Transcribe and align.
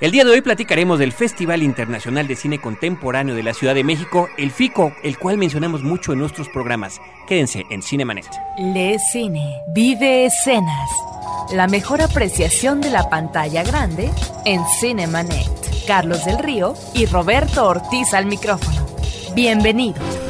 El 0.00 0.10
día 0.10 0.24
de 0.24 0.32
hoy 0.32 0.40
platicaremos 0.40 0.98
del 0.98 1.12
Festival 1.12 1.62
Internacional 1.62 2.26
de 2.26 2.34
Cine 2.34 2.60
Contemporáneo 2.60 3.34
de 3.36 3.42
la 3.42 3.54
Ciudad 3.54 3.74
de 3.74 3.84
México, 3.84 4.28
el 4.36 4.50
FICO, 4.50 4.92
el 5.04 5.16
cual 5.16 5.38
mencionamos 5.38 5.82
mucho 5.82 6.12
en 6.12 6.18
nuestros 6.18 6.48
programas. 6.48 7.00
Quédense 7.28 7.64
en 7.70 7.82
Cinemanet. 7.82 8.26
Lee 8.58 8.98
cine, 9.12 9.62
vive 9.68 10.26
escenas. 10.26 10.90
La 11.52 11.68
mejor 11.68 12.02
apreciación 12.02 12.80
de 12.80 12.90
la 12.90 13.08
pantalla 13.08 13.62
grande 13.62 14.10
en 14.44 14.62
Cinemanet. 14.80 15.46
Carlos 15.86 16.24
del 16.24 16.38
Río 16.38 16.74
y 16.94 17.06
Roberto 17.06 17.66
Ortiz 17.66 18.12
al 18.14 18.26
micrófono. 18.26 18.86
Bienvenidos. 19.34 20.21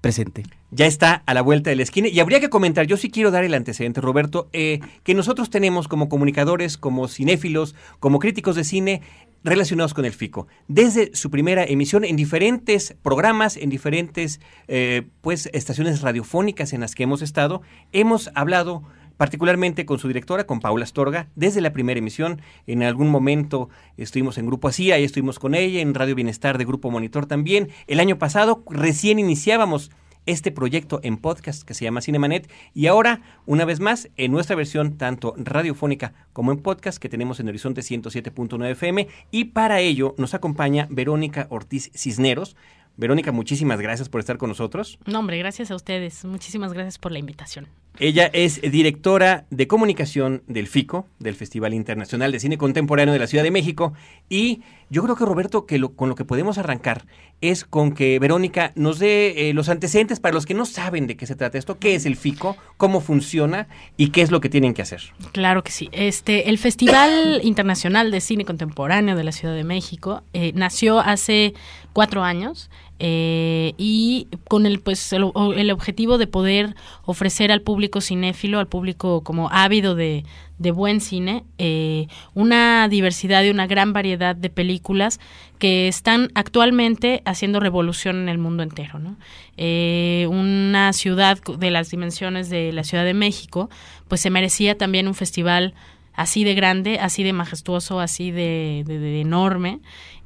presente 0.00 0.42
ya 0.70 0.86
está 0.86 1.22
a 1.26 1.34
la 1.34 1.42
vuelta 1.42 1.70
de 1.70 1.76
la 1.76 1.82
esquina. 1.82 2.08
Y 2.08 2.20
habría 2.20 2.40
que 2.40 2.48
comentar, 2.48 2.86
yo 2.86 2.96
sí 2.96 3.10
quiero 3.10 3.30
dar 3.30 3.44
el 3.44 3.54
antecedente, 3.54 4.00
Roberto, 4.00 4.48
eh, 4.52 4.80
que 5.02 5.14
nosotros 5.14 5.50
tenemos 5.50 5.88
como 5.88 6.08
comunicadores, 6.08 6.76
como 6.76 7.08
cinéfilos, 7.08 7.74
como 8.00 8.18
críticos 8.18 8.56
de 8.56 8.64
cine, 8.64 9.02
relacionados 9.44 9.94
con 9.94 10.04
el 10.04 10.12
FICO. 10.12 10.48
Desde 10.66 11.14
su 11.14 11.30
primera 11.30 11.64
emisión 11.64 12.04
en 12.04 12.16
diferentes 12.16 12.96
programas, 13.02 13.56
en 13.56 13.70
diferentes 13.70 14.40
eh, 14.66 15.06
pues, 15.20 15.48
estaciones 15.52 16.02
radiofónicas 16.02 16.72
en 16.72 16.80
las 16.80 16.94
que 16.94 17.04
hemos 17.04 17.22
estado, 17.22 17.62
hemos 17.92 18.30
hablado 18.34 18.82
particularmente 19.16 19.86
con 19.86 19.98
su 19.98 20.08
directora, 20.08 20.46
con 20.46 20.60
Paula 20.60 20.84
Astorga, 20.84 21.28
desde 21.36 21.60
la 21.60 21.72
primera 21.72 21.98
emisión. 21.98 22.42
En 22.66 22.82
algún 22.82 23.08
momento 23.08 23.70
estuvimos 23.96 24.36
en 24.36 24.46
Grupo 24.46 24.68
Así, 24.68 24.92
ahí 24.92 25.04
estuvimos 25.04 25.38
con 25.38 25.54
ella, 25.54 25.80
en 25.80 25.94
Radio 25.94 26.14
Bienestar 26.14 26.58
de 26.58 26.64
Grupo 26.64 26.90
Monitor 26.90 27.26
también. 27.26 27.70
El 27.86 28.00
año 28.00 28.18
pasado 28.18 28.62
recién 28.68 29.18
iniciábamos 29.18 29.90
este 30.26 30.50
proyecto 30.50 31.00
en 31.02 31.16
podcast 31.16 31.62
que 31.62 31.74
se 31.74 31.84
llama 31.84 32.00
Cinemanet 32.00 32.50
y 32.74 32.86
ahora, 32.88 33.22
una 33.46 33.64
vez 33.64 33.80
más, 33.80 34.08
en 34.16 34.32
nuestra 34.32 34.56
versión 34.56 34.98
tanto 34.98 35.34
radiofónica 35.38 36.12
como 36.32 36.52
en 36.52 36.58
podcast 36.58 36.98
que 36.98 37.08
tenemos 37.08 37.40
en 37.40 37.48
Horizonte 37.48 37.80
107.9 37.80 38.70
FM 38.72 39.08
y 39.30 39.44
para 39.44 39.80
ello 39.80 40.14
nos 40.18 40.34
acompaña 40.34 40.86
Verónica 40.90 41.46
Ortiz 41.50 41.90
Cisneros. 41.94 42.56
Verónica, 42.96 43.30
muchísimas 43.30 43.80
gracias 43.80 44.08
por 44.08 44.20
estar 44.20 44.38
con 44.38 44.48
nosotros. 44.48 44.98
No, 45.06 45.18
hombre, 45.18 45.38
gracias 45.38 45.70
a 45.70 45.76
ustedes. 45.76 46.24
Muchísimas 46.24 46.72
gracias 46.72 46.98
por 46.98 47.12
la 47.12 47.18
invitación. 47.18 47.68
Ella 47.98 48.30
es 48.32 48.60
directora 48.60 49.46
de 49.50 49.66
comunicación 49.66 50.42
del 50.46 50.66
FICO, 50.66 51.06
del 51.18 51.34
Festival 51.34 51.74
Internacional 51.74 52.32
de 52.32 52.40
Cine 52.40 52.58
Contemporáneo 52.58 53.12
de 53.12 53.18
la 53.18 53.26
Ciudad 53.26 53.44
de 53.44 53.50
México. 53.50 53.94
Y 54.28 54.62
yo 54.90 55.02
creo 55.02 55.16
que 55.16 55.24
Roberto, 55.24 55.66
que 55.66 55.80
con 55.96 56.08
lo 56.08 56.14
que 56.14 56.24
podemos 56.24 56.58
arrancar 56.58 57.06
es 57.40 57.64
con 57.64 57.92
que 57.92 58.18
Verónica 58.18 58.72
nos 58.76 58.98
dé 58.98 59.48
eh, 59.48 59.54
los 59.54 59.68
antecedentes 59.68 60.20
para 60.20 60.34
los 60.34 60.46
que 60.46 60.54
no 60.54 60.64
saben 60.64 61.06
de 61.06 61.16
qué 61.16 61.26
se 61.26 61.36
trata 61.36 61.58
esto, 61.58 61.78
qué 61.78 61.94
es 61.94 62.06
el 62.06 62.16
FICO, 62.16 62.56
cómo 62.76 63.00
funciona 63.00 63.68
y 63.96 64.08
qué 64.08 64.22
es 64.22 64.30
lo 64.30 64.40
que 64.40 64.48
tienen 64.48 64.74
que 64.74 64.82
hacer. 64.82 65.02
Claro 65.32 65.62
que 65.62 65.72
sí. 65.72 65.88
Este, 65.92 66.48
el 66.48 66.58
Festival 66.58 67.40
Internacional 67.44 68.10
de 68.10 68.20
Cine 68.20 68.44
Contemporáneo 68.44 69.16
de 69.16 69.24
la 69.24 69.32
Ciudad 69.32 69.54
de 69.54 69.64
México 69.64 70.22
eh, 70.32 70.52
nació 70.54 71.00
hace 71.00 71.54
cuatro 71.92 72.22
años 72.22 72.70
eh, 72.98 73.74
y 73.76 74.28
con 74.48 74.64
el 74.64 74.80
pues 74.80 75.12
el, 75.12 75.22
objetivo 75.70 76.16
de 76.16 76.26
poder 76.26 76.74
ofrecer 77.04 77.52
al 77.52 77.60
público 77.60 78.00
cinéfilo, 78.00 78.58
al 78.58 78.68
público 78.68 79.22
como 79.22 79.50
ávido 79.50 79.94
de, 79.94 80.24
buen 80.58 81.02
cine, 81.02 81.44
eh, 81.58 82.06
una 82.32 82.88
diversidad 82.88 83.44
y 83.44 83.50
una 83.50 83.66
gran 83.66 83.92
variedad 83.92 84.34
de 84.34 84.48
películas 84.48 85.20
que 85.58 85.88
están 85.88 86.30
actualmente 86.34 87.20
haciendo 87.26 87.60
revolución 87.60 88.16
en 88.16 88.28
el 88.30 88.38
mundo 88.38 88.62
entero. 88.62 88.98
Eh, 89.58 90.26
una 90.30 90.94
ciudad 90.94 91.38
de 91.58 91.70
las 91.70 91.90
dimensiones 91.90 92.48
de 92.48 92.72
la 92.72 92.82
Ciudad 92.82 93.04
de 93.04 93.14
México, 93.14 93.68
pues 94.08 94.22
se 94.22 94.30
merecía 94.30 94.78
también 94.78 95.06
un 95.06 95.14
festival 95.14 95.74
así 96.14 96.44
de 96.44 96.54
grande, 96.54 96.98
así 96.98 97.22
de 97.24 97.34
majestuoso, 97.34 98.00
así 98.00 98.30
de, 98.30 98.84
de 98.86 99.20
enorme 99.20 99.80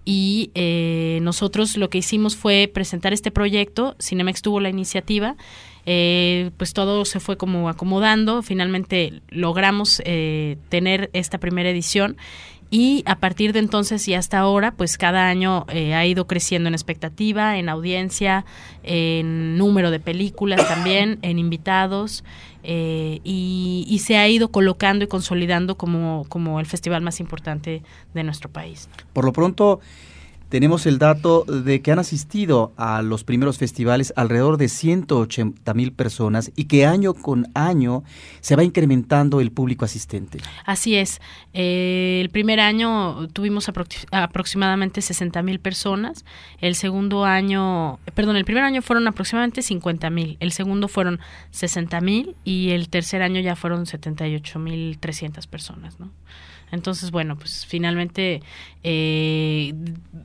y 0.05 0.51
eh, 0.55 1.19
nosotros 1.23 1.77
lo 1.77 1.91
que 1.91 1.99
hicimos 1.99 2.37
fue 2.37 2.71
presentar 2.73 3.13
este 3.13 3.31
proyecto, 3.31 3.97
Cinemex 4.01 4.43
tuvo 4.43 4.61
la 4.61 4.69
iniciativa, 4.69 5.37
eh, 5.87 6.51
pues 6.57 6.73
todo 6.73 7.05
se 7.05 7.21
fue 7.21 7.37
como 7.37 7.69
acomodando, 7.69 8.43
finalmente 8.43 9.23
logramos 9.29 10.03
eh, 10.05 10.57
tener 10.69 11.11
esta 11.13 11.39
primera 11.39 11.71
edición 11.71 12.17
y 12.71 13.03
a 13.05 13.19
partir 13.19 13.53
de 13.53 13.59
entonces 13.59 14.07
y 14.07 14.15
hasta 14.15 14.39
ahora, 14.39 14.73
pues 14.73 14.97
cada 14.97 15.29
año 15.29 15.67
ha 15.69 16.07
ido 16.07 16.29
creciendo 16.29 16.69
en 16.69 16.75
expectativa, 16.75 17.59
en 17.59 17.69
audiencia, 17.69 18.45
en 18.85 19.59
número 19.59 19.91
de 19.91 19.99
películas 19.99 20.69
también, 20.69 21.19
en 21.23 21.41
invitados. 21.41 22.23
Y, 22.63 23.87
y, 23.89 23.99
se 24.01 24.19
ha 24.19 24.29
ido 24.29 24.51
colocando 24.51 25.05
y 25.05 25.09
consolidando 25.09 25.77
como, 25.77 26.27
como 26.29 26.61
el 26.61 26.67
festival 26.67 27.03
más 27.03 27.21
importante 27.21 27.83
de 28.13 28.23
nuestro 28.23 28.51
país. 28.51 28.89
Por 29.13 29.25
lo 29.25 29.33
pronto, 29.33 29.81
tenemos 30.51 30.85
el 30.87 30.99
dato 30.99 31.45
de 31.45 31.81
que 31.81 31.93
han 31.93 32.01
asistido 32.01 32.73
a 32.77 33.03
los 33.03 33.23
primeros 33.23 33.57
festivales 33.57 34.13
alrededor 34.17 34.57
de 34.57 34.69
180 34.69 35.73
mil 35.75 35.93
personas 35.93 36.51
y 36.57 36.65
que 36.65 36.85
año 36.85 37.15
con 37.15 37.47
año 37.55 38.03
se 38.41 38.57
va 38.57 38.65
incrementando 38.65 39.41
el 39.41 39.53
público 39.53 39.85
asistente. 39.85 40.39
Así 40.67 40.97
es. 40.97 41.21
Eh, 41.55 42.19
el 42.21 42.31
primer 42.31 42.59
año 42.59 43.29
tuvimos 43.29 43.71
aproximadamente 44.11 45.01
60 45.01 45.41
mil 45.43 45.61
personas. 45.61 46.25
El 46.61 46.75
segundo 46.75 47.25
año, 47.25 48.01
perdón, 48.15 48.37
el 48.37 48.45
primer 48.45 48.65
año 48.65 48.83
fueron 48.83 49.07
aproximadamente 49.07 49.63
50 49.63 50.11
mil. 50.11 50.37
El 50.41 50.51
segundo 50.51 50.89
fueron 50.89 51.21
60 51.53 52.01
mil 52.01 52.35
y 52.45 52.71
el 52.71 52.89
tercer 52.89 53.23
año 53.23 53.41
ya 53.41 53.55
fueron 53.55 53.87
78 53.87 54.59
mil 54.59 54.99
300 54.99 55.47
personas, 55.47 56.01
¿no? 56.01 56.11
Entonces, 56.73 57.11
bueno, 57.11 57.37
pues 57.37 57.67
finalmente 57.67 58.43
eh, 58.83 59.75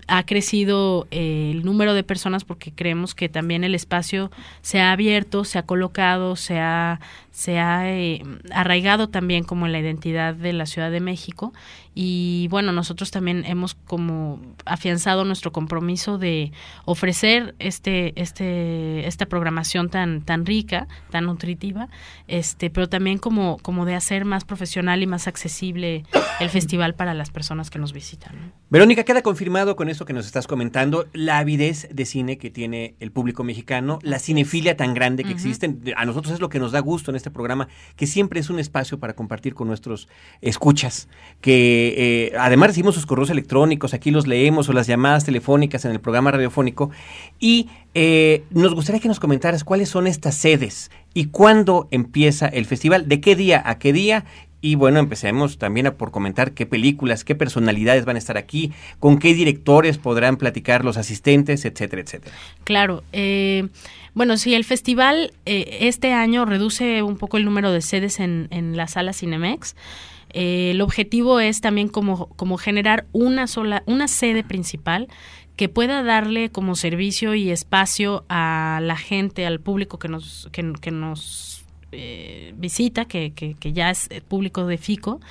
ha 0.08 0.26
crecido 0.26 1.08
eh, 1.12 1.52
el 1.52 1.66
número 1.66 1.94
de 1.94 2.04
personas 2.04 2.44
porque 2.44 2.72
creemos 2.72 3.16
que 3.16 3.30
también 3.30 3.64
el 3.64 3.76
espacio 3.76 4.32
se 4.62 4.80
ha 4.80 4.92
abierto, 4.92 5.44
se 5.44 5.58
ha 5.58 5.64
colocado, 5.64 6.36
se 6.36 6.60
ha, 6.60 7.00
se 7.32 7.60
ha 7.60 7.92
eh, 7.92 8.24
arraigado 8.52 9.10
también 9.10 9.44
como 9.44 9.66
en 9.66 9.72
la 9.72 9.80
identidad 9.80 10.36
de 10.36 10.54
la 10.54 10.66
Ciudad 10.66 10.92
de 10.92 11.00
México 11.00 11.54
y 11.98 12.50
bueno, 12.50 12.74
nosotros 12.74 13.10
también 13.10 13.46
hemos 13.46 13.74
como 13.74 14.42
afianzado 14.66 15.24
nuestro 15.24 15.54
compromiso 15.54 16.18
de 16.18 16.52
ofrecer 16.84 17.56
este, 17.60 18.12
este, 18.22 19.08
esta 19.08 19.26
programación 19.28 19.90
tan, 19.90 20.22
tan 20.22 20.46
rica, 20.46 20.90
tan 21.10 21.26
nutritiva, 21.26 21.88
este, 22.28 22.70
pero 22.70 22.90
también 22.90 23.18
como, 23.18 23.58
como 23.60 23.86
de 23.86 23.96
hacer 23.96 24.26
más 24.26 24.44
profesional 24.44 25.02
y 25.04 25.08
más 25.08 25.28
accesible 25.30 26.04
el 26.42 26.50
festival 26.50 26.96
para 26.96 27.14
las 27.14 27.32
personas 27.32 27.70
que 27.70 27.80
nos 27.80 27.94
visitan. 27.94 28.52
Verónica, 28.70 29.06
queda 29.06 29.22
confirmado 29.22 29.78
con 29.78 29.88
esto 29.88 30.04
que 30.04 30.12
nos 30.12 30.26
estás 30.26 30.48
comentando, 30.48 31.08
la 31.14 31.38
avidez 31.38 31.88
de 31.94 32.06
cine 32.06 32.38
que 32.38 32.50
tiene 32.50 32.96
el 33.00 33.12
público 33.12 33.46
mexicano, 33.46 34.00
la 34.02 34.20
cinefilia 34.20 34.76
tan 34.76 34.94
grande 34.94 35.24
que 35.24 35.32
existe. 35.32 35.74
A 35.96 36.04
nosotros 36.04 36.34
es 36.34 36.42
lo 36.42 36.50
que 36.50 36.60
nos 36.60 36.74
da 36.74 36.80
gusto 36.82 37.12
en 37.12 37.16
este 37.16 37.32
programa, 37.32 37.70
que 37.96 38.06
siempre 38.06 38.42
es 38.42 38.50
un 38.50 38.60
espacio 38.60 39.00
para 39.00 39.14
compartir 39.14 39.54
con 39.54 39.70
nuestros 39.70 40.10
escuchas, 40.42 41.08
que 41.40 41.85
eh, 41.96 42.32
además 42.40 42.70
recibimos 42.70 42.96
sus 42.96 43.06
correos 43.06 43.30
electrónicos, 43.30 43.94
aquí 43.94 44.12
los 44.12 44.28
leemos 44.28 44.70
o 44.70 44.74
las 44.74 44.88
llamadas 44.88 45.26
telefónicas 45.26 45.86
en 45.86 45.92
el 45.92 46.00
programa 46.00 46.32
radiofónico 46.32 46.92
y 47.40 47.70
eh, 47.94 48.44
nos 48.50 48.74
gustaría 48.74 49.02
que 49.02 49.08
nos 49.08 49.20
comentaras 49.20 49.64
cuáles 49.64 49.90
son 49.90 50.08
estas 50.08 50.36
sedes 50.36 50.92
y 51.14 51.26
cuándo 51.26 51.88
empieza 51.92 52.48
el 52.48 52.66
festival, 52.66 53.08
de 53.08 53.22
qué 53.22 53.36
día 53.36 53.62
a 53.66 53.78
qué 53.78 53.94
día 53.94 54.26
Y 54.66 54.74
bueno, 54.74 54.98
empecemos 54.98 55.60
también 55.60 55.86
a 55.86 55.94
por 55.94 56.10
comentar 56.10 56.54
qué 56.54 56.66
películas, 56.66 57.24
qué 57.24 57.36
personalidades 57.36 58.04
van 58.04 58.16
a 58.16 58.20
estar 58.20 58.36
aquí, 58.36 58.72
con 58.98 59.20
qué 59.20 59.36
directores 59.36 60.00
podrán 60.00 60.38
platicar 60.38 60.84
los 60.84 60.98
asistentes, 60.98 61.66
etcétera, 61.66 62.02
etcétera. 62.02 62.36
Claro. 62.64 63.04
Eh, 63.14 63.68
bueno, 64.16 64.38
sí, 64.38 64.56
el 64.56 64.64
festival 64.64 65.34
eh, 65.46 65.78
este 65.82 66.14
año 66.14 66.46
reduce 66.46 67.04
un 67.04 67.18
poco 67.18 67.38
el 67.38 67.46
número 67.46 67.72
de 67.72 67.82
sedes 67.82 68.20
en, 68.20 68.48
en 68.50 68.76
la 68.76 68.88
sala 68.88 69.14
Cinemex. 69.14 69.76
Eh, 70.36 70.72
el 70.72 70.82
objetivo 70.82 71.40
es 71.40 71.62
también 71.62 71.88
como, 71.88 72.28
como 72.36 72.58
generar 72.58 73.08
una 73.14 73.48
sola, 73.48 73.84
una 73.86 74.10
sede 74.10 74.44
principal 74.44 75.08
que 75.56 75.70
pueda 75.70 76.04
darle 76.04 76.50
como 76.52 76.76
servicio 76.76 77.34
y 77.36 77.50
espacio 77.50 78.26
a 78.28 78.80
la 78.84 78.98
gente, 78.98 79.46
al 79.46 79.62
público 79.62 79.98
que 79.98 80.10
nos, 80.10 80.50
que, 80.52 80.74
que 80.82 80.92
nos 80.92 81.64
eh, 81.94 82.54
visita, 82.58 83.06
que, 83.06 83.32
que, 83.34 83.54
que, 83.54 83.72
ya 83.72 83.90
es 83.90 84.10
público 84.28 84.68
de 84.68 84.78
FICO, 84.78 85.22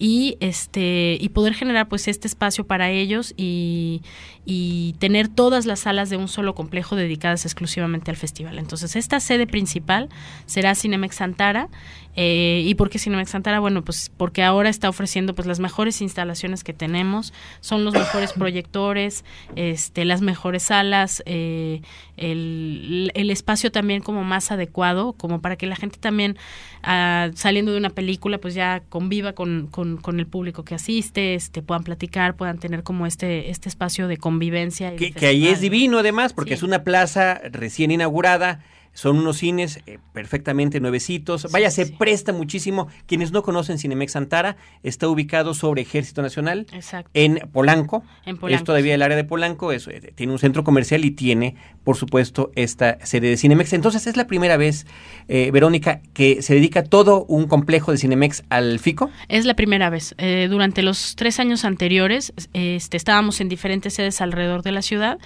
y 0.00 0.38
este 0.40 1.18
y 1.20 1.28
poder 1.28 1.52
generar 1.52 1.86
pues 1.86 2.08
este 2.08 2.26
espacio 2.26 2.66
para 2.66 2.90
ellos 2.90 3.34
y, 3.36 4.00
y, 4.46 4.94
tener 4.98 5.28
todas 5.28 5.66
las 5.66 5.80
salas 5.80 6.08
de 6.08 6.16
un 6.16 6.26
solo 6.26 6.54
complejo 6.54 6.96
dedicadas 6.96 7.44
exclusivamente 7.44 8.10
al 8.10 8.16
festival. 8.16 8.58
Entonces 8.58 8.96
esta 8.96 9.20
sede 9.20 9.46
principal 9.46 10.08
será 10.46 10.74
Cinemex 10.74 11.16
Santara 11.16 11.68
eh, 12.16 12.62
¿Y 12.66 12.74
por 12.74 12.90
qué 12.90 12.98
Cinemex 12.98 13.30
Santara? 13.30 13.60
Bueno, 13.60 13.84
pues 13.84 14.10
porque 14.16 14.42
ahora 14.42 14.68
está 14.68 14.88
ofreciendo 14.88 15.34
pues 15.34 15.46
las 15.46 15.60
mejores 15.60 16.00
instalaciones 16.00 16.64
que 16.64 16.72
tenemos, 16.72 17.32
son 17.60 17.84
los 17.84 17.94
mejores 17.94 18.32
proyectores, 18.32 19.24
este, 19.54 20.04
las 20.04 20.20
mejores 20.20 20.64
salas, 20.64 21.22
eh, 21.26 21.82
el, 22.16 23.12
el, 23.14 23.30
espacio 23.30 23.70
también 23.70 24.02
como 24.02 24.24
más 24.24 24.50
adecuado, 24.50 25.12
como 25.12 25.40
para 25.40 25.54
que 25.56 25.66
la 25.66 25.76
gente 25.76 25.98
también 25.98 26.36
ah, 26.82 27.30
saliendo 27.34 27.70
de 27.72 27.78
una 27.78 27.90
película 27.90 28.38
pues 28.38 28.54
ya 28.54 28.82
conviva 28.88 29.32
con, 29.32 29.68
con, 29.68 29.96
con, 29.96 30.18
el 30.18 30.26
público 30.26 30.64
que 30.64 30.74
asiste, 30.74 31.34
este, 31.34 31.62
puedan 31.62 31.84
platicar, 31.84 32.34
puedan 32.34 32.58
tener 32.58 32.82
como 32.82 33.06
este, 33.06 33.50
este 33.50 33.68
espacio 33.68 34.08
de 34.08 34.16
convivencia. 34.16 34.92
Y 34.94 34.96
que, 34.96 35.12
que 35.12 35.26
ahí 35.26 35.46
es 35.46 35.60
divino 35.60 35.98
además, 35.98 36.32
porque 36.32 36.50
sí. 36.50 36.54
es 36.54 36.62
una 36.64 36.82
plaza 36.82 37.40
recién 37.52 37.92
inaugurada 37.92 38.60
son 38.92 39.18
unos 39.18 39.38
cines 39.38 39.80
eh, 39.86 39.98
perfectamente 40.12 40.80
nuevecitos. 40.80 41.50
Vaya, 41.50 41.70
se 41.70 41.86
sí. 41.86 41.94
presta 41.98 42.32
muchísimo. 42.32 42.88
Quienes 43.06 43.32
no 43.32 43.42
conocen 43.42 43.78
Cinemex 43.78 44.16
Antara, 44.16 44.56
está 44.82 45.08
ubicado 45.08 45.54
sobre 45.54 45.82
Ejército 45.82 46.22
Nacional 46.22 46.66
Exacto. 46.72 47.10
en 47.14 47.40
Polanco. 47.52 48.02
En 48.26 48.36
Polanco. 48.36 48.60
Es 48.60 48.64
todavía 48.64 48.94
el 48.94 49.02
área 49.02 49.16
de 49.16 49.24
Polanco. 49.24 49.72
Es, 49.72 49.86
eh, 49.88 50.12
tiene 50.14 50.32
un 50.32 50.38
centro 50.38 50.64
comercial 50.64 51.04
y 51.04 51.12
tiene, 51.12 51.56
por 51.84 51.96
supuesto, 51.96 52.50
esta 52.54 53.04
sede 53.04 53.28
de 53.28 53.36
Cinemex. 53.36 53.72
Entonces, 53.72 54.06
es 54.06 54.16
la 54.16 54.26
primera 54.26 54.56
vez, 54.56 54.86
eh, 55.28 55.50
Verónica, 55.52 56.00
que 56.12 56.42
se 56.42 56.54
dedica 56.54 56.82
todo 56.82 57.24
un 57.24 57.46
complejo 57.46 57.92
de 57.92 57.98
Cinemex 57.98 58.44
al 58.50 58.78
FICO. 58.78 59.10
Es 59.28 59.44
la 59.44 59.54
primera 59.54 59.90
vez. 59.90 60.14
Eh, 60.18 60.48
durante 60.50 60.82
los 60.82 61.16
tres 61.16 61.40
años 61.40 61.64
anteriores, 61.64 62.32
este, 62.52 62.96
estábamos 62.96 63.40
en 63.40 63.48
diferentes 63.48 63.94
sedes 63.94 64.20
alrededor 64.20 64.62
de 64.62 64.72
la 64.72 64.82
ciudad 64.82 65.18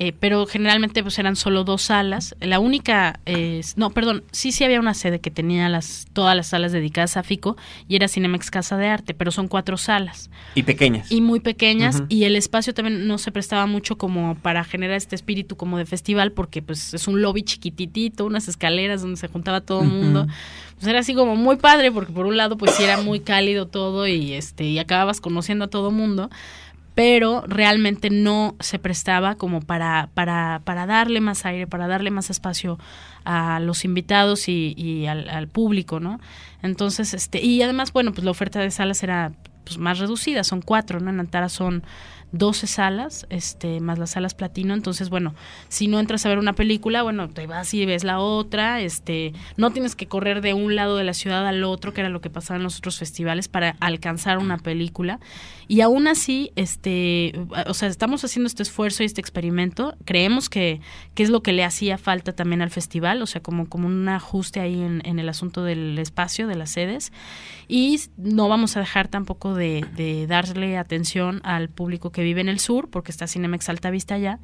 eh, 0.00 0.12
pero 0.18 0.44
generalmente 0.46 1.02
pues 1.04 1.18
eran 1.20 1.36
solo 1.36 1.62
dos 1.62 1.82
salas. 1.82 2.34
La 2.40 2.58
única, 2.58 3.20
eh, 3.26 3.60
no, 3.76 3.90
perdón, 3.90 4.24
sí, 4.32 4.50
sí 4.50 4.64
había 4.64 4.80
una 4.80 4.92
sede 4.92 5.20
que 5.20 5.30
tenía 5.30 5.68
las 5.68 6.06
todas 6.12 6.34
las 6.34 6.48
salas 6.48 6.72
dedicadas 6.72 7.16
a 7.16 7.22
FICO 7.22 7.56
y 7.88 7.94
era 7.94 8.08
Cinemex 8.08 8.50
Casa 8.50 8.76
de 8.76 8.88
Arte, 8.88 9.14
pero 9.14 9.30
son 9.30 9.46
cuatro 9.46 9.76
salas. 9.76 10.30
Y 10.56 10.64
pequeñas. 10.64 11.12
Y 11.12 11.20
muy 11.20 11.38
pequeñas 11.38 11.96
uh 11.96 11.98
-huh. 12.00 12.06
y 12.08 12.24
el 12.24 12.34
espacio 12.34 12.74
también 12.74 13.06
no 13.06 13.18
se 13.18 13.30
prestaba 13.30 13.66
mucho 13.66 13.96
como 13.96 14.34
para 14.34 14.64
generar 14.64 14.96
este 14.96 15.14
espíritu 15.14 15.56
como 15.56 15.78
de 15.78 15.86
festival 15.86 16.32
porque 16.32 16.60
pues 16.60 16.92
es 16.92 17.06
un 17.06 17.22
lobby 17.22 17.44
chiquititito, 17.44 18.26
unas 18.26 18.48
escaleras 18.48 19.02
donde 19.02 19.16
se 19.16 19.28
juntaba 19.28 19.60
todo 19.60 19.82
el 19.82 19.88
uh 19.88 19.90
-huh. 19.90 19.94
mundo. 19.94 20.26
Pues 20.74 20.88
era 20.88 20.98
así 20.98 21.14
como 21.14 21.36
muy 21.36 21.54
padre 21.54 21.92
porque 21.92 22.12
por 22.12 22.26
un 22.26 22.36
lado 22.36 22.58
pues 22.58 22.72
sí 22.74 22.82
era 22.82 23.00
muy 23.00 23.20
cálido 23.20 23.68
todo 23.68 24.08
y 24.08 24.32
este 24.32 24.64
y 24.64 24.80
acababas 24.80 25.20
conociendo 25.20 25.66
a 25.66 25.68
todo 25.68 25.92
mundo 25.92 26.30
pero 26.94 27.42
realmente 27.46 28.08
no 28.10 28.54
se 28.60 28.78
prestaba 28.78 29.34
como 29.34 29.60
para, 29.60 30.10
para, 30.14 30.62
para 30.64 30.86
darle 30.86 31.20
más 31.20 31.44
aire, 31.44 31.66
para 31.66 31.88
darle 31.88 32.10
más 32.10 32.30
espacio 32.30 32.78
a 33.24 33.58
los 33.60 33.84
invitados 33.84 34.48
y, 34.48 34.74
y 34.76 35.06
al, 35.06 35.28
al, 35.28 35.48
público, 35.48 35.98
¿no? 35.98 36.20
Entonces, 36.62 37.14
este, 37.14 37.42
y 37.42 37.62
además, 37.62 37.92
bueno, 37.92 38.12
pues 38.12 38.24
la 38.24 38.30
oferta 38.30 38.60
de 38.60 38.70
salas 38.70 39.02
era 39.02 39.32
pues 39.64 39.78
más 39.78 39.98
reducida, 39.98 40.44
son 40.44 40.60
cuatro, 40.60 41.00
¿no? 41.00 41.10
En 41.10 41.20
Antara 41.20 41.48
son 41.48 41.82
12 42.34 42.66
salas, 42.66 43.26
este, 43.30 43.80
más 43.80 43.98
las 43.98 44.10
salas 44.10 44.34
platino, 44.34 44.74
entonces 44.74 45.08
bueno, 45.08 45.34
si 45.68 45.86
no 45.86 46.00
entras 46.00 46.26
a 46.26 46.28
ver 46.28 46.38
una 46.38 46.52
película, 46.52 47.02
bueno, 47.02 47.28
te 47.28 47.46
vas 47.46 47.72
y 47.74 47.86
ves 47.86 48.02
la 48.02 48.18
otra, 48.18 48.80
este, 48.80 49.32
no 49.56 49.70
tienes 49.70 49.94
que 49.94 50.08
correr 50.08 50.40
de 50.40 50.52
un 50.52 50.74
lado 50.74 50.96
de 50.96 51.04
la 51.04 51.14
ciudad 51.14 51.46
al 51.46 51.62
otro, 51.62 51.92
que 51.94 52.00
era 52.00 52.10
lo 52.10 52.20
que 52.20 52.30
pasaba 52.30 52.56
en 52.56 52.64
los 52.64 52.78
otros 52.78 52.98
festivales 52.98 53.46
para 53.46 53.76
alcanzar 53.78 54.38
una 54.38 54.58
película. 54.58 55.20
Y 55.68 55.80
aún 55.80 56.08
así, 56.08 56.50
este, 56.56 57.32
o 57.66 57.72
sea, 57.72 57.88
estamos 57.88 58.24
haciendo 58.24 58.48
este 58.48 58.64
esfuerzo 58.64 59.02
y 59.02 59.06
este 59.06 59.20
experimento, 59.20 59.94
creemos 60.04 60.50
que, 60.50 60.80
que 61.14 61.22
es 61.22 61.30
lo 61.30 61.42
que 61.42 61.52
le 61.52 61.64
hacía 61.64 61.98
falta 61.98 62.32
también 62.32 62.62
al 62.62 62.70
festival, 62.70 63.22
o 63.22 63.26
sea, 63.26 63.42
como, 63.42 63.68
como 63.68 63.86
un 63.86 64.08
ajuste 64.08 64.60
ahí 64.60 64.82
en, 64.82 65.02
en 65.04 65.18
el 65.20 65.28
asunto 65.28 65.62
del 65.62 65.98
espacio, 65.98 66.48
de 66.48 66.56
las 66.56 66.70
sedes, 66.70 67.12
y 67.68 68.00
no 68.16 68.48
vamos 68.48 68.76
a 68.76 68.80
dejar 68.80 69.08
tampoco 69.08 69.54
de, 69.54 69.86
de 69.94 70.26
darle 70.26 70.76
atención 70.76 71.40
al 71.44 71.68
público 71.68 72.10
que 72.10 72.23
vive 72.24 72.40
en 72.40 72.48
el 72.48 72.58
sur, 72.58 72.90
porque 72.90 73.12
está 73.12 73.26
Cinemex 73.26 73.68
Alta 73.68 73.90
Vista 73.90 74.16
allá, 74.16 74.40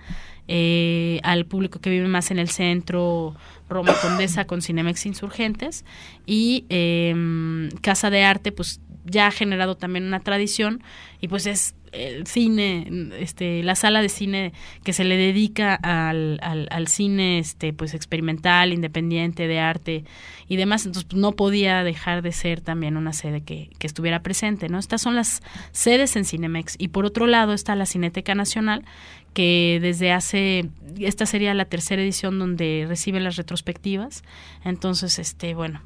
eh, 0.48 1.20
al 1.22 1.46
público 1.46 1.80
que 1.80 1.90
vive 1.90 2.06
más 2.06 2.30
en 2.30 2.38
el 2.38 2.48
centro, 2.48 3.34
Roma 3.68 3.94
Condesa 4.00 4.46
con 4.46 4.62
Cinemex 4.62 5.06
Insurgentes, 5.06 5.84
y 6.26 6.66
eh, 6.68 7.68
Casa 7.80 8.10
de 8.10 8.22
Arte, 8.22 8.52
pues 8.52 8.80
ya 9.10 9.26
ha 9.26 9.30
generado 9.30 9.76
también 9.76 10.04
una 10.04 10.20
tradición, 10.20 10.82
y 11.20 11.28
pues 11.28 11.46
es 11.46 11.74
el 11.92 12.26
cine, 12.26 13.10
este, 13.18 13.62
la 13.62 13.74
sala 13.74 14.02
de 14.02 14.08
cine 14.08 14.52
que 14.84 14.92
se 14.92 15.04
le 15.04 15.16
dedica 15.16 15.74
al, 15.74 16.38
al, 16.42 16.68
al, 16.70 16.86
cine 16.88 17.38
este, 17.38 17.72
pues 17.72 17.94
experimental, 17.94 18.72
independiente, 18.72 19.48
de 19.48 19.58
arte 19.58 20.04
y 20.48 20.56
demás, 20.56 20.86
entonces 20.86 21.08
pues, 21.10 21.20
no 21.20 21.32
podía 21.32 21.82
dejar 21.82 22.22
de 22.22 22.32
ser 22.32 22.60
también 22.60 22.96
una 22.96 23.12
sede 23.12 23.42
que, 23.42 23.70
que, 23.78 23.86
estuviera 23.86 24.22
presente, 24.22 24.68
¿no? 24.68 24.78
Estas 24.78 25.02
son 25.02 25.16
las 25.16 25.42
sedes 25.72 26.16
en 26.16 26.24
Cinemex. 26.24 26.76
Y 26.78 26.88
por 26.88 27.04
otro 27.04 27.26
lado 27.26 27.52
está 27.52 27.74
la 27.74 27.86
Cineteca 27.86 28.34
Nacional, 28.34 28.84
que 29.32 29.78
desde 29.80 30.12
hace, 30.12 30.68
esta 30.98 31.26
sería 31.26 31.54
la 31.54 31.64
tercera 31.64 32.02
edición 32.02 32.38
donde 32.38 32.84
recibe 32.88 33.20
las 33.20 33.36
retrospectivas. 33.36 34.22
Entonces, 34.64 35.18
este, 35.18 35.54
bueno, 35.54 35.82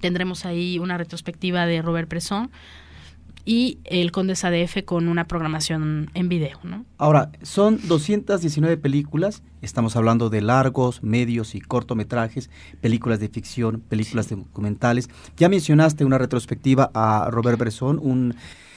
tendremos 0.00 0.44
ahí 0.44 0.78
una 0.78 0.98
retrospectiva 0.98 1.66
de 1.66 1.82
Robert 1.82 2.08
Bresson 2.08 2.50
y 3.46 3.78
el 3.84 4.10
Condesa 4.10 4.50
DF 4.50 4.84
con 4.84 5.08
una 5.08 5.28
programación 5.28 6.10
en 6.14 6.28
video. 6.28 6.58
¿no? 6.64 6.84
Ahora, 6.98 7.30
son 7.42 7.78
219 7.86 8.76
películas, 8.76 9.42
estamos 9.62 9.94
hablando 9.94 10.28
de 10.28 10.42
largos, 10.42 11.02
medios 11.02 11.54
y 11.54 11.60
cortometrajes, 11.60 12.50
películas 12.80 13.20
de 13.20 13.28
ficción, 13.28 13.80
películas 13.88 14.26
sí. 14.26 14.34
documentales. 14.34 15.08
Ya 15.36 15.48
mencionaste 15.48 16.04
una 16.04 16.18
retrospectiva 16.18 16.90
a 16.92 17.28
Robert 17.30 17.58
Bresson, 17.58 18.00
un 18.02 18.34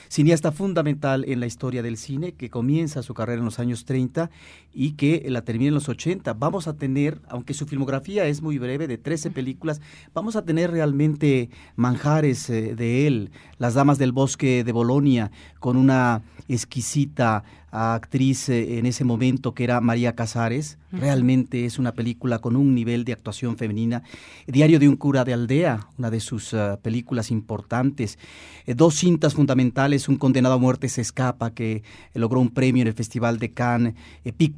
cineasta 0.08 0.50
fundamental 0.50 1.24
en 1.28 1.40
la 1.40 1.46
historia 1.46 1.82
del 1.82 1.96
cine, 1.96 2.32
que 2.32 2.50
comienza 2.50 3.02
su 3.02 3.14
carrera 3.14 3.38
en 3.38 3.44
los 3.44 3.58
años 3.58 3.84
30 3.84 4.30
y 4.72 4.92
que 4.92 5.24
la 5.28 5.42
termina 5.42 5.68
en 5.68 5.74
los 5.74 5.88
80. 5.88 6.32
Vamos 6.34 6.68
a 6.68 6.74
tener, 6.74 7.20
aunque 7.28 7.54
su 7.54 7.66
filmografía 7.66 8.26
es 8.26 8.42
muy 8.42 8.58
breve, 8.58 8.86
de 8.86 8.98
13 8.98 9.30
películas, 9.30 9.80
vamos 10.14 10.36
a 10.36 10.44
tener 10.44 10.70
realmente 10.70 11.50
manjares 11.76 12.48
eh, 12.50 12.74
de 12.74 13.06
él. 13.06 13.30
Las 13.58 13.74
Damas 13.74 13.98
del 13.98 14.12
Bosque 14.12 14.64
de 14.64 14.72
Bolonia, 14.72 15.30
con 15.58 15.76
una 15.76 16.22
exquisita 16.48 17.44
actriz 17.72 18.48
eh, 18.48 18.78
en 18.78 18.86
ese 18.86 19.04
momento 19.04 19.54
que 19.54 19.64
era 19.64 19.80
María 19.80 20.14
Casares. 20.14 20.78
Realmente 20.92 21.66
es 21.66 21.78
una 21.78 21.92
película 21.92 22.40
con 22.40 22.56
un 22.56 22.74
nivel 22.74 23.04
de 23.04 23.12
actuación 23.12 23.56
femenina. 23.56 24.02
Diario 24.48 24.80
de 24.80 24.88
un 24.88 24.96
cura 24.96 25.24
de 25.24 25.32
aldea, 25.32 25.86
una 25.98 26.10
de 26.10 26.18
sus 26.18 26.52
uh, 26.52 26.78
películas 26.82 27.30
importantes. 27.30 28.18
Eh, 28.66 28.74
dos 28.74 28.96
cintas 28.96 29.34
fundamentales, 29.34 30.08
Un 30.08 30.16
condenado 30.16 30.56
a 30.56 30.58
muerte 30.58 30.88
se 30.88 31.00
escapa, 31.00 31.54
que 31.54 31.72
eh, 31.72 31.82
logró 32.14 32.40
un 32.40 32.50
premio 32.50 32.82
en 32.82 32.88
el 32.88 32.94
Festival 32.94 33.38
de 33.38 33.52
Cannes. 33.52 33.94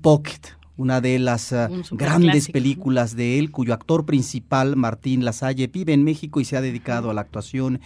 Pickpocket, 0.02 0.56
una 0.76 1.00
de 1.00 1.18
las 1.20 1.52
uh, 1.52 1.68
grandes 1.92 2.48
películas 2.48 3.14
de 3.14 3.38
él, 3.38 3.52
cuyo 3.52 3.72
actor 3.72 4.04
principal, 4.04 4.74
Martín 4.74 5.24
Lasalle, 5.24 5.68
vive 5.68 5.92
en 5.92 6.02
México 6.02 6.40
y 6.40 6.44
se 6.44 6.56
ha 6.56 6.60
dedicado 6.60 7.10
a 7.10 7.14
la 7.14 7.20
actuación 7.20 7.80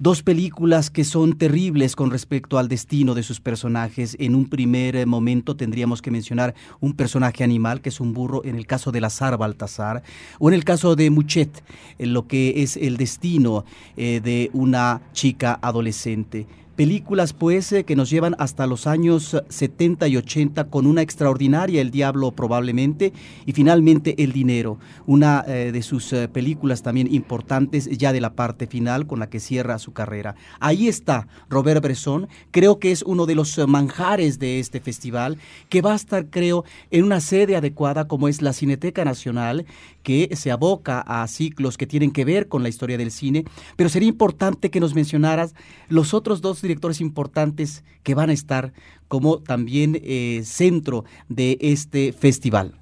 dos 0.00 0.22
películas 0.22 0.90
que 0.90 1.04
son 1.04 1.38
terribles 1.38 1.96
con 1.96 2.10
respecto 2.10 2.58
al 2.58 2.68
destino 2.68 3.14
de 3.14 3.22
sus 3.22 3.40
personajes. 3.40 4.16
En 4.18 4.34
un 4.34 4.48
primer 4.48 4.96
eh, 4.96 5.06
momento 5.06 5.56
tendríamos 5.56 6.02
que 6.02 6.10
mencionar 6.10 6.54
un 6.80 6.94
personaje 6.94 7.44
animal, 7.44 7.80
que 7.80 7.88
es 7.88 8.00
un 8.00 8.12
burro, 8.14 8.44
en 8.44 8.56
el 8.56 8.66
caso 8.66 8.90
de 8.90 9.00
Lazar 9.00 9.38
Baltasar, 9.38 10.02
o 10.40 10.48
en 10.48 10.54
el 10.54 10.64
caso 10.64 10.96
de 10.96 11.10
Muchet, 11.10 11.64
en 11.98 12.14
lo 12.14 12.26
que 12.26 12.62
es 12.62 12.76
el 12.76 12.96
destino 12.96 13.64
eh, 13.96 14.20
de 14.22 14.50
una 14.52 15.02
chica 15.12 15.58
adolescente. 15.62 16.46
Películas 16.78 17.32
pues 17.32 17.72
eh, 17.72 17.82
que 17.82 17.96
nos 17.96 18.08
llevan 18.08 18.36
hasta 18.38 18.68
los 18.68 18.86
años 18.86 19.36
70 19.48 20.06
y 20.06 20.16
80 20.16 20.70
con 20.70 20.86
una 20.86 21.02
extraordinaria 21.02 21.80
El 21.80 21.90
Diablo 21.90 22.30
probablemente 22.30 23.12
y 23.46 23.52
finalmente 23.52 24.14
El 24.22 24.30
Dinero, 24.30 24.78
una 25.04 25.44
eh, 25.48 25.72
de 25.72 25.82
sus 25.82 26.12
eh, 26.12 26.28
películas 26.28 26.84
también 26.84 27.12
importantes 27.12 27.88
ya 27.98 28.12
de 28.12 28.20
la 28.20 28.34
parte 28.34 28.68
final 28.68 29.08
con 29.08 29.18
la 29.18 29.28
que 29.28 29.40
cierra 29.40 29.80
su 29.80 29.92
carrera. 29.92 30.36
Ahí 30.60 30.86
está 30.86 31.26
Robert 31.50 31.82
Bresson, 31.82 32.28
creo 32.52 32.78
que 32.78 32.92
es 32.92 33.02
uno 33.02 33.26
de 33.26 33.34
los 33.34 33.58
manjares 33.66 34.38
de 34.38 34.60
este 34.60 34.78
festival 34.78 35.36
que 35.68 35.82
va 35.82 35.94
a 35.94 35.96
estar 35.96 36.26
creo 36.30 36.64
en 36.92 37.02
una 37.02 37.20
sede 37.20 37.56
adecuada 37.56 38.06
como 38.06 38.28
es 38.28 38.40
la 38.40 38.52
Cineteca 38.52 39.04
Nacional 39.04 39.66
que 40.08 40.34
se 40.36 40.50
aboca 40.50 41.02
a 41.02 41.28
ciclos 41.28 41.76
que 41.76 41.86
tienen 41.86 42.12
que 42.12 42.24
ver 42.24 42.48
con 42.48 42.62
la 42.62 42.70
historia 42.70 42.96
del 42.96 43.10
cine, 43.10 43.44
pero 43.76 43.90
sería 43.90 44.08
importante 44.08 44.70
que 44.70 44.80
nos 44.80 44.94
mencionaras 44.94 45.54
los 45.90 46.14
otros 46.14 46.40
dos 46.40 46.62
directores 46.62 47.02
importantes 47.02 47.84
que 48.04 48.14
van 48.14 48.30
a 48.30 48.32
estar 48.32 48.72
como 49.06 49.40
también 49.40 50.00
eh, 50.02 50.40
centro 50.46 51.04
de 51.28 51.58
este 51.60 52.14
festival. 52.14 52.72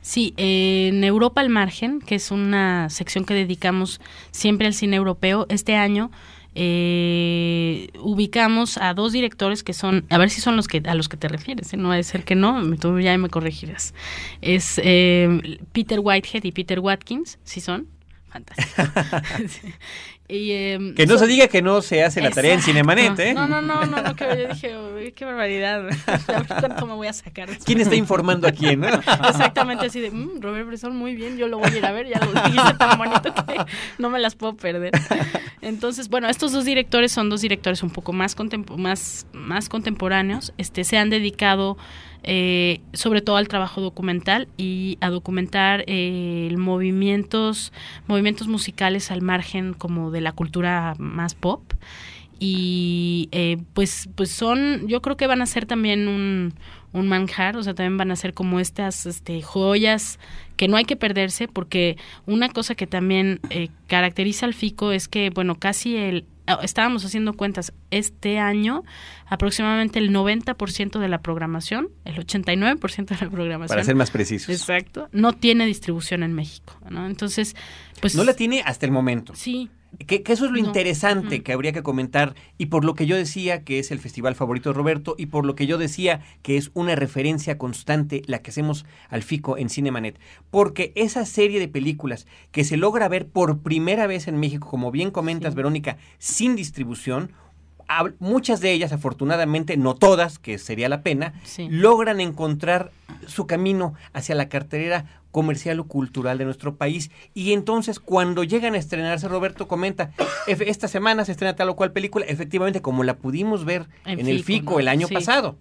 Sí, 0.00 0.32
en 0.38 1.04
Europa 1.04 1.42
al 1.42 1.50
Margen, 1.50 2.00
que 2.00 2.14
es 2.14 2.30
una 2.30 2.88
sección 2.88 3.26
que 3.26 3.34
dedicamos 3.34 4.00
siempre 4.30 4.66
al 4.66 4.72
cine 4.72 4.96
europeo, 4.96 5.44
este 5.50 5.76
año 5.76 6.10
eh, 6.54 7.88
ubicamos 8.00 8.78
a 8.78 8.94
dos 8.94 9.12
directores 9.12 9.62
que 9.62 9.72
son, 9.72 10.04
a 10.10 10.18
ver 10.18 10.30
si 10.30 10.40
son 10.40 10.56
los 10.56 10.68
que 10.68 10.82
a 10.84 10.94
los 10.94 11.08
que 11.08 11.16
te 11.16 11.28
refieres, 11.28 11.72
¿eh? 11.72 11.76
no 11.76 11.88
va 11.88 12.02
ser 12.02 12.24
que 12.24 12.34
no, 12.34 12.76
tú 12.76 12.98
ya 13.00 13.16
me 13.18 13.28
corregirás. 13.28 13.94
Es 14.40 14.76
Peter 15.72 16.00
Whitehead 16.00 16.44
y 16.44 16.52
Peter 16.52 16.80
Watkins, 16.80 17.38
¿sí 17.44 17.60
son? 17.60 17.86
Fantástico. 18.30 18.82
Em, 20.32 20.94
que 20.94 21.06
no 21.06 21.18
se 21.18 21.26
diga 21.26 21.48
que 21.48 21.60
no 21.60 21.82
se 21.82 22.04
hace 22.04 22.20
la 22.20 22.30
tarea 22.30 22.54
en 22.54 22.62
Cinemanet, 22.62 23.18
¿eh? 23.18 23.34
No, 23.34 23.48
no, 23.48 23.60
no, 23.60 23.84
no, 23.84 24.00
no 24.00 24.14
que 24.14 24.24
yo 24.24 24.48
dije, 24.94 25.12
qué 25.12 25.24
barbaridad. 25.24 25.88
¿Cuánto 26.46 26.86
me 26.86 26.94
voy 26.94 27.08
a 27.08 27.12
sacar? 27.12 27.48
¿Quién 27.64 27.80
está 27.80 27.96
informando 27.96 28.46
a 28.46 28.52
quién? 28.52 28.84
Exactamente, 29.28 29.86
así 29.86 30.00
de, 30.00 30.12
mmm, 30.12 30.40
Robert 30.40 30.68
Bresson, 30.68 30.94
muy 30.94 31.16
bien, 31.16 31.36
yo 31.36 31.48
lo 31.48 31.58
voy 31.58 31.72
a 31.72 31.76
ir 31.76 31.84
a 31.84 31.90
ver, 31.90 32.06
ya 32.06 32.20
lo 32.20 32.32
dijiste 32.44 32.74
tan 32.74 32.96
bonito 32.96 33.34
que 33.34 33.56
no 33.98 34.08
me 34.08 34.20
las 34.20 34.36
puedo 34.36 34.54
perder. 34.54 34.92
Entonces, 35.62 36.08
bueno, 36.08 36.28
estos 36.28 36.52
dos 36.52 36.64
directores 36.64 37.10
son 37.10 37.28
dos 37.28 37.40
directores 37.40 37.82
un 37.82 37.90
poco 37.90 38.12
más, 38.12 38.36
más, 38.76 39.26
más 39.32 39.68
contemporáneos, 39.68 40.52
este, 40.58 40.84
se 40.84 40.96
han 40.96 41.10
dedicado 41.10 41.76
eh, 42.22 42.80
sobre 42.92 43.20
todo 43.20 43.36
al 43.36 43.48
trabajo 43.48 43.80
documental 43.80 44.48
y 44.56 44.98
a 45.00 45.10
documentar 45.10 45.84
eh, 45.86 46.54
movimientos, 46.56 47.72
movimientos 48.06 48.48
musicales 48.48 49.10
al 49.10 49.22
margen 49.22 49.74
como 49.74 50.10
de 50.10 50.20
la 50.20 50.32
cultura 50.32 50.94
más 50.98 51.34
pop. 51.34 51.62
Y 52.42 53.28
eh, 53.32 53.58
pues 53.74 54.08
pues 54.14 54.30
son 54.30 54.88
yo 54.88 55.02
creo 55.02 55.18
que 55.18 55.26
van 55.26 55.42
a 55.42 55.46
ser 55.46 55.66
también 55.66 56.08
un, 56.08 56.54
un 56.92 57.06
manjar 57.06 57.56
o 57.56 57.62
sea 57.62 57.74
también 57.74 57.98
van 57.98 58.10
a 58.10 58.16
ser 58.16 58.32
como 58.32 58.60
estas 58.60 59.04
este, 59.04 59.42
joyas 59.42 60.18
que 60.56 60.66
no 60.66 60.78
hay 60.78 60.86
que 60.86 60.96
perderse 60.96 61.48
porque 61.48 61.98
una 62.24 62.48
cosa 62.48 62.74
que 62.74 62.86
también 62.86 63.40
eh, 63.50 63.68
caracteriza 63.88 64.46
al 64.46 64.54
FICO 64.54 64.92
es 64.92 65.06
que 65.06 65.28
bueno 65.28 65.56
casi 65.56 65.96
el 65.96 66.24
estábamos 66.62 67.04
haciendo 67.04 67.34
cuentas 67.34 67.72
este 67.90 68.38
año, 68.38 68.82
aproximadamente 69.26 69.98
el 69.98 70.10
90% 70.10 70.98
de 70.98 71.08
la 71.08 71.22
programación, 71.22 71.88
el 72.04 72.16
89% 72.16 73.06
de 73.06 73.24
la 73.24 73.30
programación. 73.30 73.68
Para 73.68 73.84
ser 73.84 73.96
más 73.96 74.10
precisos. 74.10 74.48
Exacto, 74.50 75.08
no 75.12 75.32
tiene 75.32 75.66
distribución 75.66 76.22
en 76.22 76.34
México, 76.34 76.76
¿no? 76.90 77.06
Entonces, 77.06 77.56
pues... 78.00 78.14
No 78.14 78.24
la 78.24 78.34
tiene 78.34 78.62
hasta 78.64 78.86
el 78.86 78.92
momento. 78.92 79.34
Sí, 79.34 79.70
que, 80.06 80.22
eso 80.26 80.44
es 80.46 80.50
lo 80.50 80.58
interesante 80.58 81.42
que 81.42 81.52
habría 81.52 81.72
que 81.72 81.82
comentar 81.82 82.34
y 82.58 82.66
por 82.66 82.84
lo 82.84 82.94
que 82.94 83.06
yo 83.06 83.16
decía 83.16 83.64
que 83.64 83.78
es 83.78 83.90
el 83.90 83.98
festival 83.98 84.34
favorito 84.34 84.70
de 84.70 84.74
Roberto 84.74 85.14
y 85.18 85.26
por 85.26 85.44
lo 85.44 85.54
que 85.54 85.66
yo 85.66 85.78
decía 85.78 86.20
que 86.42 86.56
es 86.56 86.70
una 86.74 86.94
referencia 86.94 87.58
constante 87.58 88.22
la 88.26 88.40
que 88.40 88.50
hacemos 88.50 88.86
al 89.08 89.22
FICO 89.22 89.58
en 89.58 89.68
Cinemanet. 89.68 90.18
Porque 90.50 90.92
esa 90.94 91.24
serie 91.26 91.58
de 91.58 91.68
películas 91.68 92.26
que 92.52 92.64
se 92.64 92.76
logra 92.76 93.08
ver 93.08 93.26
por 93.26 93.60
primera 93.60 94.06
vez 94.06 94.28
en 94.28 94.38
México, 94.38 94.68
como 94.68 94.90
bien 94.90 95.10
comentas 95.10 95.54
Verónica, 95.54 95.96
sin 96.18 96.56
distribución, 96.56 97.32
muchas 98.18 98.60
de 98.60 98.72
ellas, 98.72 98.92
afortunadamente, 98.92 99.76
no 99.76 99.94
todas, 99.94 100.38
que 100.38 100.58
sería 100.58 100.88
la 100.88 101.02
pena, 101.02 101.34
logran 101.68 102.20
encontrar 102.20 102.92
su 103.26 103.46
camino 103.46 103.94
hacia 104.12 104.34
la 104.34 104.48
carterera 104.48 105.06
comercial 105.30 105.80
o 105.80 105.84
cultural 105.84 106.38
de 106.38 106.44
nuestro 106.44 106.76
país. 106.76 107.10
Y 107.34 107.52
entonces, 107.52 108.00
cuando 108.00 108.44
llegan 108.44 108.74
a 108.74 108.78
estrenarse, 108.78 109.28
Roberto 109.28 109.68
comenta, 109.68 110.12
esta 110.46 110.88
semana 110.88 111.24
se 111.24 111.32
estrena 111.32 111.56
tal 111.56 111.68
o 111.68 111.76
cual 111.76 111.92
película, 111.92 112.24
efectivamente, 112.26 112.82
como 112.82 113.04
la 113.04 113.16
pudimos 113.16 113.64
ver 113.64 113.88
en, 114.04 114.26
el 114.26 114.44
FICO 114.44 114.80
el 114.80 114.88
año 114.88 115.08
pasado. 115.08 115.58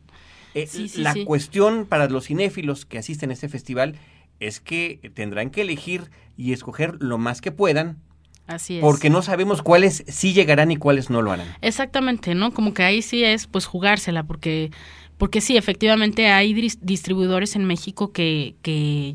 Eh, 0.56 0.68
la 0.96 1.16
cuestión 1.26 1.86
para 1.86 2.08
los 2.10 2.26
cinéfilos 2.26 2.86
que 2.86 2.98
asisten 2.98 3.30
a 3.30 3.34
este 3.34 3.50
festival 3.50 3.96
es 4.40 4.60
que 4.60 5.12
tendrán 5.14 5.52
que 5.52 5.62
elegir 5.62 6.10
y 6.38 6.54
escoger 6.54 6.96
lo 7.00 7.18
más 7.18 7.42
que 7.42 7.52
puedan 7.52 7.98
Así 8.50 8.78
es. 8.78 8.82
Porque 8.82 9.12
no 9.12 9.22
sabemos 9.22 9.62
cuáles 9.62 10.04
sí 10.08 10.34
llegarán 10.34 10.72
y 10.72 10.76
cuáles 10.76 11.12
no 11.12 11.22
lo 11.22 11.32
harán. 11.32 11.48
Exactamente, 11.62 12.34
¿no? 12.34 12.52
Como 12.52 12.74
que 12.74 12.82
ahí 12.82 13.04
sí 13.04 13.24
es 13.24 13.46
pues 13.46 13.68
jugársela, 13.68 14.24
porque, 14.24 14.72
porque 15.20 15.40
sí, 15.40 15.56
efectivamente 15.56 16.32
hay 16.32 16.56
distribuidores 16.82 17.56
en 17.56 17.66
México 17.66 18.12
que, 18.12 18.56
que, 18.64 19.14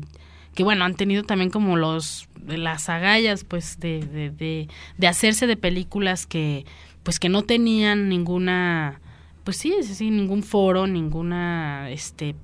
que 0.53 0.63
bueno, 0.63 0.85
han 0.85 0.95
tenido 0.95 1.23
también 1.23 1.49
como 1.49 1.75
los 1.75 2.29
las 2.47 2.89
agallas 2.89 3.43
pues 3.43 3.79
de, 3.79 4.01
de, 4.05 4.29
de, 4.29 4.69
de 4.97 5.07
hacerse 5.07 5.47
de 5.47 5.57
películas 5.57 6.27
que 6.27 6.63
pues 7.01 7.19
que 7.19 7.27
no 7.27 7.41
tenían 7.41 8.07
ninguna 8.07 9.01
pues 9.43 9.57
sí, 9.57 9.73
sí, 9.81 10.11
ningún 10.11 10.43
foro, 10.43 10.87
ninguna 10.87 11.89
este 11.89 12.35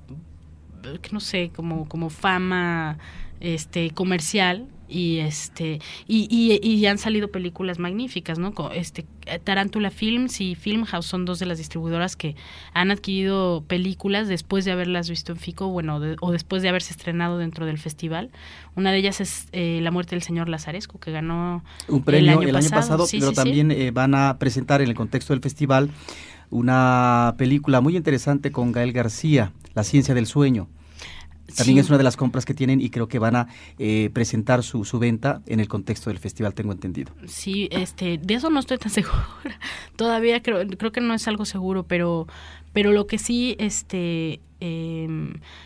no 1.10 1.20
sé, 1.20 1.52
como 1.54 1.88
como 1.88 2.10
fama 2.10 2.98
este 3.40 3.92
comercial 3.92 4.66
y 4.92 5.18
este 5.18 5.80
y, 6.06 6.28
y, 6.62 6.86
han 6.86 6.98
salido 6.98 7.28
películas 7.28 7.78
magníficas 7.78 8.38
no 8.38 8.52
este 8.74 9.06
Tarántula 9.44 9.90
Films 9.90 10.40
y 10.40 10.54
Filmhouse 10.54 11.06
son 11.06 11.24
dos 11.24 11.38
de 11.38 11.46
las 11.46 11.58
distribuidoras 11.58 12.16
que 12.16 12.34
han 12.74 12.90
adquirido 12.90 13.64
películas 13.66 14.28
después 14.28 14.64
de 14.64 14.72
haberlas 14.72 15.08
visto 15.08 15.32
en 15.32 15.38
Fico 15.38 15.68
bueno 15.68 16.00
o 16.20 16.32
después 16.32 16.62
de 16.62 16.68
haberse 16.68 16.92
estrenado 16.92 17.38
dentro 17.38 17.64
del 17.66 17.78
festival. 17.78 18.30
Una 18.74 18.90
de 18.90 18.98
ellas 18.98 19.20
es 19.20 19.48
eh, 19.52 19.80
La 19.82 19.90
muerte 19.90 20.14
del 20.16 20.22
señor 20.22 20.48
Lazaresco 20.48 20.98
que 20.98 21.12
ganó 21.12 21.64
un 21.88 22.02
premio 22.02 22.42
el 22.42 22.56
año, 22.56 22.70
pasado, 22.70 23.06
pero 23.10 23.32
también 23.32 23.70
eh, 23.70 23.90
van 23.90 24.14
a 24.14 24.38
presentar 24.38 24.82
en 24.82 24.88
el 24.88 24.94
contexto 24.94 25.32
del 25.32 25.40
festival 25.40 25.90
una 26.50 27.34
película 27.38 27.80
muy 27.80 27.96
interesante 27.96 28.50
con 28.50 28.72
Gael 28.72 28.92
García 28.92 29.52
La 29.74 29.84
ciencia 29.84 30.14
del 30.14 30.26
sueño 30.26 30.68
también 31.56 31.78
es 31.78 31.88
una 31.88 31.98
de 31.98 32.04
las 32.04 32.16
compras 32.16 32.44
que 32.44 32.54
tienen 32.54 32.80
y 32.80 32.90
creo 32.90 33.08
que 33.08 33.18
van 33.18 33.36
a 33.36 33.48
eh, 33.78 34.10
presentar 34.12 34.62
su, 34.62 34.84
su 34.84 34.98
venta 34.98 35.42
en 35.46 35.60
el 35.60 35.68
contexto 35.68 36.10
del 36.10 36.18
festival, 36.18 36.54
tengo 36.54 36.72
entendido. 36.72 37.12
Sí, 37.26 37.68
este, 37.70 38.18
de 38.18 38.34
eso 38.34 38.50
no 38.50 38.60
estoy 38.60 38.78
tan 38.78 38.90
segura. 38.90 39.58
Todavía 39.96 40.42
creo, 40.42 40.66
creo 40.66 40.92
que 40.92 41.00
no 41.00 41.14
es 41.14 41.26
algo 41.28 41.44
seguro, 41.44 41.84
pero, 41.84 42.26
pero 42.72 42.92
lo 42.92 43.06
que 43.06 43.18
sí, 43.18 43.56
este, 43.58 44.40
eh, 44.64 45.08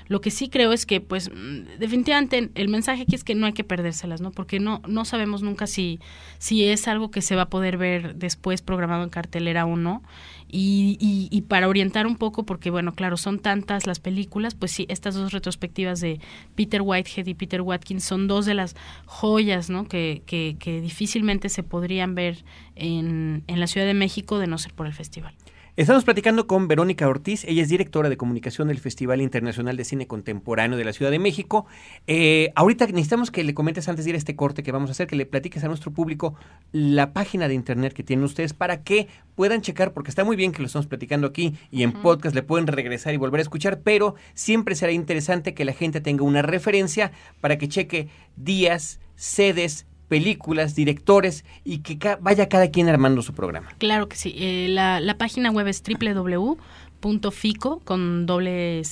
lo 0.09 0.23
que 0.23 0.31
sí 0.31 0.49
creo 0.49 0.73
es 0.73 0.87
que, 0.87 1.03
pues, 1.03 1.31
definitivamente 1.79 2.49
el 2.55 2.69
mensaje 2.69 3.03
aquí 3.03 3.15
es 3.15 3.25
que 3.25 3.35
no 3.35 3.45
hay 3.45 3.53
que 3.53 3.63
perdérselas, 3.63 4.23
¿no? 4.23 4.31
Porque 4.31 4.59
no, 4.59 4.81
no 4.89 5.05
sabemos 5.05 5.43
nunca 5.43 5.67
si, 5.67 6.01
si 6.39 6.65
es 6.65 6.89
algo 6.89 7.11
que 7.11 7.21
se 7.21 7.37
va 7.37 7.43
a 7.43 7.51
poder 7.51 7.77
ver 7.77 8.15
después 8.15 8.63
programado 8.63 9.05
en 9.05 9.11
cartelera 9.11 9.67
o 9.67 9.77
no. 9.77 10.03
Y, 10.49 10.97
y, 11.31 11.41
para 11.43 11.69
orientar 11.69 12.07
un 12.07 12.17
poco, 12.17 12.47
porque 12.47 12.71
bueno, 12.71 12.95
claro, 12.95 13.19
son 13.19 13.39
tantas 13.39 13.87
las 13.87 14.01
películas, 14.01 14.55
pues 14.55 14.71
sí, 14.71 14.87
estas 14.89 15.15
dos 15.15 15.33
retrospectivas 15.33 16.01
de 16.01 16.19
Peter 16.55 16.81
Whitehead 16.81 17.27
y 17.27 17.35
Peter 17.35 17.61
Watkins 17.61 18.05
son 18.05 18.29
dos 18.29 18.47
de 18.47 18.55
las 18.55 18.77
joyas, 19.05 19.69
¿no? 19.69 19.89
Que, 19.89 20.23
que, 20.25 20.57
que 20.59 20.81
difícilmente 20.81 21.51
se 21.51 21.63
podrían 21.65 22.15
ver 22.15 22.45
en, 22.77 23.43
en 23.47 23.61
la 23.61 23.67
Ciudad 23.67 23.87
de 23.87 23.95
México 23.95 24.39
de 24.39 24.47
no 24.47 24.57
ser 24.57 24.73
por 24.73 24.87
el 24.87 24.95
festival. 24.95 25.35
Estamos 25.77 26.05
platicando 26.05 26.47
con 26.47 26.69
Verónica 26.69 27.07
Ortiz, 27.07 27.45
ella 27.45 27.63
es 27.63 27.69
directora 27.69 28.09
de 28.09 28.17
comunicación 28.17 28.69
del 28.69 28.79
Festival 28.79 29.21
Internacional 29.21 29.77
de 29.77 29.85
Cine 29.85 30.07
Contemporáneo 30.07 30.79
de 30.79 30.87
la 30.87 30.95
Ciudad 30.95 31.11
de 31.11 31.19
México. 31.19 31.67
Eh, 32.07 32.51
ahorita 32.55 32.87
necesitamos 32.87 33.31
que 33.31 33.45
le 33.45 33.53
comentes 33.53 33.87
antes 33.87 34.07
de 34.07 34.13
ir 34.13 34.15
a 34.15 34.19
este 34.19 34.37
corte 34.37 34.63
que 34.63 34.73
vamos 34.73 34.89
a 34.89 34.93
hacer, 34.93 35.07
que 35.07 35.17
le 35.17 35.27
platiques 35.27 35.63
a 35.65 35.69
nuestro 35.69 35.91
público 35.91 36.35
la 36.73 37.13
página 37.13 37.47
de 37.47 37.53
internet 37.53 37.93
que 37.93 38.03
tienen 38.03 38.25
ustedes 38.25 38.55
para 38.55 38.85
que 38.85 39.09
puedan 39.35 39.61
checar, 39.61 39.93
porque 39.93 40.09
está 40.09 40.25
muy 40.25 40.35
bien 40.35 40.53
que 40.53 40.61
lo 40.61 40.67
estamos 40.67 40.87
platicando 40.87 41.27
aquí 41.27 41.53
y 41.71 41.83
en 41.83 41.93
podcast 41.93 42.35
le 42.35 42.43
pueden 42.43 42.69
regresar 42.69 43.13
y 43.13 43.19
volver 43.19 43.41
a 43.41 43.43
escuchar, 43.43 43.81
pero 43.83 44.15
siempre 44.33 44.77
será 44.77 44.93
interesante 44.93 45.53
que 45.53 45.67
la 45.67 45.75
gente 45.75 46.01
tenga 46.01 46.25
una 46.25 46.41
referencia 46.41 47.13
para 47.43 47.59
que 47.59 47.69
cheque 47.69 48.09
días, 48.35 48.99
sedes, 49.15 49.85
películas, 50.09 50.75
directores 50.75 51.45
y 51.65 51.79
que 51.79 52.17
vaya 52.21 52.49
cada 52.49 52.71
quien 52.71 52.89
armando 52.89 53.23
su 53.23 53.35
programa. 53.35 53.69
Claro 53.79 54.09
que 54.09 54.17
sí. 54.17 54.35
Eh, 54.39 54.69
la, 54.69 55.01
la, 55.01 55.19
página 55.19 55.51
web 55.51 55.67
es 55.67 55.83
www.fico 55.83 57.81
con 57.81 58.27
doble 58.27 58.83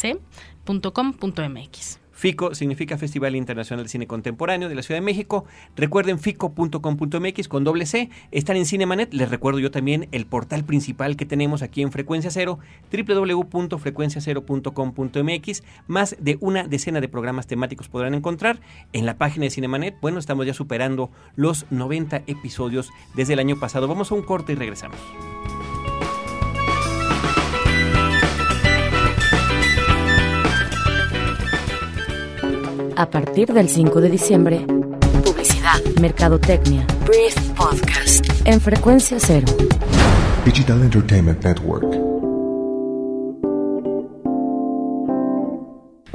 FICO 2.25 2.54
significa 2.54 2.97
Festival 2.97 3.37
Internacional 3.37 3.85
de 3.85 3.90
Cine 3.90 4.07
Contemporáneo 4.07 4.71
de 4.71 4.75
la 4.75 4.81
Ciudad 4.81 4.99
de 4.99 5.04
México. 5.04 5.45
Recuerden 5.76 6.19
fico.com.mx 6.19 7.49
con 7.49 7.64
doble 7.64 7.85
C. 7.85 8.09
Están 8.31 8.57
en 8.57 8.64
Cinemanet. 8.64 9.12
Les 9.12 9.28
recuerdo 9.28 9.59
yo 9.59 9.71
también 9.71 10.09
el 10.11 10.25
portal 10.25 10.64
principal 10.64 11.19
que 11.19 11.26
tenemos 11.26 11.61
aquí 11.61 11.83
en 11.83 11.93
Frecuencia 11.93 12.31
Cero, 12.31 12.61
www.frecuenciacero.com.mx. 12.90 15.62
Más 15.87 16.16
de 16.19 16.38
una 16.40 16.66
decena 16.66 17.02
de 17.02 17.11
programas 17.11 17.47
temáticos 17.47 17.90
podrán 17.90 18.14
encontrar 18.14 18.59
en 18.95 19.04
la 19.04 19.19
página 19.19 19.45
de 19.45 19.50
Cinemanet. 19.50 19.97
Bueno, 20.00 20.19
estamos 20.19 20.47
ya 20.47 20.54
superando 20.54 21.11
los 21.37 21.66
90 21.71 22.23
episodios 22.26 22.88
desde 23.14 23.35
el 23.35 23.38
año 23.38 23.61
pasado. 23.61 23.87
Vamos 23.87 24.11
a 24.11 24.14
un 24.14 24.23
corte 24.23 24.52
y 24.52 24.54
regresamos. 24.54 24.97
A 32.97 33.11
partir 33.11 33.53
del 33.53 33.69
5 33.69 34.01
de 34.01 34.09
diciembre, 34.09 34.67
publicidad, 35.25 35.81
mercadotecnia, 36.01 36.87
Brief 37.05 37.37
Podcast, 37.57 38.25
en 38.45 38.61
frecuencia 38.61 39.19
cero. 39.19 39.47
Digital 40.45 40.83
Entertainment 40.83 41.45
Network. 41.45 42.13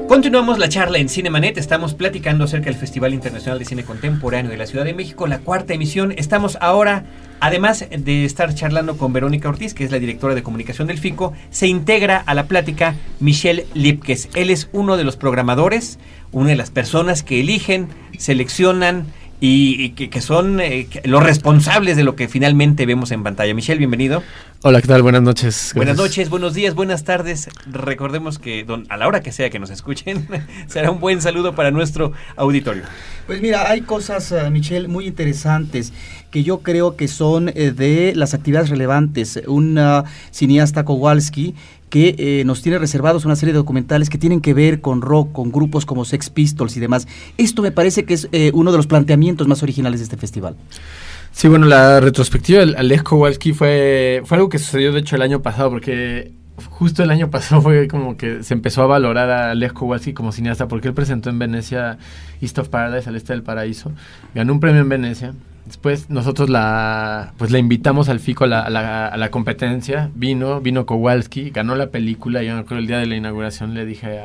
Continuamos 0.08 0.58
la 0.60 0.70
charla 0.70 0.98
en 0.98 1.10
Cinemanet. 1.10 1.58
Estamos 1.58 1.94
platicando 1.94 2.46
acerca 2.46 2.66
del 2.66 2.76
Festival 2.76 3.14
Internacional 3.14 3.60
de 3.60 3.66
Cine 3.66 3.84
Contemporáneo 3.84 4.52
de 4.52 4.58
la 4.58 4.66
Ciudad 4.66 4.86
de 4.86 4.94
México, 4.94 5.28
la 5.28 5.40
cuarta 5.40 5.74
emisión. 5.74 6.14
Estamos 6.18 6.58
ahora, 6.62 7.06
además 7.40 7.86
de 7.90 8.26
estar 8.26 8.54
charlando 8.54 8.98
con 8.98 9.14
Verónica 9.14 9.50
Ortiz, 9.50 9.74
que 9.74 9.84
es 9.84 9.92
la 9.92 10.00
directora 10.00 10.36
de 10.36 10.44
comunicación 10.44 10.88
del 10.88 10.98
FICO, 10.98 11.34
se 11.50 11.68
integra 11.68 12.18
a 12.26 12.34
la 12.34 12.48
plática 12.48 12.96
Michelle 13.20 13.66
Lipkes. 13.74 14.30
Él 14.36 14.50
es 14.50 14.70
uno 14.72 14.98
de 14.98 15.04
los 15.04 15.18
programadores, 15.18 16.00
una 16.32 16.50
de 16.50 16.56
las 16.56 16.72
personas 16.72 17.24
que 17.24 17.40
eligen, 17.40 17.88
seleccionan 18.18 19.06
y, 19.42 19.92
que, 19.92 20.10
que, 20.10 20.22
son 20.22 20.60
eh, 20.60 20.88
los 21.06 21.24
responsables 21.24 21.96
de 21.96 22.04
lo 22.04 22.16
que 22.16 22.28
finalmente 22.28 22.86
vemos 22.86 23.12
en 23.12 23.24
pantalla. 23.24 23.54
Michelle, 23.54 23.78
bienvenido. 23.78 24.22
Hola, 24.62 24.82
¿qué 24.82 24.88
tal? 24.90 25.02
Buenas 25.02 25.22
noches. 25.22 25.54
Gracias. 25.54 25.76
Buenas 25.76 25.98
noches, 25.98 26.30
buenos 26.30 26.54
días, 26.54 26.76
buenas 26.76 27.06
tardes. 27.06 27.50
Recordemos 27.72 28.40
que 28.40 28.66
don, 28.66 28.86
a 28.90 28.98
la 28.98 29.08
hora 29.08 29.22
que 29.22 29.32
sea 29.32 29.50
que 29.50 29.58
nos 29.58 29.70
escuchen, 29.70 30.28
será 30.68 30.92
un 30.92 31.00
buen 31.00 31.22
saludo 31.22 31.56
para 31.56 31.72
nuestro 31.72 32.12
auditorio. 32.36 32.84
Pues 33.28 33.42
mira, 33.42 33.70
hay 33.70 33.82
cosas, 33.82 34.34
uh, 34.34 34.52
Michelle, 34.52 34.90
muy 34.90 35.08
interesantes 35.08 35.94
que 36.32 36.44
yo 36.44 36.60
creo 36.60 36.98
que 36.98 37.08
son 37.08 37.50
eh, 37.50 37.72
de 37.72 38.14
las 38.16 38.34
actividades 38.34 38.70
relevantes. 38.70 39.40
Un 39.48 39.78
uh, 39.78 40.04
cineasta 40.32 40.84
Kowalski 40.84 41.56
que 41.90 42.16
eh, 42.18 42.44
nos 42.46 42.62
tiene 42.62 42.78
reservados 42.78 43.26
una 43.26 43.36
serie 43.36 43.54
de 43.54 43.58
documentales 43.58 44.10
que 44.10 44.18
tienen 44.18 44.42
que 44.42 44.54
ver 44.54 44.82
con 44.82 45.02
rock, 45.02 45.32
con 45.32 45.52
grupos 45.52 45.86
como 45.86 46.06
Sex 46.06 46.30
Pistols 46.30 46.78
y 46.78 46.80
demás. 46.80 47.08
Esto 47.38 47.62
me 47.62 47.72
parece 47.72 48.06
que 48.06 48.14
es 48.14 48.30
eh, 48.32 48.52
uno 48.54 48.72
de 48.72 48.78
los 48.78 48.88
planteamientos 48.88 49.48
más 49.48 49.64
originales 49.64 50.00
de 50.00 50.04
este 50.06 50.18
festival. 50.18 50.56
Sí, 51.32 51.48
bueno, 51.48 51.68
la 51.68 52.00
retrospectiva 52.00 52.66
de 52.66 52.76
Alex 52.76 53.04
Kowalski 53.04 53.54
fue, 53.54 54.22
fue 54.26 54.38
algo 54.38 54.50
que 54.50 54.60
sucedió 54.60 54.92
de 54.92 55.00
hecho 55.00 55.16
el 55.16 55.22
año 55.22 55.42
pasado, 55.42 55.70
porque 55.70 56.32
justo 56.70 57.04
el 57.04 57.12
año 57.12 57.30
pasado 57.30 57.62
fue 57.62 57.88
como 57.88 58.18
que 58.18 58.44
se 58.44 58.54
empezó 58.54 58.84
a 58.84 58.88
valorar 58.88 59.30
a 59.30 59.52
Alex 59.52 59.74
Kowalski 59.74 60.14
como 60.14 60.32
cineasta, 60.32 60.68
porque 60.68 60.88
él 60.88 60.94
presentó 60.94 61.30
en 61.30 61.40
Venecia 61.40 61.98
East 62.42 62.58
of 62.60 62.70
Paradise, 62.70 63.10
al 63.10 63.16
este 63.16 63.34
del 63.34 63.44
paraíso, 63.44 63.92
ganó 64.34 64.54
un 64.54 64.60
premio 64.60 64.82
en 64.82 64.90
Venecia, 64.90 65.34
Después 65.70 66.10
nosotros 66.10 66.50
la 66.50 67.34
pues 67.38 67.52
la 67.52 67.60
invitamos 67.60 68.10
al 68.10 68.20
FICO 68.20 68.46
a 68.46 68.48
la, 68.48 68.62
a 68.62 68.72
la, 68.72 69.08
a 69.08 69.18
la 69.18 69.30
competencia, 69.30 70.10
vino, 70.16 70.62
vino 70.62 70.88
Kowalski, 70.88 71.52
ganó 71.52 71.76
la 71.76 71.92
película, 71.92 72.42
yo 72.42 72.56
me 72.56 72.62
acuerdo 72.62 72.80
el 72.80 72.88
día 72.88 72.98
de 72.98 73.06
la 73.06 73.16
inauguración 73.16 73.76
le 73.76 73.86
dije 73.86 74.20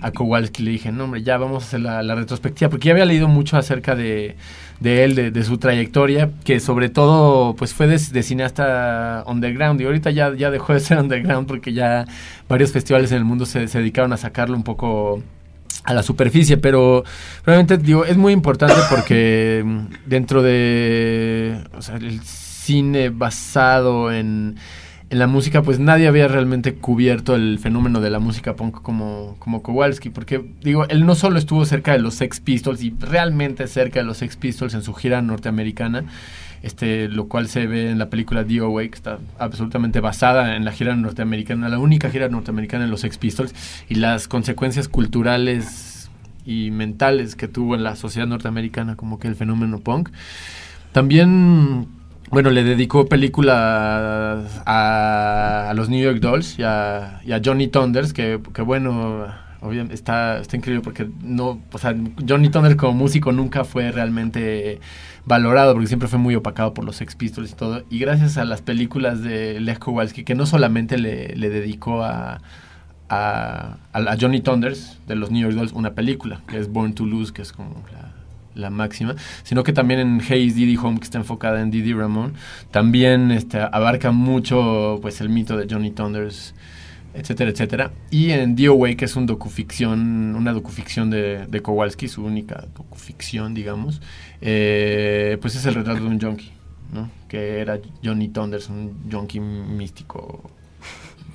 a, 0.00 0.10
Kowalski, 0.12 0.62
le 0.62 0.70
dije, 0.70 0.92
no 0.92 1.02
hombre, 1.02 1.24
ya 1.24 1.38
vamos 1.38 1.64
a 1.64 1.66
hacer 1.66 1.80
la, 1.80 2.14
retrospectiva, 2.14 2.70
porque 2.70 2.86
ya 2.86 2.92
había 2.92 3.04
leído 3.04 3.26
mucho 3.26 3.56
acerca 3.56 3.96
de, 3.96 4.36
de 4.78 5.02
él, 5.02 5.16
de, 5.16 5.42
su 5.42 5.58
trayectoria, 5.58 6.30
que 6.44 6.60
sobre 6.60 6.88
todo 6.88 7.56
pues 7.56 7.74
fue 7.74 7.88
de, 7.88 7.98
de, 7.98 8.22
cineasta 8.22 9.24
underground, 9.26 9.80
y 9.80 9.86
ahorita 9.86 10.12
ya, 10.12 10.36
ya 10.36 10.52
dejó 10.52 10.72
de 10.72 10.78
ser 10.78 10.98
underground 11.00 11.48
porque 11.48 11.72
ya 11.72 12.04
varios 12.48 12.70
festivales 12.70 13.10
en 13.10 13.18
el 13.18 13.24
mundo 13.24 13.44
se, 13.44 13.66
se 13.66 13.78
dedicaron 13.78 14.12
a 14.12 14.18
sacarlo 14.18 14.56
un 14.56 14.62
poco 14.62 15.20
a 15.86 15.94
la 15.94 16.02
superficie, 16.02 16.56
pero 16.56 17.04
realmente 17.44 17.78
digo, 17.78 18.04
es 18.04 18.16
muy 18.16 18.32
importante 18.32 18.74
porque 18.90 19.64
dentro 20.04 20.42
de 20.42 21.60
el 22.00 22.20
cine 22.22 23.10
basado 23.10 24.12
en, 24.12 24.56
en, 25.10 25.18
la 25.18 25.28
música, 25.28 25.62
pues 25.62 25.78
nadie 25.78 26.08
había 26.08 26.26
realmente 26.26 26.74
cubierto 26.74 27.36
el 27.36 27.60
fenómeno 27.60 28.00
de 28.00 28.10
la 28.10 28.18
música 28.18 28.56
punk 28.56 28.82
como, 28.82 29.36
como 29.38 29.62
Kowalski, 29.62 30.10
porque 30.10 30.44
digo, 30.60 30.86
él 30.88 31.06
no 31.06 31.14
solo 31.14 31.38
estuvo 31.38 31.64
cerca 31.64 31.92
de 31.92 32.00
los 32.00 32.14
Sex 32.14 32.40
Pistols 32.40 32.82
y 32.82 32.92
realmente 32.98 33.68
cerca 33.68 34.00
de 34.00 34.06
los 34.06 34.16
Sex 34.16 34.36
Pistols 34.36 34.74
en 34.74 34.82
su 34.82 34.92
gira 34.92 35.22
norteamericana, 35.22 36.04
este, 36.62 37.08
lo 37.08 37.28
cual 37.28 37.48
se 37.48 37.66
ve 37.66 37.90
en 37.90 37.98
la 37.98 38.10
película 38.10 38.44
DOA, 38.44 38.82
que 38.82 38.94
está 38.94 39.18
absolutamente 39.38 40.00
basada 40.00 40.56
en 40.56 40.64
la 40.64 40.72
gira 40.72 40.94
norteamericana, 40.96 41.68
la 41.68 41.78
única 41.78 42.10
gira 42.10 42.28
norteamericana 42.28 42.84
en 42.84 42.90
los 42.90 43.00
Sex 43.00 43.18
Pistols, 43.18 43.54
y 43.88 43.96
las 43.96 44.28
consecuencias 44.28 44.88
culturales 44.88 46.10
y 46.44 46.70
mentales 46.70 47.36
que 47.36 47.48
tuvo 47.48 47.74
en 47.74 47.82
la 47.82 47.96
sociedad 47.96 48.26
norteamericana, 48.26 48.96
como 48.96 49.18
que 49.18 49.28
el 49.28 49.34
fenómeno 49.34 49.80
punk. 49.80 50.10
También, 50.92 51.86
bueno, 52.30 52.50
le 52.50 52.64
dedicó 52.64 53.06
películas 53.06 54.62
a, 54.64 55.68
a 55.68 55.74
los 55.74 55.88
New 55.88 56.02
York 56.02 56.20
Dolls 56.20 56.58
y 56.58 56.62
a, 56.62 57.20
y 57.24 57.32
a 57.32 57.40
Johnny 57.44 57.68
Thunders, 57.68 58.12
que, 58.12 58.40
que 58.54 58.62
bueno, 58.62 59.26
está, 59.90 60.38
está 60.38 60.56
increíble 60.56 60.82
porque 60.82 61.08
no, 61.22 61.60
o 61.72 61.78
sea, 61.78 61.94
Johnny 62.28 62.48
Thunders 62.48 62.76
como 62.76 62.92
músico 62.92 63.32
nunca 63.32 63.64
fue 63.64 63.92
realmente 63.92 64.80
valorado 65.24 65.72
porque 65.72 65.88
siempre 65.88 66.08
fue 66.08 66.18
muy 66.18 66.34
opacado 66.34 66.74
por 66.74 66.84
los 66.84 66.96
Sex 66.96 67.16
Pistols 67.16 67.52
y 67.52 67.54
todo. 67.54 67.84
Y 67.90 67.98
gracias 67.98 68.38
a 68.38 68.44
las 68.44 68.62
películas 68.62 69.22
de 69.22 69.60
Lech 69.60 69.78
Kowalski, 69.78 70.24
que 70.24 70.34
no 70.34 70.46
solamente 70.46 70.98
le, 70.98 71.34
le 71.36 71.48
dedicó 71.50 72.02
a, 72.04 72.40
a, 73.08 73.76
Johnny 74.20 74.40
Thunders 74.40 74.98
de 75.06 75.16
los 75.16 75.30
New 75.30 75.42
York 75.42 75.54
Dolls 75.54 75.72
una 75.72 75.94
película, 75.94 76.40
que 76.46 76.58
es 76.58 76.70
Born 76.70 76.94
to 76.94 77.04
Lose, 77.04 77.32
que 77.32 77.42
es 77.42 77.52
como 77.52 77.82
la, 78.54 78.70
máxima, 78.70 79.14
sino 79.42 79.62
que 79.62 79.74
también 79.74 80.00
en 80.00 80.20
Hayes 80.20 80.54
Diddy 80.54 80.78
Home, 80.78 80.98
que 80.98 81.04
está 81.04 81.18
enfocada 81.18 81.60
en 81.60 81.70
Didi 81.70 81.92
Ramón, 81.92 82.34
también 82.70 83.30
este, 83.30 83.60
abarca 83.60 84.12
mucho 84.12 84.98
pues 85.02 85.20
el 85.20 85.28
mito 85.28 85.58
de 85.58 85.66
Johnny 85.70 85.90
Thunders 85.90 86.54
etcétera, 87.16 87.50
etcétera. 87.50 87.92
Y 88.10 88.30
en 88.30 88.56
DOA, 88.56 88.94
que 88.94 89.04
es 89.06 89.16
un 89.16 89.26
docuficción, 89.26 90.34
una 90.34 90.52
docuficción 90.52 91.10
de, 91.10 91.46
de 91.46 91.62
Kowalski, 91.62 92.08
su 92.08 92.24
única 92.24 92.66
docuficción, 92.74 93.54
digamos, 93.54 94.00
eh, 94.40 95.38
pues 95.40 95.56
es 95.56 95.66
el 95.66 95.74
retrato 95.74 96.00
de 96.00 96.06
un 96.06 96.20
junkie, 96.20 96.52
¿no? 96.92 97.10
Que 97.28 97.60
era 97.60 97.78
Johnny 98.04 98.28
Thunders, 98.28 98.68
un 98.68 99.10
junkie 99.10 99.40
místico, 99.40 100.50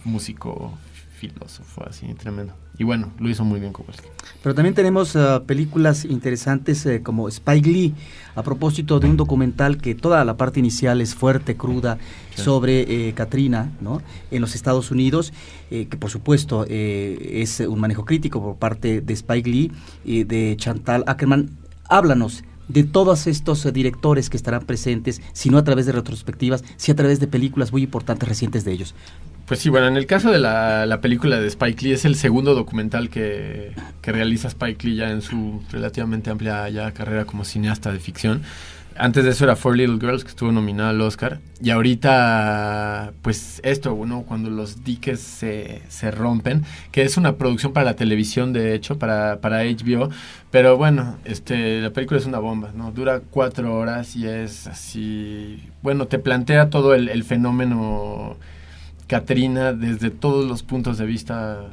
músico, 0.06 0.78
filósofo, 1.22 1.84
así, 1.88 2.12
tremendo. 2.16 2.54
Y 2.80 2.84
bueno, 2.84 3.12
lo 3.20 3.30
hizo 3.30 3.44
muy 3.46 3.60
bien 3.60 3.74
Kowalski. 3.74 4.08
Pero 4.42 4.56
también 4.56 4.74
tenemos 4.74 5.16
uh, 5.16 5.44
películas 5.46 6.04
interesantes 6.04 6.84
eh, 6.88 7.04
como 7.04 7.28
Spike 7.28 7.70
Lee, 7.70 7.94
a 8.34 8.42
propósito 8.42 9.00
de 9.00 9.08
un 9.08 9.18
documental 9.18 9.78
que 9.78 9.94
toda 9.94 10.26
la 10.26 10.36
parte 10.36 10.60
inicial 10.60 11.00
es 11.00 11.14
fuerte, 11.14 11.56
cruda, 11.56 12.00
sí. 12.36 12.42
sobre 12.42 13.10
eh, 13.10 13.14
Katrina, 13.14 13.72
¿no? 13.82 14.02
En 14.32 14.42
los 14.42 14.56
Estados 14.56 14.90
Unidos, 14.90 15.32
eh, 15.70 15.86
que 15.88 15.98
por 15.98 16.10
supuesto 16.10 16.66
es 16.68 17.60
un 17.60 17.80
manejo 17.80 18.04
crítico 18.04 18.42
por 18.42 18.56
parte 18.56 19.02
de 19.02 19.14
Spike 19.14 19.50
Lee 19.50 19.72
y 20.04 20.24
de 20.24 20.56
Chantal 20.58 21.04
Ackerman. 21.06 21.52
Háblanos 21.88 22.44
de 22.68 22.84
todos 22.84 23.28
estos 23.28 23.72
directores 23.74 24.30
que 24.30 24.38
estarán 24.38 24.66
presentes, 24.66 25.22
si 25.34 25.50
no 25.50 25.58
a 25.58 25.64
través 25.64 25.86
de 25.86 25.92
retrospectivas, 25.92 26.64
si 26.78 26.92
a 26.92 26.96
través 26.96 27.20
de 27.20 27.28
películas 27.28 27.72
muy 27.72 27.84
importantes 27.84 28.28
recientes 28.28 28.64
de 28.64 28.72
ellos. 28.72 28.96
Pues 29.52 29.60
sí, 29.60 29.68
bueno, 29.68 29.88
en 29.88 29.98
el 29.98 30.06
caso 30.06 30.32
de 30.32 30.40
la, 30.40 30.86
la, 30.86 31.02
película 31.02 31.38
de 31.42 31.46
Spike 31.48 31.84
Lee 31.84 31.92
es 31.92 32.06
el 32.06 32.16
segundo 32.16 32.56
documental 32.56 33.10
que, 33.10 33.74
realiza 34.02 34.48
Spike 34.48 34.88
Lee 34.88 34.96
ya 34.96 35.12
en 35.12 35.22
su 35.22 35.62
relativamente 35.70 36.30
amplia 36.30 36.70
ya 36.70 36.94
carrera 36.94 37.26
como 37.26 37.44
cineasta 37.44 37.92
de 37.92 38.00
ficción. 38.00 38.44
Antes 38.96 39.26
de 39.26 39.32
eso 39.32 39.44
era 39.44 39.58
Four 39.58 39.76
Little 39.76 40.00
Girls, 40.00 40.24
que 40.24 40.30
estuvo 40.30 40.54
nominada 40.54 40.92
al 40.92 41.02
Oscar. 41.02 41.40
Y 41.62 41.70
ahorita, 41.70 43.12
pues 43.22 43.60
esto, 43.66 43.94
¿no? 44.08 44.22
Cuando 44.22 44.50
los 44.50 44.86
diques 44.86 45.20
se, 45.20 45.82
se 45.90 46.12
rompen, 46.12 46.64
que 46.94 47.02
es 47.02 47.18
una 47.18 47.36
producción 47.36 47.74
para 47.74 47.88
la 47.88 47.98
televisión, 47.98 48.54
de 48.54 48.74
hecho, 48.74 49.00
para, 49.00 49.36
HBO. 49.42 50.12
Pero 50.50 50.78
bueno, 50.78 51.18
este, 51.26 51.82
la 51.82 51.90
película 51.90 52.22
es 52.22 52.26
una 52.26 52.40
bomba, 52.40 52.72
¿no? 52.74 52.94
Dura 52.94 53.20
cuatro 53.20 53.76
horas 53.78 54.16
y 54.16 54.28
es 54.28 54.68
así... 54.68 55.62
Bueno, 55.82 56.08
te 56.08 56.20
plantea 56.20 56.70
todo 56.70 56.96
el 56.96 57.24
fenómeno 57.26 58.38
Katrina 59.12 59.74
desde 59.74 60.10
todos 60.10 60.45
los 60.45 60.63
puntos 60.63 60.97
de 60.97 61.06
vista 61.06 61.65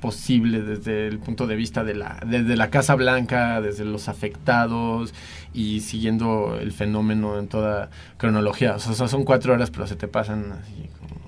posibles, 0.00 0.64
desde 0.64 1.08
el 1.08 1.18
punto 1.18 1.48
de 1.48 1.56
vista 1.56 1.82
de 1.82 1.94
la, 1.94 2.20
desde 2.24 2.56
la 2.56 2.70
Casa 2.70 2.94
Blanca, 2.94 3.60
desde 3.60 3.84
los 3.84 4.08
afectados 4.08 5.12
y 5.52 5.80
siguiendo 5.80 6.56
el 6.56 6.70
fenómeno 6.70 7.36
en 7.40 7.48
toda 7.48 7.90
cronología. 8.16 8.76
O 8.76 8.78
sea, 8.78 9.08
son 9.08 9.24
cuatro 9.24 9.54
horas, 9.54 9.72
pero 9.72 9.88
se 9.88 9.96
te 9.96 10.06
pasan 10.06 10.52
así 10.52 10.88
como, 11.00 11.20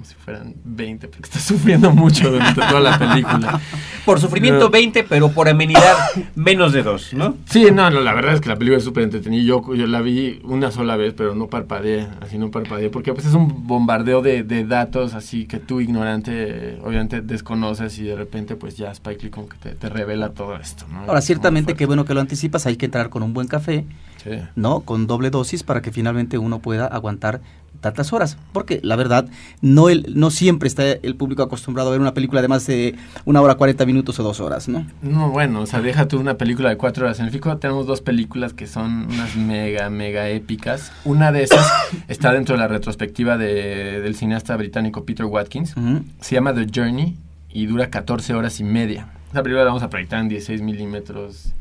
como 0.00 0.08
si 0.08 0.14
fueran 0.14 0.54
20, 0.64 1.08
porque 1.08 1.24
estás 1.28 1.42
sufriendo 1.46 1.90
mucho 1.90 2.30
durante 2.30 2.58
toda 2.60 2.80
la 2.80 2.98
película. 2.98 3.60
Por 4.06 4.18
sufrimiento 4.18 4.64
No. 4.64 4.70
20, 4.70 5.04
pero 5.04 5.30
por 5.30 5.46
amenidad 5.48 5.94
menos 6.34 6.72
de 6.72 6.82
2, 6.82 7.14
¿no? 7.14 7.36
Sí, 7.44 7.66
no, 7.70 7.90
no, 7.90 8.00
la 8.00 8.14
verdad 8.14 8.32
es 8.34 8.40
que 8.40 8.48
la 8.48 8.56
película 8.56 8.78
es 8.78 8.84
súper 8.84 9.02
entretenida. 9.04 9.42
Yo, 9.42 9.74
yo 9.74 9.86
la 9.86 10.00
vi 10.00 10.40
una 10.44 10.70
sola 10.70 10.96
vez, 10.96 11.12
pero 11.14 11.34
no 11.34 11.48
parpadeé, 11.48 12.08
así 12.22 12.38
no 12.38 12.50
parpadeé, 12.50 12.88
porque 12.88 13.12
pues 13.12 13.26
es 13.26 13.34
un 13.34 13.66
bombardeo 13.66 14.22
de, 14.22 14.42
de 14.42 14.64
datos 14.64 15.12
así 15.12 15.44
que 15.46 15.58
tú 15.58 15.80
ignorante, 15.82 16.78
obviamente 16.82 17.20
desconoces 17.20 17.98
y 17.98 18.04
de 18.04 18.16
repente 18.16 18.56
pues 18.56 18.76
ya 18.78 18.90
Spike 18.92 19.24
Lee 19.24 19.30
como 19.30 19.48
que 19.50 19.58
te, 19.58 19.74
te 19.74 19.88
revela 19.90 20.30
todo 20.30 20.56
esto, 20.56 20.86
¿no? 20.90 21.00
Ahora, 21.00 21.20
ciertamente 21.20 21.74
qué 21.74 21.84
bueno 21.84 22.06
que 22.06 22.14
lo 22.14 22.20
anticipas, 22.20 22.64
hay 22.66 22.76
que 22.76 22.86
entrar 22.86 23.10
con 23.10 23.22
un 23.22 23.34
buen 23.34 23.48
café, 23.48 23.84
Sí. 24.22 24.30
¿no? 24.54 24.80
Con 24.80 25.06
doble 25.06 25.30
dosis 25.30 25.62
para 25.62 25.80
que 25.80 25.92
finalmente 25.92 26.36
uno 26.36 26.58
pueda 26.58 26.86
aguantar 26.86 27.40
tantas 27.80 28.12
horas. 28.12 28.36
Porque 28.52 28.80
la 28.82 28.96
verdad, 28.96 29.26
no, 29.62 29.88
el, 29.88 30.06
no 30.14 30.30
siempre 30.30 30.66
está 30.68 30.90
el 30.90 31.16
público 31.16 31.42
acostumbrado 31.42 31.88
a 31.88 31.92
ver 31.92 32.00
una 32.00 32.14
película 32.14 32.42
de 32.42 32.48
más 32.48 32.66
de 32.66 32.94
una 33.24 33.40
hora 33.40 33.54
40 33.54 33.84
minutos 33.86 34.18
o 34.20 34.22
dos 34.22 34.40
horas, 34.40 34.68
¿no? 34.68 34.86
No, 35.02 35.30
bueno, 35.30 35.60
o 35.62 35.66
sea, 35.66 35.80
deja 35.80 36.06
tú 36.08 36.18
una 36.20 36.34
película 36.38 36.68
de 36.68 36.76
cuatro 36.76 37.04
horas. 37.06 37.18
En 37.20 37.26
el 37.26 37.30
FICO 37.32 37.56
tenemos 37.58 37.86
dos 37.86 38.00
películas 38.00 38.52
que 38.52 38.66
son 38.66 39.06
unas 39.10 39.36
mega, 39.36 39.90
mega 39.90 40.28
épicas. 40.28 40.92
Una 41.04 41.32
de 41.32 41.42
esas 41.44 41.66
está 42.08 42.32
dentro 42.32 42.54
de 42.54 42.60
la 42.60 42.68
retrospectiva 42.68 43.36
de- 43.38 44.00
del 44.00 44.14
cineasta 44.14 44.56
británico 44.56 45.04
Peter 45.04 45.26
Watkins. 45.26 45.74
Se 46.20 46.34
llama 46.34 46.54
The 46.54 46.66
Journey 46.74 47.16
y 47.52 47.66
dura 47.66 47.90
14 47.90 48.34
horas 48.34 48.60
y 48.60 48.64
media. 48.64 49.08
Esa 49.30 49.42
película 49.42 49.62
la 49.64 49.68
vamos 49.68 49.82
a 49.82 49.90
proyectar 49.90 50.20
en 50.20 50.28
16 50.28 50.60
milímetros 50.62 51.52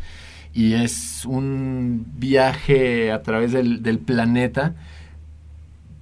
y 0.53 0.73
es 0.73 1.23
un 1.25 2.05
viaje 2.17 3.11
a 3.11 3.21
través 3.21 3.51
del, 3.51 3.83
del 3.83 3.99
planeta. 3.99 4.73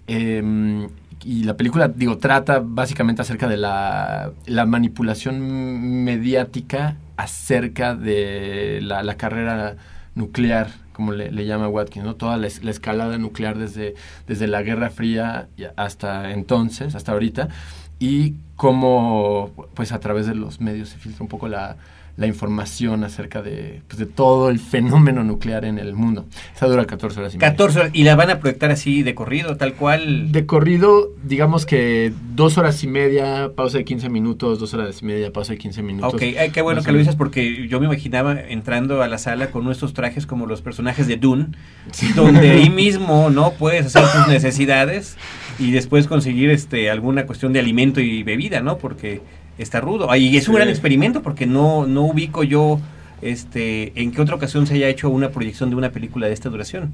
Eh, 0.08 0.88
y 1.24 1.44
la 1.44 1.58
película, 1.58 1.88
digo, 1.88 2.18
trata 2.18 2.62
básicamente 2.64 3.22
acerca 3.22 3.48
de 3.48 3.58
la, 3.58 4.32
la 4.46 4.66
manipulación 4.66 6.04
mediática 6.04 6.98
acerca 7.18 7.96
de 7.96 8.80
la, 8.82 9.04
la 9.04 9.18
carrera 9.18 9.76
nuclear, 10.16 10.70
como 10.94 11.12
le, 11.12 11.32
le 11.32 11.46
llama 11.46 11.68
Watkins, 11.68 12.06
¿no? 12.06 12.16
Toda 12.16 12.38
la, 12.38 12.48
la 12.62 12.72
escalada 12.72 13.18
nuclear 13.18 13.58
desde, 13.58 13.96
desde 14.28 14.48
la 14.48 14.62
Guerra 14.62 14.90
Fría 14.90 15.48
hasta 15.76 16.32
entonces, 16.32 16.96
hasta 16.96 17.12
ahorita, 17.12 17.50
y 18.00 18.36
cómo, 18.56 19.52
pues 19.74 19.92
a 19.92 20.00
través 20.00 20.28
de 20.28 20.36
los 20.36 20.62
medios 20.62 20.90
se 20.90 20.98
filtra 20.98 21.24
un 21.24 21.30
poco 21.30 21.48
la, 21.48 21.78
la 22.18 22.26
información 22.26 23.04
acerca 23.04 23.44
de, 23.44 23.82
pues, 23.88 24.00
de 24.00 24.08
todo 24.08 24.50
el 24.50 24.60
fenómeno 24.60 25.24
nuclear 25.24 25.66
en 25.66 25.78
el 25.78 25.94
mundo. 25.94 26.26
Esa 26.56 26.66
dura 26.66 26.86
14 26.86 27.20
horas 27.20 27.34
y 27.36 27.38
media. 27.38 27.50
14 27.52 27.80
horas. 27.80 27.92
Y 27.94 28.04
la 28.04 28.16
van 28.16 28.32
a 28.32 28.40
proyectar 28.40 28.72
así 28.72 29.04
de 29.04 29.14
corrido, 29.14 29.56
tal 29.56 29.76
cual. 29.76 30.32
De 30.32 30.48
corrido, 30.48 31.12
digamos 31.24 31.68
que 31.68 32.12
dos 32.34 32.58
horas 32.58 32.84
y 32.84 32.88
media, 32.88 33.52
pausa 33.56 33.78
de 33.78 33.86
15 33.86 34.10
minutos, 34.10 34.60
dos 34.60 34.74
horas 34.74 35.00
y 35.04 35.06
media, 35.06 35.32
pausa 35.32 35.54
de 35.54 35.60
15 35.60 35.84
minutos. 35.84 36.14
Ok, 36.16 36.22
ay, 36.40 36.50
qué 36.50 36.62
bueno 36.64 36.82
que 36.82 36.92
lo 36.92 36.98
dices 36.98 37.16
porque 37.16 37.68
yo 37.68 37.80
me 37.80 37.86
imaginaba 37.86 38.34
entrando 38.40 39.04
a 39.04 39.08
la 39.08 39.20
sala 39.20 39.52
con 39.52 39.64
nuestros 39.64 39.94
trajes 39.94 40.26
como 40.26 40.48
los 40.48 40.62
personajes 40.62 41.06
de 41.06 41.18
Dune, 41.18 41.50
donde 42.16 42.50
ahí 42.50 42.70
mismo 42.72 43.30
no 43.30 43.52
puedes 43.52 43.86
hacer 43.86 44.04
tus 44.12 44.28
necesidades 44.28 45.18
y 45.60 45.72
después 45.72 46.08
conseguir 46.08 46.50
este 46.50 46.90
alguna 46.90 47.28
cuestión 47.28 47.54
de 47.54 47.60
alimento 47.60 48.00
y 48.00 48.24
bebida, 48.24 48.62
¿no? 48.62 48.80
Porque 48.80 49.22
está 49.58 49.82
rudo. 49.82 50.14
Y 50.16 50.36
es 50.38 50.48
un 50.48 50.54
Sí. 50.54 50.58
gran 50.58 50.70
experimento 50.70 51.22
porque 51.22 51.46
no 51.46 51.86
no 51.88 52.04
ubico 52.04 52.44
yo 52.44 52.80
este 53.22 53.94
en 54.02 54.12
qué 54.12 54.22
otra 54.22 54.36
ocasión 54.36 54.68
se 54.68 54.76
haya 54.76 54.88
hecho 54.90 55.10
una 55.10 55.30
proyección 55.30 55.70
de 55.70 55.76
una 55.76 55.90
película 55.92 56.28
de 56.28 56.34
esta 56.34 56.50
duración. 56.50 56.92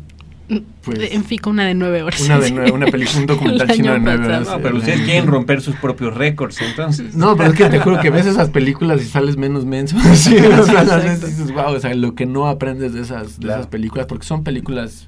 Pues, 0.83 0.99
en 1.13 1.23
FICO 1.23 1.49
una 1.49 1.65
de 1.65 1.73
nueve 1.73 2.03
horas. 2.03 2.21
Una 2.21 2.37
de 2.37 2.51
nueve, 2.51 2.71
una 2.71 2.85
película, 2.87 3.19
un 3.21 3.25
documental 3.27 3.67
chino 3.71 3.93
de 3.93 3.99
nueve 3.99 4.25
horas. 4.25 4.47
No, 4.47 4.59
pero 4.61 4.75
ustedes 4.77 5.01
quieren 5.01 5.25
romper 5.25 5.61
sus 5.61 5.75
propios 5.77 6.13
récords, 6.15 6.59
entonces. 6.61 7.15
No, 7.15 7.35
pero 7.37 7.51
es 7.51 7.55
que 7.57 7.65
te 7.69 7.79
juro 7.79 7.99
que 8.01 8.09
ves 8.09 8.25
esas 8.25 8.49
películas 8.49 9.01
y 9.01 9.05
sales 9.05 9.37
menos 9.37 9.65
menso. 9.65 9.97
Sí, 10.15 10.35
o 10.59 10.63
sea, 10.65 10.83
las 10.83 11.03
ves 11.03 11.23
y 11.23 11.25
dices, 11.27 11.51
wow, 11.53 11.73
o 11.73 11.79
sea, 11.79 11.93
lo 11.95 12.13
que 12.13 12.25
no 12.25 12.47
aprendes 12.47 12.93
de 12.93 13.01
esas, 13.01 13.39
de 13.39 13.45
Claro. 13.45 13.61
esas 13.61 13.71
películas, 13.71 14.05
porque 14.05 14.25
son 14.25 14.43
películas, 14.43 15.07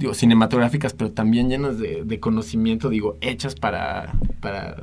digo, 0.00 0.12
cinematográficas, 0.12 0.92
pero 0.92 1.12
también 1.12 1.48
llenas 1.48 1.78
de, 1.78 2.02
de 2.04 2.20
conocimiento, 2.20 2.88
digo, 2.90 3.16
hechas 3.20 3.54
para, 3.54 4.12
para, 4.40 4.76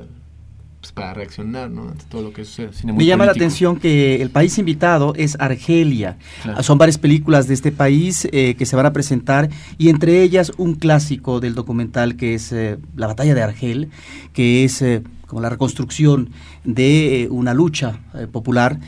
pues, 0.81 0.91
para 0.93 1.13
reaccionar, 1.13 1.69
¿no? 1.69 1.89
Ante 1.89 2.05
todo 2.05 2.23
lo 2.23 2.33
que 2.33 2.43
sucede. 2.43 2.73
Cine 2.73 2.91
muy 2.91 3.03
Me 3.03 3.05
llama 3.05 3.27
la 3.27 3.33
atención 3.33 3.79
que 3.79 4.19
el 4.19 4.31
país 4.31 4.57
invitado 4.57 5.13
es 5.15 5.37
Argelia. 5.39 6.17
Claro. 6.41 6.63
Son 6.63 6.79
varias 6.79 6.97
películas 6.97 7.47
de 7.47 7.53
este 7.53 7.71
país 7.71 8.27
eh, 8.31 8.55
que 8.57 8.65
se 8.65 8.75
van 8.75 8.87
a 8.87 8.93
presentar 8.93 9.49
y 9.77 9.89
entre 9.89 10.23
ellas 10.23 10.51
un 10.57 10.73
clásico 10.73 11.39
del 11.39 11.53
documental 11.53 12.15
que 12.15 12.33
es 12.33 12.51
eh, 12.51 12.79
La 12.95 13.05
batalla 13.05 13.35
de 13.35 13.43
Argel, 13.43 13.91
que 14.33 14.63
es 14.63 14.81
eh, 14.81 15.03
como 15.27 15.39
la 15.41 15.49
reconstrucción 15.49 16.31
de 16.63 17.27
una 17.29 17.53
lucha 17.53 17.99
popular 18.31 18.79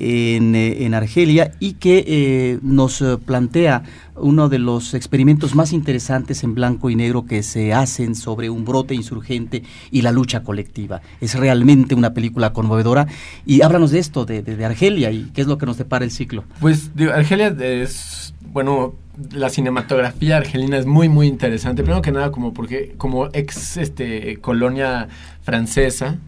en, 0.00 0.54
eh, 0.54 0.84
en 0.84 0.94
Argelia 0.94 1.52
y 1.60 1.74
que 1.74 2.04
eh, 2.06 2.58
nos 2.62 3.00
eh, 3.02 3.16
plantea 3.24 3.82
uno 4.16 4.48
de 4.48 4.58
los 4.58 4.92
experimentos 4.94 5.54
más 5.54 5.72
interesantes 5.72 6.42
en 6.44 6.54
blanco 6.54 6.90
y 6.90 6.96
negro 6.96 7.24
que 7.24 7.42
se 7.42 7.72
hacen 7.72 8.14
sobre 8.14 8.50
un 8.50 8.64
brote 8.64 8.94
insurgente 8.94 9.62
y 9.90 10.02
la 10.02 10.12
lucha 10.12 10.42
colectiva. 10.42 11.00
Es 11.20 11.34
realmente 11.36 11.94
una 11.94 12.12
película 12.12 12.52
conmovedora 12.52 13.06
y 13.46 13.62
háblanos 13.62 13.90
de 13.92 13.98
esto, 13.98 14.24
de, 14.26 14.42
de- 14.42 14.56
de 14.56 14.64
Argelia 14.64 15.10
y 15.10 15.30
qué 15.32 15.40
es 15.42 15.46
lo 15.46 15.56
que 15.58 15.66
nos 15.66 15.78
depara 15.78 16.04
el 16.04 16.10
ciclo. 16.10 16.44
Pues 16.60 16.94
digo, 16.94 17.12
Argelia 17.12 17.48
es, 17.60 18.34
bueno, 18.52 18.94
la 19.32 19.48
cinematografía 19.50 20.36
argelina 20.38 20.78
es 20.78 20.86
muy, 20.86 21.08
muy 21.08 21.26
interesante. 21.26 21.82
Primero 21.82 22.02
que 22.02 22.12
nada, 22.12 22.30
como 22.30 22.52
porque 22.54 22.94
como 22.98 23.28
ex 23.32 23.76
este, 23.76 24.38
colonia 24.38 25.08
francesa, 25.42 26.18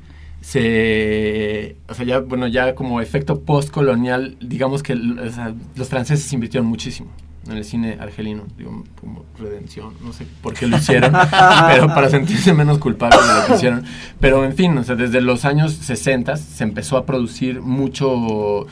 se, 0.42 1.76
o 1.88 1.94
sea, 1.94 2.04
ya, 2.04 2.18
bueno, 2.20 2.46
ya 2.46 2.74
como 2.74 3.00
efecto 3.00 3.40
postcolonial, 3.40 4.36
digamos 4.40 4.82
que 4.82 4.92
o 4.94 5.30
sea, 5.30 5.54
los 5.76 5.88
franceses 5.88 6.32
invirtieron 6.32 6.66
muchísimo 6.68 7.10
en 7.48 7.56
el 7.56 7.64
cine 7.64 7.96
argelino, 8.00 8.44
digo, 8.56 8.84
como 9.00 9.24
redención, 9.38 9.94
no 10.04 10.12
sé 10.12 10.26
por 10.42 10.54
qué 10.54 10.66
lo 10.66 10.76
hicieron, 10.76 11.12
pero 11.68 11.88
para 11.88 12.08
sentirse 12.08 12.52
menos 12.54 12.78
culpables 12.78 13.18
de 13.26 13.34
lo 13.40 13.46
que 13.46 13.54
hicieron. 13.54 13.84
Pero 14.20 14.44
en 14.44 14.54
fin, 14.54 14.76
o 14.78 14.84
sea, 14.84 14.94
desde 14.94 15.20
los 15.20 15.44
años 15.44 15.72
60 15.72 16.36
se 16.36 16.62
empezó 16.64 16.96
a 16.96 17.04
producir 17.06 17.60
mucho, 17.60 18.66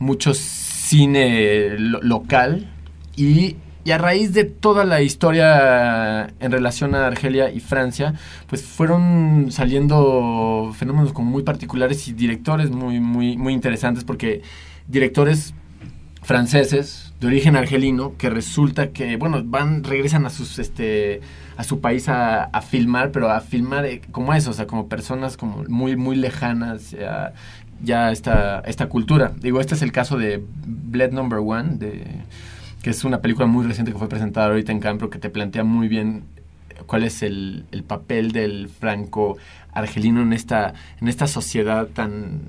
mucho 0.00 0.34
cine 0.34 1.78
lo- 1.78 2.02
local 2.02 2.68
y, 3.16 3.56
y 3.86 3.92
a 3.92 3.98
raíz 3.98 4.32
de 4.32 4.42
toda 4.42 4.84
la 4.84 5.00
historia 5.00 6.34
en 6.40 6.50
relación 6.50 6.96
a 6.96 7.06
Argelia 7.06 7.52
y 7.52 7.60
Francia, 7.60 8.14
pues 8.48 8.64
fueron 8.64 9.52
saliendo 9.52 10.72
fenómenos 10.76 11.12
como 11.12 11.30
muy 11.30 11.44
particulares 11.44 12.08
y 12.08 12.12
directores 12.12 12.72
muy, 12.72 12.98
muy, 12.98 13.36
muy 13.36 13.52
interesantes 13.52 14.02
porque 14.02 14.42
directores 14.88 15.54
franceses 16.22 17.14
de 17.20 17.28
origen 17.28 17.54
argelino 17.54 18.16
que 18.18 18.28
resulta 18.28 18.88
que 18.88 19.16
bueno 19.16 19.40
van 19.44 19.84
regresan 19.84 20.26
a 20.26 20.30
sus 20.30 20.58
este 20.58 21.20
a 21.56 21.62
su 21.62 21.80
país 21.80 22.08
a, 22.08 22.50
filmar 22.62 23.12
pero 23.12 23.30
a 23.30 23.40
filmar 23.40 23.86
eh, 23.86 24.02
como 24.10 24.34
eso 24.34 24.50
o 24.50 24.52
sea 24.52 24.66
como 24.66 24.88
personas 24.88 25.36
como 25.36 25.62
muy 25.68 25.94
muy 25.94 26.16
lejanas 26.16 26.92
a 26.94 27.32
ya 27.80 28.10
esta 28.10 28.60
esta 28.66 28.88
cultura. 28.88 29.32
Digo 29.38 29.60
este 29.60 29.76
es 29.76 29.82
el 29.82 29.92
caso 29.92 30.18
de 30.18 30.42
Bled 30.66 31.12
Number 31.12 31.38
One 31.38 31.76
de 31.76 32.02
que 32.86 32.90
es 32.90 33.02
una 33.02 33.20
película 33.20 33.48
muy 33.48 33.66
reciente 33.66 33.90
que 33.90 33.98
fue 33.98 34.08
presentada 34.08 34.46
ahorita 34.46 34.70
en 34.70 34.78
Campro 34.78 35.10
que 35.10 35.18
te 35.18 35.28
plantea 35.28 35.64
muy 35.64 35.88
bien 35.88 36.22
cuál 36.86 37.02
es 37.02 37.20
el, 37.24 37.64
el 37.72 37.82
papel 37.82 38.30
del 38.30 38.68
franco 38.68 39.38
argelino 39.72 40.22
en 40.22 40.32
esta 40.32 40.72
en 41.00 41.08
esta 41.08 41.26
sociedad 41.26 41.88
tan 41.88 42.42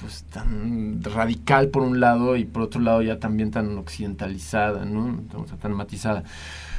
pues 0.00 0.24
tan 0.32 1.02
radical 1.02 1.68
por 1.68 1.82
un 1.82 2.00
lado 2.00 2.36
y 2.38 2.46
por 2.46 2.62
otro 2.62 2.80
lado 2.80 3.02
ya 3.02 3.18
también 3.18 3.50
tan 3.50 3.76
occidentalizada, 3.76 4.86
¿no? 4.86 5.20
O 5.34 5.46
sea, 5.46 5.58
tan 5.58 5.74
matizada. 5.74 6.22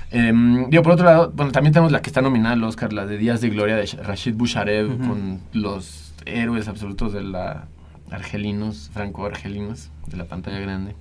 Em, 0.09 0.67
digo, 0.71 0.81
por 0.81 0.93
otro 0.93 1.05
lado, 1.05 1.31
bueno, 1.35 1.51
también 1.51 1.71
tenemos 1.73 1.91
la 1.91 2.01
que 2.01 2.09
está 2.09 2.23
nominada 2.23 2.53
al 2.55 2.63
Oscar, 2.63 2.91
la 2.91 3.05
de 3.05 3.19
Días 3.19 3.39
de 3.39 3.49
Gloria 3.49 3.75
de 3.75 3.83
Sh- 3.83 4.01
Rashid 4.01 4.33
Busharev, 4.33 4.93
Ujú. 4.95 5.07
con 5.07 5.39
los 5.53 6.11
héroes 6.25 6.67
absolutos 6.67 7.13
de 7.13 7.21
la 7.21 7.67
argelinos, 8.09 8.89
franco-argelinos, 8.95 9.91
de 10.07 10.17
la 10.17 10.25
pantalla 10.25 10.57
grande. 10.59 10.95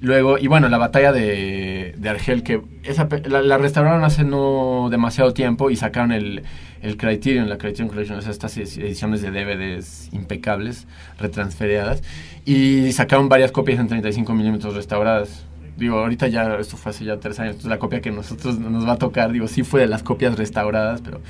Luego, 0.00 0.36
y 0.38 0.46
bueno, 0.46 0.68
la 0.68 0.76
batalla 0.78 1.10
de, 1.12 1.94
de 1.96 2.08
Argel, 2.08 2.42
que 2.42 2.60
esa, 2.82 3.08
la, 3.24 3.40
la 3.40 3.56
restauraron 3.58 4.04
hace 4.04 4.24
no 4.24 4.88
demasiado 4.90 5.32
tiempo 5.32 5.70
y 5.70 5.76
sacaron 5.76 6.12
el, 6.12 6.42
el 6.82 6.96
Criterion, 6.98 7.48
la 7.48 7.56
Criterion 7.56 7.88
Collection, 7.88 8.18
o 8.18 8.22
sea, 8.22 8.30
estas 8.30 8.58
edi- 8.58 8.82
ediciones 8.82 9.22
de 9.22 9.30
DVDs 9.30 10.10
impecables, 10.12 10.86
retransferiadas, 11.18 12.02
y 12.44 12.92
sacaron 12.92 13.28
varias 13.30 13.52
copias 13.52 13.80
en 13.80 13.88
35 13.88 14.34
milímetros 14.34 14.74
restauradas. 14.74 15.44
Digo, 15.78 15.98
ahorita 15.98 16.28
ya, 16.28 16.56
esto 16.56 16.76
fue 16.76 16.90
hace 16.90 17.04
ya 17.04 17.18
tres 17.18 17.38
años, 17.38 17.52
entonces 17.52 17.70
la 17.70 17.78
copia 17.78 18.00
que 18.00 18.10
nosotros 18.10 18.58
nos 18.58 18.86
va 18.86 18.92
a 18.92 18.98
tocar, 18.98 19.32
digo, 19.32 19.48
sí 19.48 19.62
fue 19.62 19.80
de 19.80 19.86
las 19.86 20.02
copias 20.02 20.36
restauradas, 20.36 21.00
pero 21.02 21.20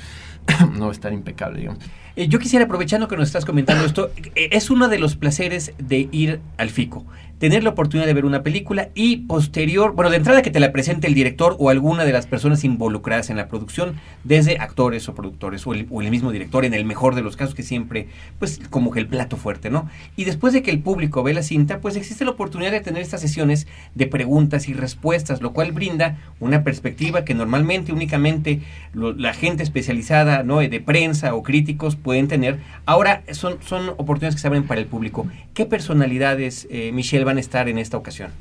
no 0.73 0.85
va 0.85 0.89
a 0.89 0.91
estar 0.91 1.11
impecable, 1.13 1.59
digamos. 1.59 1.83
Eh, 2.15 2.27
yo 2.29 2.39
quisiera, 2.39 2.65
aprovechando 2.65 3.07
que 3.07 3.15
nos 3.15 3.27
estás 3.27 3.45
comentando 3.45 3.85
esto, 3.85 4.09
eh, 4.35 4.49
es 4.51 4.69
uno 4.69 4.87
de 4.87 4.99
los 4.99 5.15
placeres 5.15 5.73
de 5.77 6.07
ir 6.11 6.39
al 6.57 6.69
FICO. 6.69 7.05
Tener 7.39 7.63
la 7.63 7.69
oportunidad 7.69 8.07
de 8.07 8.15
ver 8.15 8.25
una 8.25 8.41
película 8.41 8.89
y 8.95 9.17
posterior, 9.17 9.93
bueno, 9.93 10.09
de 10.09 10.17
entrada 10.17 10.41
que 10.41 10.49
te 10.49 10.59
la 10.59 10.71
presente 10.71 11.05
el 11.05 11.13
director 11.13 11.55
o 11.59 11.69
alguna 11.69 12.03
de 12.03 12.11
las 12.11 12.25
personas 12.25 12.63
involucradas 12.63 13.29
en 13.29 13.37
la 13.37 13.47
producción, 13.47 13.95
desde 14.23 14.57
actores 14.57 15.07
o 15.07 15.13
productores 15.13 15.67
o 15.67 15.73
el, 15.73 15.87
mismo 16.09 16.31
director, 16.31 16.65
en 16.65 16.73
el 16.73 16.83
mejor 16.83 17.13
de 17.13 17.21
los 17.21 17.37
casos, 17.37 17.53
que 17.53 17.61
siempre, 17.61 18.07
pues, 18.39 18.59
como 18.71 18.89
que 18.89 18.99
el 18.99 19.07
plato 19.07 19.37
fuerte, 19.37 19.69
¿no? 19.69 19.87
Y 20.15 20.23
después 20.23 20.51
de 20.51 20.63
que 20.63 20.71
el 20.71 20.79
público 20.79 21.21
ve 21.21 21.35
la 21.35 21.43
cinta, 21.43 21.79
pues 21.79 21.95
existe 21.95 22.25
la 22.25 22.31
oportunidad 22.31 22.71
de 22.71 22.81
tener 22.81 23.03
estas 23.03 23.21
sesiones 23.21 23.67
de 23.93 24.07
preguntas 24.07 24.67
y 24.67 24.73
respuestas, 24.73 25.41
lo 25.41 25.53
cual 25.53 25.71
brinda 25.73 26.17
una 26.39 26.63
perspectiva 26.63 27.23
que 27.23 27.35
normalmente 27.35 27.91
únicamente 27.91 28.61
la 28.93 29.33
gente 29.33 29.61
especializada, 29.61 30.41
¿no? 30.41 30.57
De 30.57 30.79
prensa 30.79 31.35
o 31.35 31.43
críticos 31.43 31.95
pueden 31.95 32.27
tener. 32.27 32.59
Ahora 32.87 33.21
son, 33.31 33.57
son 33.61 33.89
oportunidades 33.89 34.35
que 34.35 34.41
se 34.41 34.47
abren 34.47 34.65
para 34.65 34.81
el 34.81 34.87
público. 34.87 35.27
¿Qué 35.53 35.65
personalidades, 35.65 36.67
eh, 36.71 36.91
Michelle, 36.93 37.26
van 37.27 37.37
a 37.37 37.39
estar 37.39 37.69
en 37.69 37.77
esta 37.77 37.97
ocasión? 37.97 38.31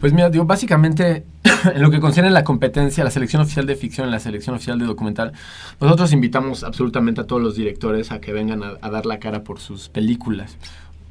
Pues 0.00 0.14
mira, 0.14 0.30
digo, 0.30 0.46
básicamente, 0.46 1.24
en 1.74 1.82
lo 1.82 1.90
que 1.90 2.00
concierne 2.00 2.30
la 2.30 2.42
competencia, 2.42 3.04
la 3.04 3.10
selección 3.10 3.42
oficial 3.42 3.66
de 3.66 3.76
ficción, 3.76 4.10
la 4.10 4.18
selección 4.18 4.56
oficial 4.56 4.78
de 4.78 4.86
documental, 4.86 5.32
nosotros 5.78 6.12
invitamos 6.12 6.64
absolutamente 6.64 7.20
a 7.20 7.24
todos 7.24 7.42
los 7.42 7.54
directores 7.54 8.10
a 8.10 8.20
que 8.20 8.32
vengan 8.32 8.62
a, 8.62 8.90
dar 8.90 9.04
la 9.04 9.18
cara 9.18 9.44
por 9.44 9.60
sus 9.60 9.90
películas. 9.90 10.56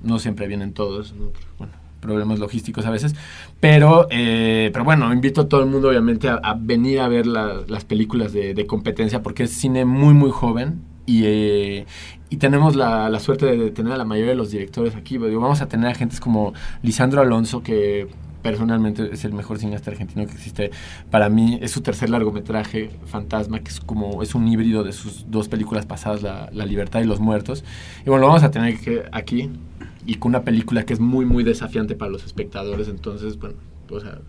No 0.02 0.18
siempre 0.18 0.48
vienen 0.48 0.74
todos, 0.74 1.14
¿no? 1.14 1.32
Problemas 2.02 2.40
logísticos 2.40 2.86
a 2.86 2.92
veces, 2.92 3.14
pero, 3.60 4.08
eh, 4.10 4.70
pero 4.72 4.86
bueno, 4.86 5.14
invito 5.14 5.42
a 5.42 5.50
todo 5.50 5.62
el 5.62 5.68
mundo 5.68 5.90
obviamente 5.90 6.30
a, 6.30 6.56
venir 6.58 7.02
a 7.02 7.10
ver 7.10 7.28
la- 7.28 7.62
las 7.68 7.84
películas 7.84 8.32
de 8.32 8.66
competencia 8.66 9.22
porque 9.22 9.44
es 9.44 9.52
cine 9.52 9.84
muy, 9.84 10.14
muy 10.14 10.32
joven 10.32 10.82
y, 11.10 11.24
eh, 11.26 11.86
y 12.30 12.38
tenemos 12.38 12.76
la, 12.76 13.20
suerte 13.20 13.48
de 13.58 13.72
tener 13.72 13.94
a 13.94 13.98
la 13.98 14.06
mayoría 14.06 14.32
de 14.32 14.38
los 14.38 14.52
directores 14.52 14.96
aquí. 14.96 15.18
Vamos 15.18 15.60
a 15.62 15.68
tener 15.68 15.90
a 15.90 15.96
gentes 15.96 16.20
como 16.20 16.54
Lisandro 16.84 17.22
Alonso, 17.22 17.64
que 17.64 18.08
personalmente 18.44 19.10
es 19.12 19.26
el 19.26 19.34
mejor 19.34 19.58
cineasta 19.58 19.90
argentino 19.90 20.28
que 20.28 20.34
existe 20.34 20.70
para 21.10 21.30
mí. 21.30 21.58
Es 21.64 21.72
su 21.72 21.82
tercer 21.82 22.12
largometraje, 22.12 22.92
Fantasma, 23.08 23.60
que 23.62 23.72
es 23.72 23.80
como 23.80 24.22
es 24.22 24.36
un 24.36 24.48
híbrido 24.48 24.84
de 24.84 24.94
sus 24.94 25.26
dos 25.32 25.50
películas 25.50 25.88
pasadas, 25.88 26.22
La, 26.22 26.48
La 26.54 26.68
Libertad 26.68 27.02
y 27.02 27.06
Los 27.06 27.20
Muertos. 27.20 27.64
Y 28.06 28.10
bueno, 28.12 28.22
lo 28.22 28.28
vamos 28.28 28.44
a 28.44 28.52
tener 28.52 29.10
aquí 29.12 29.50
y 30.06 30.16
con 30.16 30.30
una 30.30 30.44
película 30.44 30.86
que 30.86 30.94
es 30.94 31.00
muy, 31.00 31.26
muy 31.26 31.44
desafiante 31.44 31.96
para 31.96 32.12
los 32.12 32.24
espectadores. 32.24 32.88
Entonces, 32.88 33.40
bueno, 33.40 33.56
o 33.90 34.00
sea, 34.00 34.20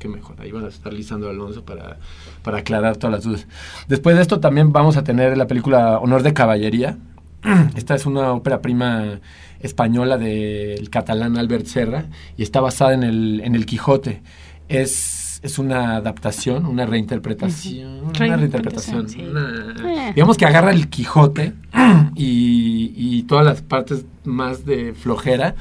qué 0.00 0.08
mejor. 0.08 0.40
Ahí 0.40 0.50
van 0.50 0.64
a 0.64 0.68
estar 0.68 0.92
Lisandro 0.92 1.30
Alonso 1.30 1.64
para, 1.64 1.98
para 2.42 2.58
aclarar 2.58 2.96
todas 2.96 3.12
las 3.14 3.22
dudas. 3.24 3.46
Después 3.86 4.16
de 4.16 4.22
esto 4.22 4.40
también 4.40 4.72
vamos 4.72 4.96
a 4.96 5.04
tener 5.04 5.36
la 5.38 5.46
película 5.46 5.98
Honor 5.98 6.24
de 6.24 6.34
Caballería. 6.34 6.98
Esta 7.76 7.94
es 7.94 8.04
una 8.06 8.32
ópera 8.32 8.60
prima 8.60 9.20
española 9.60 10.18
del 10.18 10.90
catalán 10.90 11.36
Albert 11.36 11.66
Serra 11.66 12.06
y 12.36 12.42
está 12.42 12.60
basada 12.60 12.94
en 12.94 13.02
el, 13.04 13.40
en 13.44 13.54
el 13.54 13.64
Quijote. 13.66 14.22
Es, 14.68 15.38
es 15.42 15.58
una 15.58 15.96
adaptación, 15.96 16.64
una 16.66 16.86
reinterpretación. 16.86 18.00
Una 18.04 18.12
reinterpretación. 18.18 19.06
Reinterpretación, 19.06 19.08
sí. 19.08 19.20
una- 19.22 20.08
Eh. 20.08 20.12
digamos 20.14 20.36
que 20.36 20.46
agarra 20.46 20.70
el 20.70 20.88
Quijote 20.88 21.52
y, 22.16 22.92
y 22.96 23.22
todas 23.24 23.44
las 23.44 23.62
partes 23.62 24.04
más 24.24 24.64
de 24.64 24.94
flojera 24.94 25.54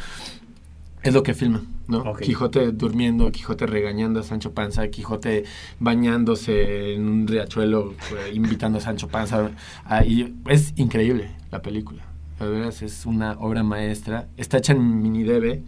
es 1.04 1.14
lo 1.14 1.24
que 1.24 1.34
filma, 1.34 1.62
¿no? 1.90 2.16
Quijote 2.16 2.72
durmiendo, 2.72 3.32
Quijote 3.32 3.66
regañando 3.66 4.20
a 4.22 4.24
Sancho 4.24 4.54
Panza, 4.54 4.88
Quijote 4.90 5.44
bañándose 5.80 6.94
en 6.96 7.08
un 7.10 7.28
riachuelo, 7.28 7.94
eh, 8.12 8.32
invitando 8.34 8.78
a 8.78 8.82
Sancho 8.82 9.08
Panza. 9.08 9.52
a- 9.86 10.06
y 10.06 10.36
es 10.48 10.74
increíble 10.78 11.32
la 11.52 11.62
película. 11.62 12.04
La 12.40 12.46
verdad 12.46 12.74
es 12.82 13.06
una 13.06 13.34
obra 13.34 13.64
maestra. 13.64 14.28
Está 14.38 14.60
hecha 14.60 14.72
en 14.74 15.02
mini 15.02 15.24
DV 15.24 15.62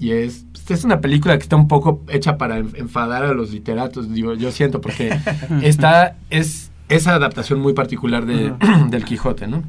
y 0.00 0.12
es, 0.12 0.46
es 0.68 0.84
una 0.84 1.00
película 1.00 1.36
que 1.36 1.42
está 1.42 1.56
un 1.56 1.68
poco 1.68 2.02
hecha 2.08 2.38
para 2.38 2.56
en- 2.58 2.72
enfadar 2.76 3.22
a 3.24 3.34
los 3.34 3.52
literatos, 3.52 4.12
digo, 4.12 4.34
yo 4.34 4.50
siento, 4.50 4.80
porque 4.80 5.10
esta 5.62 6.16
es 6.30 6.70
esa 6.88 7.14
adaptación 7.14 7.60
muy 7.60 7.72
particular 7.74 8.24
de, 8.26 8.52
del 8.90 9.04
Quijote, 9.04 9.46
¿no? 9.46 9.62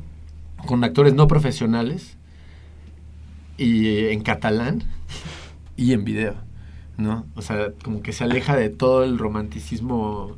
Con 0.66 0.84
actores 0.84 1.14
no 1.14 1.28
profesionales 1.28 2.16
y 3.58 3.88
eh, 3.88 4.14
en 4.14 4.22
catalán 4.22 4.84
y 5.82 5.94
en 5.94 6.04
video, 6.04 6.36
¿no? 6.98 7.26
O 7.36 7.42
sea, 7.42 7.70
como 7.84 8.02
que 8.02 8.14
se 8.14 8.24
aleja 8.24 8.56
de 8.56 8.70
todo 8.70 9.04
el 9.04 9.18
romanticismo 9.18 10.38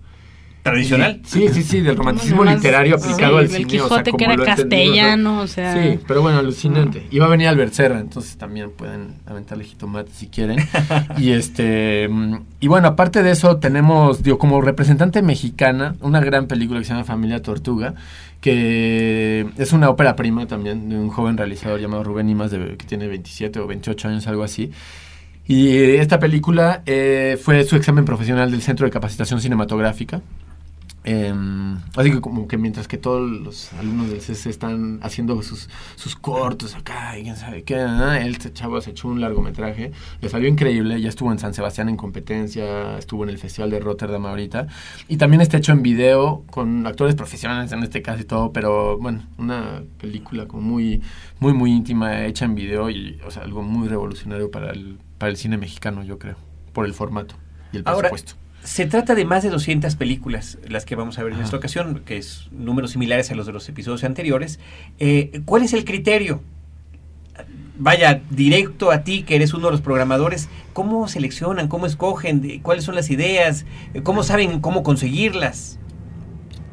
¿Tradicional? 0.63 1.19
Sí, 1.25 1.49
sí, 1.49 1.61
sí, 1.61 1.81
del 1.81 1.97
romanticismo 1.97 2.45
Más- 2.45 2.55
literario 2.55 2.95
aplicado 2.95 3.33
sí, 3.33 3.43
al 3.43 3.49
cine. 3.49 3.65
o 3.65 3.67
sea, 3.67 3.67
Quijote 3.67 4.11
que 4.11 4.25
como 4.25 4.31
era 4.31 4.45
castellano, 4.45 5.41
o 5.41 5.47
sea. 5.47 5.73
Sí, 5.73 5.99
pero 6.07 6.21
bueno, 6.21 6.39
alucinante. 6.39 7.05
Iba 7.11 7.25
a 7.25 7.29
venir 7.29 7.49
Albert 7.49 7.73
Serra, 7.73 7.99
entonces 7.99 8.37
también 8.37 8.71
pueden 8.71 9.15
aventarle 9.25 9.65
jitomate 9.65 10.11
si 10.13 10.27
quieren. 10.27 10.59
y 11.17 11.31
este 11.31 12.09
y 12.61 12.67
bueno, 12.69 12.87
aparte 12.87 13.23
de 13.23 13.31
eso 13.31 13.57
tenemos, 13.57 14.23
digo, 14.23 14.37
como 14.37 14.61
representante 14.61 15.21
mexicana, 15.21 15.95
una 15.99 16.21
gran 16.21 16.47
película 16.47 16.79
que 16.79 16.85
se 16.85 16.93
llama 16.93 17.03
Familia 17.03 17.41
Tortuga, 17.41 17.95
que 18.39 19.45
es 19.57 19.73
una 19.73 19.89
ópera 19.89 20.15
prima 20.15 20.47
también 20.47 20.87
de 20.87 20.95
un 20.95 21.09
joven 21.09 21.35
realizador 21.35 21.81
llamado 21.81 22.05
Rubén 22.05 22.29
Imas, 22.29 22.51
de, 22.51 22.77
que 22.77 22.85
tiene 22.85 23.07
27 23.07 23.59
o 23.59 23.67
28 23.67 24.07
años, 24.07 24.27
algo 24.27 24.43
así. 24.43 24.71
Y 25.45 25.77
esta 25.95 26.19
película 26.19 26.83
eh, 26.85 27.37
fue 27.41 27.63
su 27.65 27.75
examen 27.75 28.05
profesional 28.05 28.49
del 28.51 28.61
Centro 28.61 28.85
de 28.85 28.91
Capacitación 28.91 29.41
Cinematográfica. 29.41 30.21
Eh, 31.05 31.33
así 31.97 32.11
que 32.11 32.21
como 32.21 32.47
que 32.47 32.57
mientras 32.57 32.87
que 32.87 32.97
todos 32.97 33.29
los 33.29 33.73
alumnos 33.73 34.09
del 34.09 34.21
CC 34.21 34.49
están 34.49 34.99
haciendo 35.03 35.41
sus, 35.41 35.69
sus 35.95 36.15
cortos 36.15 36.75
acá 36.75 37.17
y 37.19 37.25
sabe 37.35 37.63
qué, 37.63 37.75
él 37.75 38.37
chavo 38.53 38.79
se 38.79 38.91
echó 38.91 39.09
un 39.09 39.19
largometraje, 39.19 39.91
le 40.21 40.29
salió 40.29 40.47
increíble, 40.47 41.01
ya 41.01 41.09
estuvo 41.09 41.31
en 41.31 41.39
San 41.39 41.53
Sebastián 41.53 41.89
en 41.89 41.97
competencia, 41.97 42.97
estuvo 42.97 43.23
en 43.23 43.31
el 43.31 43.37
Festival 43.37 43.69
de 43.71 43.79
Rotterdam 43.79 44.25
ahorita, 44.25 44.67
y 45.09 45.17
también 45.17 45.41
está 45.41 45.57
hecho 45.57 45.73
en 45.73 45.83
video 45.83 46.45
con 46.49 46.87
actores 46.87 47.15
profesionales 47.15 47.71
en 47.73 47.83
este 47.83 48.01
caso 48.01 48.21
y 48.21 48.25
todo, 48.25 48.53
pero 48.53 48.97
bueno, 48.97 49.23
una 49.37 49.83
película 49.99 50.47
como 50.47 50.61
muy, 50.61 51.01
muy, 51.39 51.53
muy 51.53 51.71
íntima, 51.71 52.25
hecha 52.25 52.45
en 52.45 52.55
video 52.55 52.89
y 52.89 53.19
o 53.25 53.31
sea, 53.31 53.43
algo 53.43 53.61
muy 53.61 53.89
revolucionario 53.89 54.49
para 54.49 54.71
el, 54.71 54.97
para 55.23 55.31
el 55.31 55.37
cine 55.37 55.55
mexicano, 55.55 56.03
yo 56.03 56.19
creo, 56.19 56.35
por 56.73 56.85
el 56.85 56.93
formato 56.93 57.35
y 57.71 57.77
el 57.77 57.83
Ahora, 57.85 58.09
presupuesto. 58.09 58.33
Se 58.61 58.85
trata 58.87 59.15
de 59.15 59.23
más 59.23 59.41
de 59.41 59.51
200 59.51 59.95
películas 59.95 60.57
las 60.67 60.83
que 60.83 60.97
vamos 60.97 61.17
a 61.17 61.23
ver 61.23 61.31
en 61.31 61.39
esta 61.39 61.55
ocasión, 61.55 62.01
que 62.05 62.17
es 62.17 62.49
números 62.51 62.91
similares 62.91 63.31
a 63.31 63.35
los 63.35 63.45
de 63.45 63.53
los 63.53 63.69
episodios 63.69 64.03
anteriores. 64.03 64.59
Eh, 64.99 65.41
¿Cuál 65.45 65.63
es 65.63 65.71
el 65.71 65.85
criterio? 65.85 66.41
Vaya, 67.77 68.21
directo 68.31 68.91
a 68.91 69.05
ti, 69.05 69.23
que 69.23 69.37
eres 69.37 69.53
uno 69.53 69.67
de 69.67 69.71
los 69.71 69.79
programadores, 69.79 70.49
¿cómo 70.73 71.07
seleccionan, 71.07 71.69
cómo 71.69 71.85
escogen, 71.85 72.59
cuáles 72.61 72.83
son 72.83 72.95
las 72.95 73.09
ideas, 73.09 73.65
Eh, 73.93 74.03
cómo 74.03 74.23
saben 74.23 74.59
cómo 74.59 74.83
conseguirlas? 74.83 75.79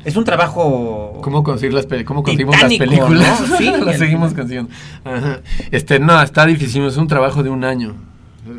Es 0.05 0.17
un 0.17 0.25
trabajo... 0.25 1.21
¿Cómo 1.23 1.45
conseguir 1.45 1.73
las 1.73 1.87
cómo 2.05 2.25
conseguimos 2.25 2.57
Titánico, 2.57 2.85
las 2.85 2.95
películas? 2.95 3.49
¿no? 3.49 3.57
Sí. 3.59 3.73
las 3.85 3.99
seguimos 3.99 4.35
consiguiendo. 4.35 4.73
Ajá. 5.05 5.39
Este, 5.71 6.01
no, 6.01 6.21
está 6.21 6.47
difícil, 6.47 6.83
es 6.83 6.97
un 6.97 7.07
trabajo 7.07 7.45
de 7.45 7.51
un 7.51 7.63
año. 7.63 8.10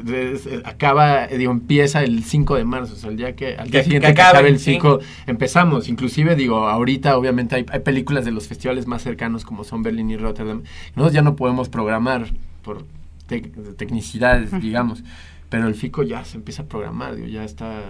Es- 0.08 0.48
acaba, 0.66 1.26
eh, 1.26 1.38
digo, 1.38 1.52
empieza 1.52 2.04
el 2.04 2.24
5 2.24 2.56
de 2.56 2.64
marzo, 2.66 2.94
o 2.94 2.96
sea, 2.98 3.10
el 3.10 3.18
día 3.18 3.36
que, 3.36 3.56
al 3.56 3.70
día 3.70 3.80
Que- 3.82 3.84
siguiente 3.86 4.08
que 4.10 4.14
que 4.16 4.22
acabe, 4.22 4.50
el 4.50 4.60
sí. 4.60 4.72
5, 4.74 5.00
empezamos. 5.28 5.88
Inclusive, 5.90 6.36
digo, 6.36 6.68
ahorita 6.68 7.18
obviamente 7.18 7.56
hay, 7.56 7.66
hay 7.72 7.80
películas 7.80 8.26
de 8.26 8.32
los 8.32 8.48
festivales 8.48 8.88
más 8.88 9.02
cercanos 9.04 9.44
como 9.46 9.64
son 9.64 9.84
Berlín 9.84 10.10
y 10.10 10.18
Rotterdam. 10.18 10.64
Nosotros 10.96 11.14
ya 11.14 11.22
no 11.22 11.36
podemos 11.36 11.70
programar 11.70 12.28
por 12.64 12.86
tec- 13.30 13.76
tecnicidades, 13.78 14.52
digamos. 14.62 15.04
Pero 15.50 15.68
el 15.68 15.76
FICO 15.76 16.04
ya 16.04 16.24
se 16.24 16.38
empieza 16.38 16.64
a 16.64 16.66
programar, 16.66 17.16
digo, 17.16 17.28
ya 17.28 17.44
está, 17.44 17.82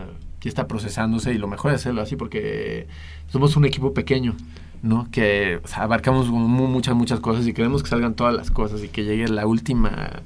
ya 0.41 0.49
está 0.49 0.67
procesándose 0.67 1.31
y 1.31 1.37
lo 1.37 1.47
mejor 1.47 1.71
es 1.71 1.81
hacerlo 1.81 2.01
así 2.01 2.15
porque 2.15 2.87
somos 3.27 3.55
un 3.55 3.65
equipo 3.65 3.93
pequeño, 3.93 4.35
¿no? 4.81 5.07
Que 5.11 5.59
o 5.63 5.67
sea, 5.67 5.83
abarcamos 5.83 6.27
muchas, 6.29 6.95
muchas 6.95 7.19
cosas 7.19 7.45
y 7.45 7.53
queremos 7.53 7.83
que 7.83 7.89
salgan 7.89 8.15
todas 8.15 8.33
las 8.33 8.49
cosas 8.49 8.83
y 8.83 8.87
que 8.87 9.03
llegue 9.03 9.27
la 9.27 9.45
última 9.45 10.23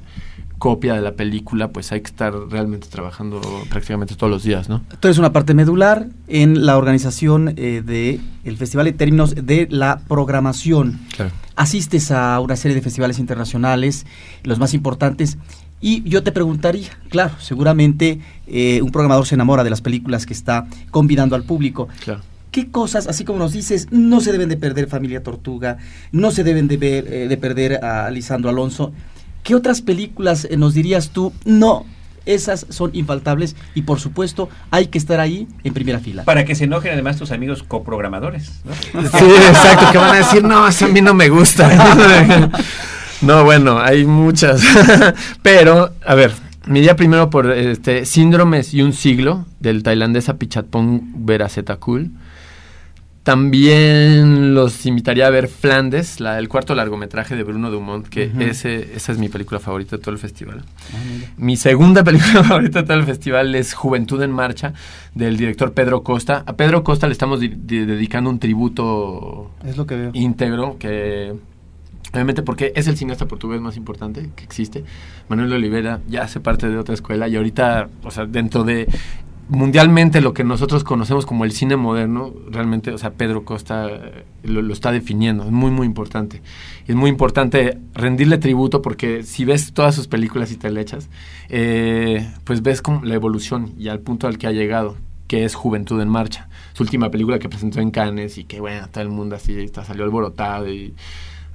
copia 0.57 0.93
de 0.93 1.01
la 1.01 1.13
película, 1.13 1.69
pues 1.69 1.91
hay 1.91 2.01
que 2.01 2.07
estar 2.07 2.33
realmente 2.49 2.87
trabajando 2.87 3.41
prácticamente 3.69 4.15
todos 4.15 4.31
los 4.31 4.43
días, 4.43 4.69
¿no? 4.69 4.81
Tú 4.99 5.07
eres 5.07 5.17
una 5.17 5.33
parte 5.33 5.53
medular 5.53 6.07
en 6.27 6.65
la 6.65 6.77
organización 6.77 7.53
eh, 7.57 7.81
de 7.85 8.19
el 8.43 8.57
festival 8.57 8.87
en 8.87 8.97
términos 8.97 9.35
de 9.35 9.67
la 9.69 9.99
programación. 10.07 10.99
Claro. 11.15 11.31
Asistes 11.55 12.11
a 12.11 12.39
una 12.39 12.55
serie 12.55 12.75
de 12.75 12.81
festivales 12.81 13.19
internacionales, 13.19 14.05
los 14.43 14.59
más 14.59 14.73
importantes, 14.73 15.37
y 15.81 16.01
yo 16.09 16.23
te 16.23 16.31
preguntaría, 16.31 16.89
claro, 17.09 17.35
seguramente 17.39 18.19
eh, 18.47 18.81
un 18.81 18.91
programador 18.91 19.27
se 19.27 19.35
enamora 19.35 19.63
de 19.63 19.69
las 19.69 19.81
películas 19.81 20.25
que 20.25 20.33
está 20.33 20.67
convidando 20.89 21.35
al 21.35 21.43
público. 21.43 21.87
Claro. 22.03 22.21
¿Qué 22.51 22.71
cosas, 22.71 23.07
así 23.07 23.25
como 23.25 23.39
nos 23.39 23.51
dices, 23.51 23.89
no 23.91 24.21
se 24.21 24.31
deben 24.31 24.47
de 24.47 24.55
perder 24.55 24.87
Familia 24.87 25.21
Tortuga, 25.21 25.77
no 26.13 26.31
se 26.31 26.45
deben 26.45 26.69
de, 26.69 26.77
ver, 26.77 27.13
eh, 27.13 27.27
de 27.27 27.37
perder 27.37 27.83
a 27.83 28.09
Lisandro 28.09 28.49
Alonso? 28.49 28.93
¿Qué 29.45 29.53
otras 29.53 29.83
películas 29.83 30.47
eh, 30.49 30.57
nos 30.57 30.73
dirías 30.73 31.11
tú? 31.11 31.31
No, 31.45 31.85
esas 32.25 32.65
son 32.69 32.89
infaltables 32.93 33.55
y 33.75 33.83
por 33.83 33.99
supuesto 33.99 34.49
hay 34.71 34.87
que 34.87 34.97
estar 34.97 35.19
ahí 35.19 35.47
en 35.63 35.71
primera 35.71 35.99
fila. 35.99 36.23
Para 36.23 36.45
que 36.45 36.55
se 36.55 36.63
enojen 36.63 36.93
además 36.93 37.17
tus 37.17 37.29
amigos 37.29 37.61
coprogramadores. 37.61 38.61
¿no? 38.65 38.71
Sí, 39.03 39.25
exacto, 39.25 39.91
que 39.91 39.99
van 39.99 40.15
a 40.15 40.17
decir, 40.17 40.43
no, 40.43 40.67
eso 40.67 40.85
a 40.85 40.87
mí 40.87 40.99
no 40.99 41.13
me 41.13 41.29
gusta. 41.29 42.49
no, 43.21 43.43
bueno, 43.43 43.79
hay 43.79 44.03
muchas. 44.05 44.63
Pero, 45.43 45.93
a 46.03 46.15
ver, 46.15 46.31
me 46.65 46.79
iría 46.79 46.95
primero 46.95 47.29
por 47.29 47.51
este 47.51 48.05
Síndromes 48.05 48.73
y 48.73 48.81
un 48.81 48.93
siglo 48.93 49.45
del 49.59 49.83
tailandés 49.83 50.27
Apichatpong 50.27 51.23
Veracetakul. 51.23 52.09
También 53.25 54.53
los 54.53 54.85
invitaría 54.85 55.25
a 55.25 55.29
ver 55.31 55.47
Flandes, 55.47 56.19
la, 56.19 56.37
el 56.37 56.47
cuarto 56.47 56.75
largometraje 56.75 57.35
de 57.35 57.41
Bruno 57.43 57.71
Dumont, 57.71 58.07
que 58.07 58.31
ese, 58.39 58.95
esa 58.95 59.11
es 59.11 59.17
mi 59.17 59.29
película 59.29 59.59
favorita 59.59 59.97
de 59.97 60.01
todo 60.03 60.11
el 60.11 60.19
festival. 60.19 60.63
Mi 61.35 61.55
segunda 61.57 62.03
película 62.03 62.43
favorita 62.47 62.81
de 62.81 62.87
todo 62.87 62.97
el 62.97 63.03
festival 63.03 63.55
es 63.55 63.73
Juventud 63.73 64.21
en 64.21 64.31
Marcha, 64.31 64.73
del 65.15 65.37
director 65.37 65.73
Pedro 65.73 66.03
Costa. 66.03 66.43
A 66.45 66.53
Pedro 66.53 66.83
Costa 66.83 67.07
le 67.07 67.13
estamos 67.13 67.39
di- 67.39 67.49
di- 67.55 67.85
dedicando 67.85 68.29
un 68.29 68.37
tributo 68.37 69.49
Es 69.65 69.75
lo 69.75 69.87
que 69.87 69.95
veo. 69.95 70.11
íntegro, 70.13 70.77
que 70.77 71.33
obviamente 72.13 72.43
porque 72.43 72.73
es 72.75 72.87
el 72.87 72.95
cineasta 72.95 73.25
portugués 73.27 73.59
más 73.59 73.75
importante 73.75 74.29
que 74.35 74.43
existe. 74.43 74.83
Manuel 75.29 75.51
Oliveira 75.51 75.99
ya 76.07 76.21
hace 76.21 76.39
parte 76.39 76.69
de 76.69 76.77
otra 76.77 76.93
escuela 76.93 77.27
y 77.27 77.35
ahorita, 77.35 77.89
o 78.03 78.11
sea, 78.11 78.25
dentro 78.25 78.63
de 78.63 78.87
mundialmente 79.49 80.21
lo 80.21 80.33
que 80.33 80.43
nosotros 80.43 80.83
conocemos 80.83 81.25
como 81.25 81.45
el 81.45 81.51
cine 81.51 81.75
moderno, 81.75 82.33
realmente, 82.49 82.91
o 82.91 82.97
sea, 82.97 83.11
Pedro 83.11 83.45
Costa 83.45 83.87
eh, 83.89 84.25
lo, 84.43 84.73
está 84.73 84.91
definiendo, 84.91 85.43
es 85.43 85.51
muy, 85.51 85.71
muy 85.71 85.85
importante. 85.85 86.41
Es 86.87 86.95
muy 86.95 87.09
importante 87.09 87.77
rendirle 87.93 88.37
tributo 88.37 88.81
porque 88.81 89.23
si 89.23 89.45
ves 89.45 89.73
todas 89.73 89.95
sus 89.95 90.07
películas 90.07 90.51
y 90.51 90.57
te 90.57 90.71
le 90.71 90.81
echas, 90.81 91.09
eh, 91.49 92.27
pues 92.43 92.61
ves 92.61 92.81
como 92.81 93.03
la 93.03 93.15
evolución 93.15 93.73
y 93.77 93.89
al 93.89 93.99
punto 93.99 94.27
al 94.27 94.37
que 94.37 94.47
ha 94.47 94.51
llegado, 94.51 94.95
que 95.27 95.45
es 95.45 95.55
Juventud 95.55 96.01
en 96.01 96.09
Marcha. 96.09 96.49
Su 96.73 96.83
última 96.83 97.11
película 97.11 97.39
que 97.39 97.49
presentó 97.49 97.79
en 97.79 97.91
Cannes 97.91 98.37
y 98.37 98.43
que, 98.43 98.59
bueno, 98.59 98.87
todo 98.89 99.03
el 99.03 99.09
mundo 99.09 99.35
así 99.35 99.57
está, 99.59 99.83
salió 99.83 100.03
alborotado 100.03 100.69
y 100.69 100.93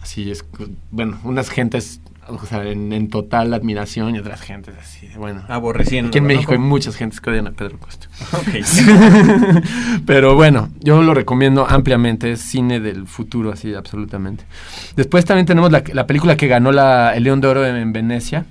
así 0.00 0.30
es, 0.30 0.44
bueno, 0.90 1.18
unas 1.24 1.50
gentes, 1.50 2.00
o 2.28 2.46
sea, 2.46 2.62
en, 2.64 2.92
en 2.92 3.08
total 3.08 3.52
admiración 3.54 4.14
y 4.14 4.18
otras 4.18 4.40
gentes 4.40 4.74
así, 4.80 5.08
bueno. 5.16 5.42
Aborreciendo. 5.48 6.08
Aquí 6.08 6.18
en. 6.18 6.24
México 6.24 6.52
hay 6.52 6.58
muchas 6.58 6.96
gentes 6.96 7.20
que 7.20 7.30
odian 7.30 7.46
a 7.46 7.52
Pedro 7.52 7.78
Costa. 7.78 8.08
Pero 10.06 10.34
bueno, 10.34 10.70
yo 10.80 11.02
lo 11.02 11.14
recomiendo 11.14 11.66
ampliamente, 11.68 12.32
es 12.32 12.40
cine 12.40 12.80
del 12.80 13.06
futuro, 13.06 13.52
así, 13.52 13.74
absolutamente. 13.74 14.44
Después 14.96 15.24
también 15.24 15.46
tenemos 15.46 15.72
la, 15.72 15.82
la 15.92 16.06
película 16.06 16.36
que 16.36 16.46
ganó 16.46 16.72
la, 16.72 17.14
el 17.16 17.24
León 17.24 17.40
de 17.40 17.48
Oro 17.48 17.66
en, 17.66 17.76
en 17.76 17.92
Venecia. 17.92 18.46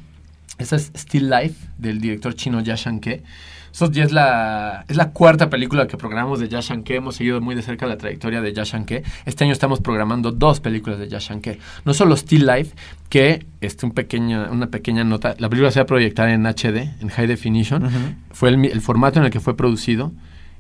Esa 0.58 0.75
es 0.75 0.91
Still 0.95 1.29
Life, 1.29 1.55
del 1.77 2.01
director 2.01 2.34
chino 2.36 2.60
Ya 2.62 2.75
Shanke. 2.75 3.23
Eso 3.71 3.91
ya 3.91 4.03
es 4.03 4.12
la, 4.12 4.86
es 4.88 4.97
la 4.97 5.12
cuarta 5.12 5.49
película 5.49 5.88
que 5.88 5.97
programamos 5.97 6.39
de 6.39 6.49
Ya 6.49 6.60
Shanke. 6.62 6.95
Hemos 6.95 7.15
seguido 7.15 7.41
muy 7.41 7.55
de 7.55 7.62
cerca 7.62 7.86
la 7.86 7.97
trayectoria 7.97 8.41
de 8.41 8.53
Ya 8.53 8.63
Shanke. 8.63 9.03
Este 9.25 9.43
año 9.43 9.53
estamos 9.53 9.79
programando 9.79 10.32
dos 10.32 10.60
películas 10.60 10.99
de 10.99 11.08
Ya 11.08 11.19
Shanke. 11.19 11.60
No 11.86 11.93
solo 11.93 12.15
Still 12.15 12.45
Life, 12.45 12.75
que 13.10 13.45
este, 13.62 13.86
un 13.86 13.91
pequeña, 13.93 14.49
una 14.51 14.67
pequeña 14.67 15.03
nota. 15.03 15.36
La 15.39 15.49
película 15.49 15.71
se 15.71 15.79
va 15.79 15.84
a 15.84 15.88
proyectar 15.88 16.29
en 16.29 16.45
HD, 16.45 17.01
en 17.01 17.10
High 17.10 17.27
Definition. 17.27 18.17
Fue 18.32 18.49
el, 18.49 18.82
formato 18.82 19.19
en 19.19 19.25
el 19.25 19.32
que 19.32 19.39
fue 19.39 19.55
producido. 19.55 20.12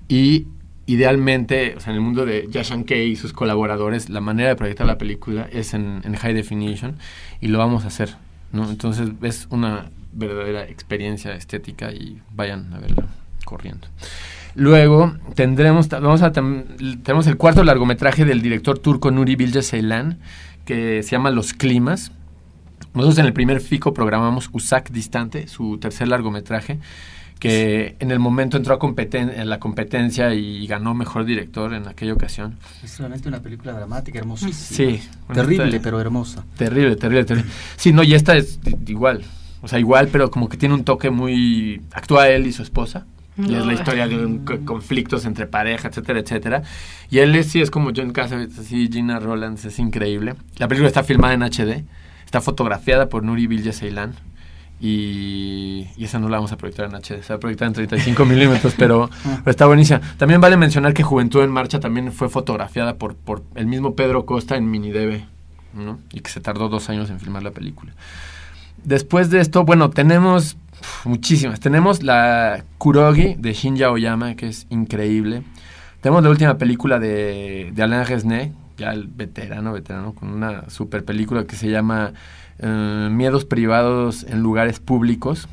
Y 0.07 0.47
idealmente, 0.85 1.75
o 1.77 1.79
sea, 1.79 1.91
en 1.91 1.97
el 1.97 2.01
mundo 2.01 2.25
de 2.25 2.47
Yashan 2.49 2.83
Kei 2.83 3.11
y 3.11 3.15
sus 3.15 3.33
colaboradores, 3.33 4.09
la 4.09 4.21
manera 4.21 4.49
de 4.49 4.55
proyectar 4.55 4.87
la 4.87 4.97
película 4.97 5.47
es 5.51 5.73
en, 5.73 6.01
en 6.03 6.15
high 6.15 6.33
definition 6.33 6.95
y 7.41 7.47
lo 7.47 7.59
vamos 7.59 7.83
a 7.83 7.87
hacer, 7.87 8.15
¿no? 8.51 8.67
Entonces 8.69 9.09
es 9.21 9.47
una 9.51 9.91
verdadera 10.19 10.63
experiencia 10.65 11.33
estética 11.33 11.91
y 11.91 12.21
vayan 12.35 12.73
a 12.73 12.79
verla 12.79 13.05
corriendo. 13.45 13.87
Luego 14.55 15.15
tendremos, 15.35 15.89
vamos 15.89 16.21
a, 16.21 16.31
tenemos 16.31 17.27
el 17.27 17.37
cuarto 17.37 17.63
largometraje 17.63 18.25
del 18.25 18.41
director 18.41 18.79
turco 18.79 19.11
Nuri 19.11 19.35
Bilge 19.35 19.61
Ceylan, 19.63 20.19
que 20.65 21.01
se 21.03 21.11
llama 21.11 21.31
Los 21.31 21.53
Climas. 21.53 22.11
Nosotros 22.93 23.19
en 23.19 23.25
el 23.25 23.33
primer 23.33 23.61
FICO 23.61 23.93
programamos 23.93 24.49
Usak 24.51 24.91
Distante, 24.91 25.47
su 25.47 25.77
tercer 25.77 26.07
largometraje, 26.07 26.79
que 27.39 27.95
en 27.99 28.11
el 28.11 28.19
momento 28.19 28.57
entró 28.57 28.73
a 28.73 28.79
competen 28.79 29.29
en 29.29 29.49
la 29.49 29.59
competencia 29.59 30.33
y 30.33 30.67
ganó 30.67 30.93
mejor 30.93 31.25
director 31.25 31.73
en 31.73 31.87
aquella 31.87 32.13
ocasión. 32.13 32.57
Es 32.83 32.97
realmente 32.97 33.29
una 33.29 33.39
película 33.39 33.73
dramática, 33.73 34.19
hermosísima. 34.19 34.53
Sí. 34.53 35.01
Terrible, 35.33 35.79
pero 35.79 36.01
hermosa. 36.01 36.43
Terrible, 36.57 36.95
terrible, 36.95 37.23
terrible. 37.23 37.51
Sí, 37.77 37.93
no, 37.93 38.03
y 38.03 38.13
esta 38.13 38.35
es 38.35 38.59
igual. 38.87 39.23
O 39.61 39.67
sea, 39.67 39.79
igual, 39.79 40.07
pero 40.09 40.31
como 40.31 40.49
que 40.49 40.57
tiene 40.57 40.75
un 40.75 40.83
toque 40.83 41.09
muy... 41.09 41.81
Actúa 41.91 42.29
él 42.29 42.47
y 42.47 42.51
su 42.51 42.63
esposa. 42.63 43.05
Y 43.37 43.55
es 43.55 43.65
la 43.65 43.73
historia 43.73 44.05
de 44.05 44.41
conflictos 44.65 45.25
entre 45.25 45.47
pareja, 45.47 45.87
etcétera, 45.87 46.19
etcétera. 46.19 46.63
Y 47.09 47.19
él 47.19 47.33
es, 47.35 47.47
sí 47.47 47.61
es 47.61 47.71
como 47.71 47.91
John 47.95 48.11
Cassavetes, 48.11 48.59
así 48.59 48.89
Gina 48.91 49.19
Rollins, 49.19 49.63
es 49.63 49.79
increíble. 49.79 50.35
La 50.57 50.67
película 50.67 50.89
está 50.89 51.03
filmada 51.03 51.33
en 51.33 51.43
HD, 51.43 51.85
está 52.25 52.41
fotografiada 52.41 53.07
por 53.07 53.23
Nuri 53.23 53.47
Bilge 53.47 53.71
Ceylan. 53.71 54.15
Y, 54.81 55.87
y 55.97 56.05
esa 56.05 56.19
no 56.19 56.29
la 56.29 56.37
vamos 56.37 56.51
a 56.53 56.57
proyectar 56.57 56.85
en 56.85 56.95
HD, 56.95 57.21
se 57.21 57.33
va 57.33 57.35
a 57.35 57.39
proyectar 57.39 57.67
en 57.67 57.73
35 57.73 58.25
milímetros, 58.25 58.75
pero, 58.77 59.09
pero 59.23 59.51
está 59.51 59.65
buenísima. 59.65 60.01
También 60.17 60.39
vale 60.39 60.57
mencionar 60.57 60.93
que 60.93 61.03
Juventud 61.03 61.41
en 61.41 61.51
Marcha 61.51 61.79
también 61.79 62.11
fue 62.11 62.29
fotografiada 62.29 62.95
por, 62.95 63.15
por 63.15 63.43
el 63.55 63.67
mismo 63.67 63.95
Pedro 63.95 64.25
Costa 64.25 64.55
en 64.57 64.69
Minideve, 64.69 65.25
¿no? 65.73 65.99
Y 66.13 66.21
que 66.21 66.29
se 66.29 66.39
tardó 66.39 66.69
dos 66.69 66.89
años 66.89 67.09
en 67.09 67.19
filmar 67.19 67.43
la 67.43 67.51
película. 67.51 67.93
Después 68.83 69.29
de 69.29 69.39
esto, 69.41 69.63
bueno, 69.65 69.89
tenemos 69.89 70.57
muchísimas. 71.05 71.59
Tenemos 71.59 72.03
la 72.03 72.63
Kurogi 72.77 73.35
de 73.35 73.53
Shinya 73.53 73.91
Oyama, 73.91 74.35
que 74.35 74.47
es 74.47 74.67
increíble. 74.69 75.43
Tenemos 76.01 76.23
la 76.23 76.29
última 76.29 76.57
película 76.57 76.99
de, 76.99 77.71
de 77.73 77.83
Alain 77.83 78.05
Resnais, 78.05 78.51
ya 78.77 78.91
el 78.91 79.07
veterano, 79.07 79.73
veterano, 79.73 80.13
con 80.13 80.29
una 80.29 80.69
super 80.69 81.03
película 81.03 81.45
que 81.45 81.55
se 81.55 81.69
llama 81.69 82.13
eh, 82.59 83.09
Miedos 83.11 83.45
privados 83.45 84.23
en 84.23 84.41
lugares 84.41 84.79
públicos. 84.79 85.49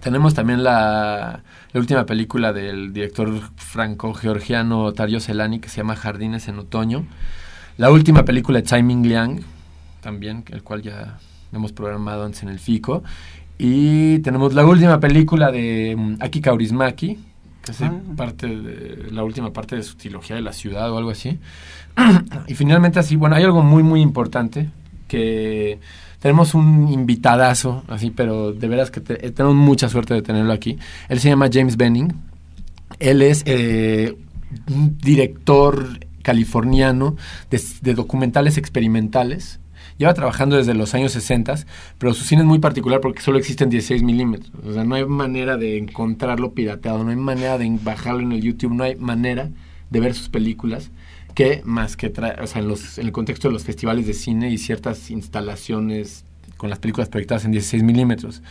Tenemos 0.00 0.34
también 0.34 0.62
la, 0.62 1.42
la 1.72 1.80
última 1.80 2.06
película 2.06 2.52
del 2.52 2.92
director 2.92 3.40
franco-georgiano 3.56 4.92
Tario 4.92 5.20
Celani, 5.20 5.58
que 5.58 5.68
se 5.68 5.78
llama 5.78 5.96
Jardines 5.96 6.48
en 6.48 6.58
Otoño. 6.58 7.04
La 7.76 7.90
última 7.90 8.24
película 8.24 8.58
de 8.58 8.62
Tsai 8.64 8.82
Ming 8.82 9.06
Liang, 9.06 9.40
también, 10.00 10.44
el 10.50 10.62
cual 10.62 10.82
ya 10.82 11.18
hemos 11.52 11.72
programado 11.72 12.24
antes 12.24 12.42
en 12.42 12.48
el 12.48 12.58
FICO. 12.58 13.02
Y 13.58 14.18
tenemos 14.20 14.52
la 14.54 14.64
última 14.66 15.00
película 15.00 15.50
de 15.50 15.94
mm, 15.96 16.16
Aki 16.20 16.40
Kaurismaki, 16.40 17.18
que 17.64 17.72
es 17.72 17.80
Ah. 17.82 17.92
parte 18.16 18.46
de, 18.46 19.10
la 19.10 19.24
última 19.24 19.52
parte 19.52 19.76
de 19.76 19.82
su 19.82 19.96
trilogía 19.96 20.36
de 20.36 20.42
la 20.42 20.52
ciudad 20.52 20.90
o 20.92 20.98
algo 20.98 21.10
así. 21.10 21.38
y 22.46 22.54
finalmente 22.54 22.98
así, 22.98 23.16
bueno, 23.16 23.36
hay 23.36 23.44
algo 23.44 23.62
muy, 23.62 23.82
muy 23.82 24.00
importante 24.02 24.68
que 25.08 25.78
tenemos 26.20 26.54
un 26.54 26.88
invitadazo, 26.92 27.82
así, 27.88 28.10
pero 28.10 28.52
de 28.52 28.68
veras 28.68 28.90
que 28.90 29.00
te- 29.00 29.26
eh, 29.26 29.30
tenemos 29.30 29.56
mucha 29.56 29.88
suerte 29.88 30.12
de 30.14 30.22
tenerlo 30.22 30.52
aquí. 30.52 30.78
Él 31.08 31.20
se 31.20 31.28
llama 31.28 31.48
James 31.52 31.76
Benning. 31.76 32.12
Él 32.98 33.22
es 33.22 33.42
eh, 33.46 34.16
un 34.68 34.98
director 34.98 36.00
californiano 36.22 37.16
de, 37.50 37.62
de 37.82 37.94
documentales 37.94 38.58
experimentales. 38.58 39.60
Lleva 39.98 40.12
trabajando 40.12 40.56
desde 40.56 40.74
los 40.74 40.94
años 40.94 41.12
60, 41.12 41.54
pero 41.98 42.12
su 42.12 42.24
cine 42.24 42.42
es 42.42 42.46
muy 42.46 42.58
particular 42.58 43.00
porque 43.00 43.22
solo 43.22 43.38
existen 43.38 43.70
16 43.70 44.02
milímetros. 44.02 44.52
O 44.64 44.72
sea, 44.72 44.84
no 44.84 44.94
hay 44.94 45.06
manera 45.06 45.56
de 45.56 45.78
encontrarlo 45.78 46.52
pirateado, 46.52 47.02
no 47.02 47.10
hay 47.10 47.16
manera 47.16 47.56
de 47.56 47.78
bajarlo 47.82 48.20
en 48.20 48.32
el 48.32 48.42
YouTube, 48.42 48.74
no 48.74 48.84
hay 48.84 48.96
manera 48.96 49.48
de 49.90 50.00
ver 50.00 50.14
sus 50.14 50.28
películas 50.28 50.90
que 51.34 51.62
más 51.64 51.96
que 51.96 52.08
trae, 52.08 52.40
o 52.42 52.46
sea, 52.46 52.62
en, 52.62 52.74
el 52.96 53.12
contexto 53.12 53.48
de 53.48 53.52
los 53.52 53.64
festivales 53.64 54.06
de 54.06 54.14
cine 54.14 54.50
y 54.50 54.58
ciertas 54.58 55.10
instalaciones 55.10 56.24
con 56.56 56.70
las 56.70 56.78
películas 56.78 57.08
proyectadas 57.08 57.44
en 57.44 57.52
16 57.52 57.82
milímetros. 57.82 58.42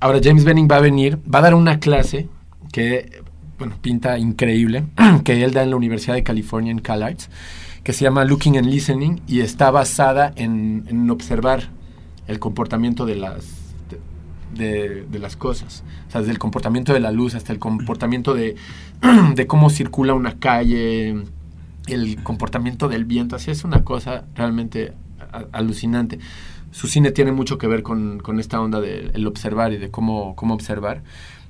Ahora 0.00 0.18
James 0.22 0.44
Benning 0.44 0.68
va 0.70 0.76
a 0.76 0.80
venir, 0.80 1.18
va 1.32 1.40
a 1.40 1.42
dar 1.42 1.54
una 1.54 1.80
clase 1.80 2.28
que, 2.72 3.22
bueno, 3.58 3.76
pinta 3.80 4.18
increíble, 4.18 4.84
que 5.24 5.44
él 5.44 5.52
da 5.52 5.62
en 5.62 5.70
la 5.70 5.76
Universidad 5.76 6.14
de 6.14 6.22
California 6.22 6.72
en 6.72 6.80
CalArts, 6.80 7.28
que 7.84 7.92
se 7.92 8.04
llama 8.04 8.24
Looking 8.24 8.58
and 8.58 8.66
Listening 8.68 9.20
y 9.26 9.40
está 9.40 9.70
basada 9.70 10.32
en, 10.36 10.84
en 10.88 11.10
observar 11.10 11.68
el 12.28 12.38
comportamiento 12.38 13.06
de 13.06 13.16
las, 13.16 13.44
de, 14.54 14.68
de- 14.68 15.02
de 15.06 15.18
las 15.18 15.36
cosas. 15.36 15.82
O 16.08 16.10
sea, 16.12 16.20
desde 16.20 16.32
el 16.32 16.38
comportamiento 16.38 16.92
de 16.92 17.00
la 17.00 17.10
luz 17.10 17.34
hasta 17.34 17.52
el 17.52 17.58
comportamiento 17.58 18.34
de, 18.34 18.54
de 19.34 19.46
cómo 19.46 19.70
circula 19.70 20.14
una 20.14 20.38
calle, 20.38 21.24
el 21.88 22.22
comportamiento 22.22 22.88
del 22.88 23.04
viento. 23.04 23.34
Así 23.36 23.50
es 23.50 23.64
una 23.64 23.82
cosa 23.82 24.24
realmente 24.34 24.92
a- 25.32 25.44
alucinante. 25.52 26.20
Su 26.70 26.86
cine 26.86 27.10
tiene 27.10 27.32
mucho 27.32 27.58
que 27.58 27.66
ver 27.66 27.82
con, 27.82 28.20
con 28.20 28.38
esta 28.40 28.60
onda 28.60 28.80
del 28.80 29.26
observar 29.26 29.72
y 29.72 29.78
de 29.78 29.90
cómo, 29.90 30.36
cómo 30.36 30.54
observar. 30.54 31.02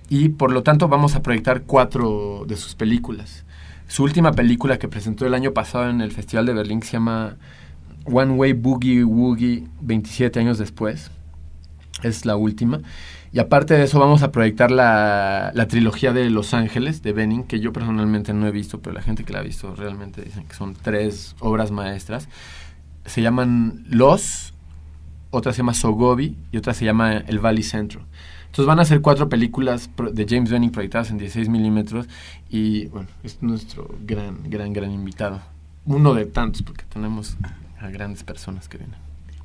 Y 0.09 0.31
por 0.31 0.51
lo 0.51 0.63
tanto 0.63 0.89
vamos 0.89 1.15
a 1.15 1.23
proyectar 1.23 1.63
cuatro 1.63 2.45
de 2.49 2.57
sus 2.57 2.75
películas. 2.75 3.45
Su 3.93 4.05
última 4.05 4.33
película 4.33 4.79
que 4.79 4.89
presentó 4.89 5.27
el 5.27 5.35
año 5.35 5.53
pasado 5.53 5.91
en 5.91 6.01
el 6.01 6.13
Festival 6.13 6.47
de 6.47 6.55
Berlín 6.55 6.83
se 6.83 6.93
llama 6.93 7.37
One 8.07 8.33
Way 8.33 8.55
Boogie 8.55 9.05
Woogie 9.05 9.69
27 9.83 10.41
años 10.41 10.57
después. 10.57 11.11
Es 12.03 12.25
la 12.25 12.37
última. 12.37 12.81
Y 13.35 13.39
aparte 13.39 13.75
de 13.75 13.83
eso 13.83 14.01
vamos 14.01 14.23
a 14.23 14.33
proyectar 14.33 14.71
la, 14.71 15.51
la 15.53 15.69
trilogía 15.69 16.15
de 16.15 16.31
Los 16.31 16.55
Ángeles, 16.55 17.03
de 17.03 17.13
Benning, 17.13 17.45
que 17.45 17.61
yo 17.61 17.75
personalmente 17.75 18.33
no 18.33 18.47
he 18.47 18.51
visto, 18.51 18.81
pero 18.81 18.95
la 18.95 19.03
gente 19.03 19.25
que 19.25 19.35
la 19.35 19.41
ha 19.41 19.43
visto 19.43 19.75
realmente 19.75 20.23
dicen 20.23 20.47
que 20.47 20.55
son 20.55 20.73
tres 20.73 21.37
obras 21.41 21.71
maestras. 21.71 22.31
Se 23.05 23.21
llaman 23.21 23.85
Los, 23.91 24.55
otra 25.31 25.53
se 25.53 25.59
llama 25.59 25.75
Sogobi 25.75 26.39
y 26.51 26.57
otra 26.57 26.73
se 26.73 26.87
llama 26.87 27.19
El 27.19 27.41
Valley 27.41 27.63
Centro. 27.63 28.07
Entonces 28.53 28.67
van 28.67 28.81
a 28.81 28.85
ser 28.85 29.01
cuatro 29.01 29.31
películas 29.31 29.89
de 30.13 30.27
James 30.29 30.51
Benning 30.51 30.73
proyectadas 30.73 31.11
en 31.11 31.17
16 31.17 31.49
milímetros 31.49 32.07
y 32.51 32.85
bueno, 32.89 33.09
es 33.25 33.43
nuestro 33.43 33.89
gran, 34.05 34.43
gran, 34.51 34.75
gran 34.75 34.91
invitado. 34.91 35.41
Uno 35.87 36.13
de 36.13 36.27
tantos, 36.27 36.61
porque 36.61 36.85
tenemos 36.85 37.39
a 37.81 37.89
grandes 37.89 38.25
personas 38.25 38.69
que 38.69 38.77
vienen. 38.77 38.99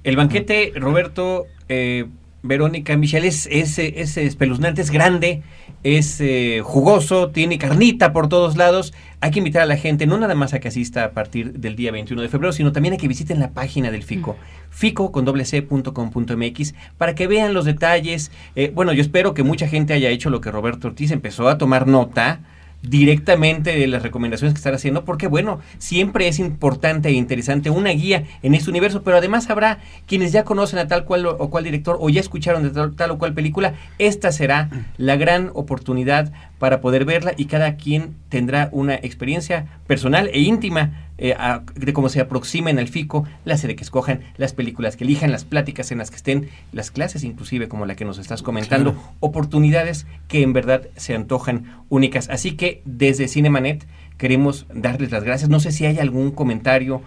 El 0.03 0.18
banquete, 0.18 0.74
Roberto, 0.76 1.45
eh, 1.70 2.10
Verónica, 2.44 2.96
Michelle, 2.98 3.28
es, 3.28 3.48
es, 3.52 3.80
es 3.80 4.18
espeluznante, 4.18 4.82
es 4.82 4.92
grande, 4.92 5.42
es 5.84 6.22
eh, 6.22 6.62
jugoso, 6.64 7.30
tiene 7.30 7.58
carnita 7.58 8.14
por 8.14 8.30
todos 8.30 8.58
lados. 8.58 8.94
Hay 9.22 9.32
que 9.32 9.40
invitar 9.40 9.64
a 9.64 9.66
la 9.66 9.78
gente, 9.78 10.06
no 10.06 10.18
nada 10.18 10.36
más 10.36 10.54
a 10.54 10.60
que 10.60 10.68
asista 10.68 11.04
a 11.04 11.12
partir 11.12 11.54
del 11.54 11.76
día 11.76 11.92
21 11.92 12.22
de 12.22 12.30
febrero, 12.30 12.54
sino 12.54 12.72
también 12.72 12.94
a 12.94 12.98
que 12.98 13.08
visiten 13.08 13.40
la 13.40 13.52
página 13.52 13.90
del 13.92 14.04
FICO, 14.04 14.36
fico 14.70 15.12
con 15.12 15.26
doble 15.26 15.46
c 15.46 15.62
punto 15.64 15.94
com 15.94 16.12
punto 16.12 16.38
mx, 16.38 16.76
para 16.98 17.16
que 17.16 17.28
vean 17.28 17.54
los 17.54 17.66
detalles. 17.66 18.32
Eh, 18.56 18.72
bueno, 18.74 18.94
yo 18.94 19.02
espero 19.02 19.34
que 19.34 19.44
mucha 19.44 19.68
gente 19.68 19.94
haya 19.94 20.10
hecho 20.10 20.30
lo 20.30 20.42
que 20.42 20.52
Roberto 20.52 20.88
Ortiz 20.88 21.12
empezó 21.12 21.50
a 21.50 21.58
tomar 21.58 21.88
nota 21.88 22.42
directamente 22.82 23.76
de 23.76 23.88
las 23.88 24.04
recomendaciones 24.04 24.54
que 24.54 24.60
están 24.60 24.76
haciendo, 24.76 25.04
porque 25.04 25.28
bueno, 25.28 25.60
siempre 25.78 26.28
es 26.28 26.40
importante 26.40 27.10
e 27.10 27.14
interesante 27.14 27.70
una 27.70 27.90
guía 27.92 28.26
en 28.44 28.54
este 28.54 28.70
universo, 28.70 29.04
pero 29.04 29.18
además 29.18 29.50
habrá 29.50 29.80
quienes 30.06 30.32
ya 30.32 30.44
conocen 30.44 30.80
a 30.80 30.88
tal 30.88 31.06
cual 31.06 31.26
o, 31.26 31.50
cual 31.50 31.64
director 31.64 31.98
o 32.00 32.10
ya 32.10 32.22
escucharon 32.22 32.64
de 32.64 32.90
tal 32.92 33.12
o 33.12 33.18
cual 33.18 33.34
película, 33.34 33.74
esta 33.98 34.32
será 34.32 34.70
la 34.98 35.16
gran 35.16 35.52
oportunidad 35.54 36.32
para 36.60 36.82
poder 36.82 37.05
verla 37.05 37.34
y 37.38 37.45
cada 37.45 37.76
quien 37.76 38.16
tendrá 38.30 38.70
una 38.72 38.95
experiencia 38.95 39.66
personal 39.88 40.30
e 40.34 40.39
íntima 40.39 41.03
eh, 41.20 41.34
a- 41.38 41.64
de 41.76 41.93
cómo 41.93 42.10
se 42.10 42.20
aproximen 42.20 42.78
al 42.78 42.88
FICO, 42.88 43.26
la 43.43 43.58
serie 43.58 43.76
que 43.76 43.84
escojan, 43.84 44.22
las 44.38 44.53
películas 44.53 44.95
que 44.97 45.03
elijan, 45.03 45.32
las 45.32 45.45
pláticas 45.45 45.91
en 45.91 45.97
las 45.97 46.12
que 46.12 46.18
estén, 46.18 46.49
las 46.72 46.91
clases 46.91 47.24
inclusive 47.24 47.68
como 47.68 47.86
la 47.88 47.95
que 47.95 48.05
nos 48.05 48.20
estás 48.20 48.43
comentando, 48.43 48.95
oportunidades 49.20 50.05
que 50.28 50.41
en 50.43 50.53
verdad 50.53 50.88
se 50.95 51.16
antojan 51.16 51.76
únicas. 51.89 52.30
Así 52.30 52.51
que 52.51 52.82
desde 52.86 53.28
Cinemanet 53.28 53.86
queremos 54.18 54.65
darles 54.74 55.11
las 55.11 55.24
gracias. 55.24 55.49
No 55.49 55.59
sé 55.59 55.72
si 55.72 55.86
hay 55.86 55.99
algún 55.99 56.32
comentario 56.32 57.01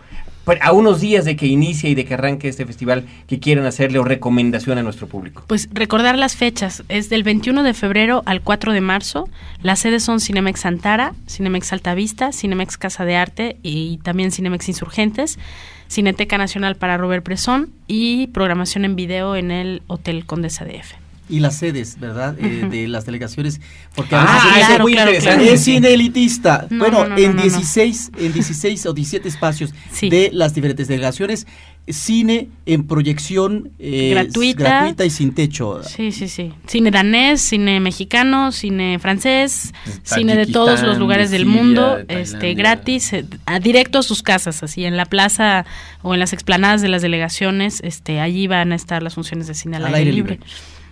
a 0.60 0.72
unos 0.72 1.00
días 1.00 1.24
de 1.24 1.36
que 1.36 1.46
inicie 1.46 1.90
y 1.90 1.94
de 1.94 2.04
que 2.04 2.14
arranque 2.14 2.48
este 2.48 2.66
festival 2.66 3.04
que 3.26 3.38
quieran 3.38 3.66
hacerle 3.66 3.98
o 3.98 4.04
recomendación 4.04 4.78
a 4.78 4.82
nuestro 4.82 5.06
público. 5.06 5.44
Pues 5.46 5.68
recordar 5.72 6.18
las 6.18 6.36
fechas, 6.36 6.82
es 6.88 7.08
del 7.08 7.22
21 7.22 7.62
de 7.62 7.74
febrero 7.74 8.22
al 8.26 8.40
4 8.40 8.72
de 8.72 8.80
marzo. 8.80 9.28
Las 9.62 9.80
sedes 9.80 10.02
son 10.02 10.18
Cinemex 10.20 10.66
Antara, 10.66 11.14
Cinemex 11.28 11.72
Altavista, 11.72 12.32
Cinemex 12.32 12.78
Casa 12.78 13.04
de 13.04 13.16
Arte 13.16 13.56
y 13.62 13.98
también 13.98 14.32
Cinemex 14.32 14.68
Insurgentes, 14.68 15.38
Cineteca 15.88 16.38
Nacional 16.38 16.76
para 16.76 16.96
Robert 16.96 17.24
Bresson 17.24 17.70
y 17.86 18.28
programación 18.28 18.84
en 18.84 18.96
video 18.96 19.36
en 19.36 19.50
el 19.50 19.82
Hotel 19.86 20.26
Condesa 20.26 20.64
DF. 20.64 21.09
Y 21.30 21.40
las 21.40 21.56
sedes, 21.58 21.98
¿verdad? 22.00 22.36
Eh, 22.40 22.66
de 22.70 22.88
las 22.88 23.06
delegaciones. 23.06 23.60
Porque 23.94 24.14
Ah, 24.16 24.22
a 24.22 24.34
veces 24.34 24.50
eso 24.50 24.56
dicen, 24.58 24.72
es 24.74 24.80
muy 24.80 24.92
claro, 24.92 25.10
interesante. 25.10 25.38
claro. 25.44 25.54
es 25.54 25.64
cine 25.64 25.94
elitista. 25.94 26.66
No, 26.70 26.78
bueno, 26.80 27.02
no, 27.04 27.10
no, 27.10 27.16
en 27.18 27.30
no, 27.30 27.36
no. 27.36 27.42
16, 27.42 28.10
en 28.18 28.32
16 28.32 28.86
o 28.86 28.92
17 28.92 29.28
espacios 29.28 29.72
Sí. 29.92 30.10
de 30.10 30.30
las 30.32 30.54
diferentes 30.54 30.88
delegaciones, 30.88 31.46
cine 31.88 32.48
en 32.66 32.86
proyección 32.86 33.70
eh, 33.78 34.10
Gratuita. 34.12 34.62
gratuita 34.64 35.04
y 35.04 35.10
sin 35.10 35.34
techo. 35.34 35.82
Sí, 35.82 36.12
sí, 36.12 36.28
sí. 36.28 36.52
Cine 36.66 36.90
danés, 36.90 37.40
cine 37.40 37.80
mexicano, 37.80 38.52
cine 38.52 38.98
francés, 39.00 39.72
cine 40.04 40.36
de 40.36 40.46
todos 40.46 40.82
los 40.82 40.98
lugares 40.98 41.30
de 41.30 41.38
del 41.38 41.46
Siria, 41.46 41.62
mundo, 41.62 41.96
de 41.96 42.20
este 42.20 42.54
gratis, 42.54 43.12
eh, 43.12 43.24
a- 43.46 43.58
directo 43.60 43.98
a 43.98 44.02
sus 44.02 44.22
casas, 44.22 44.62
así 44.62 44.84
en 44.84 44.96
la 44.96 45.06
plaza 45.06 45.64
o 46.02 46.14
en 46.14 46.20
las 46.20 46.32
explanadas 46.32 46.82
de 46.82 46.88
las 46.88 47.02
delegaciones, 47.02 47.80
este 47.82 48.20
allí 48.20 48.46
van 48.46 48.72
a 48.72 48.74
estar 48.76 49.02
las 49.02 49.14
funciones 49.14 49.46
de 49.46 49.54
cine 49.54 49.76
al, 49.78 49.92
aire, 49.94 50.12
libre. 50.12 50.38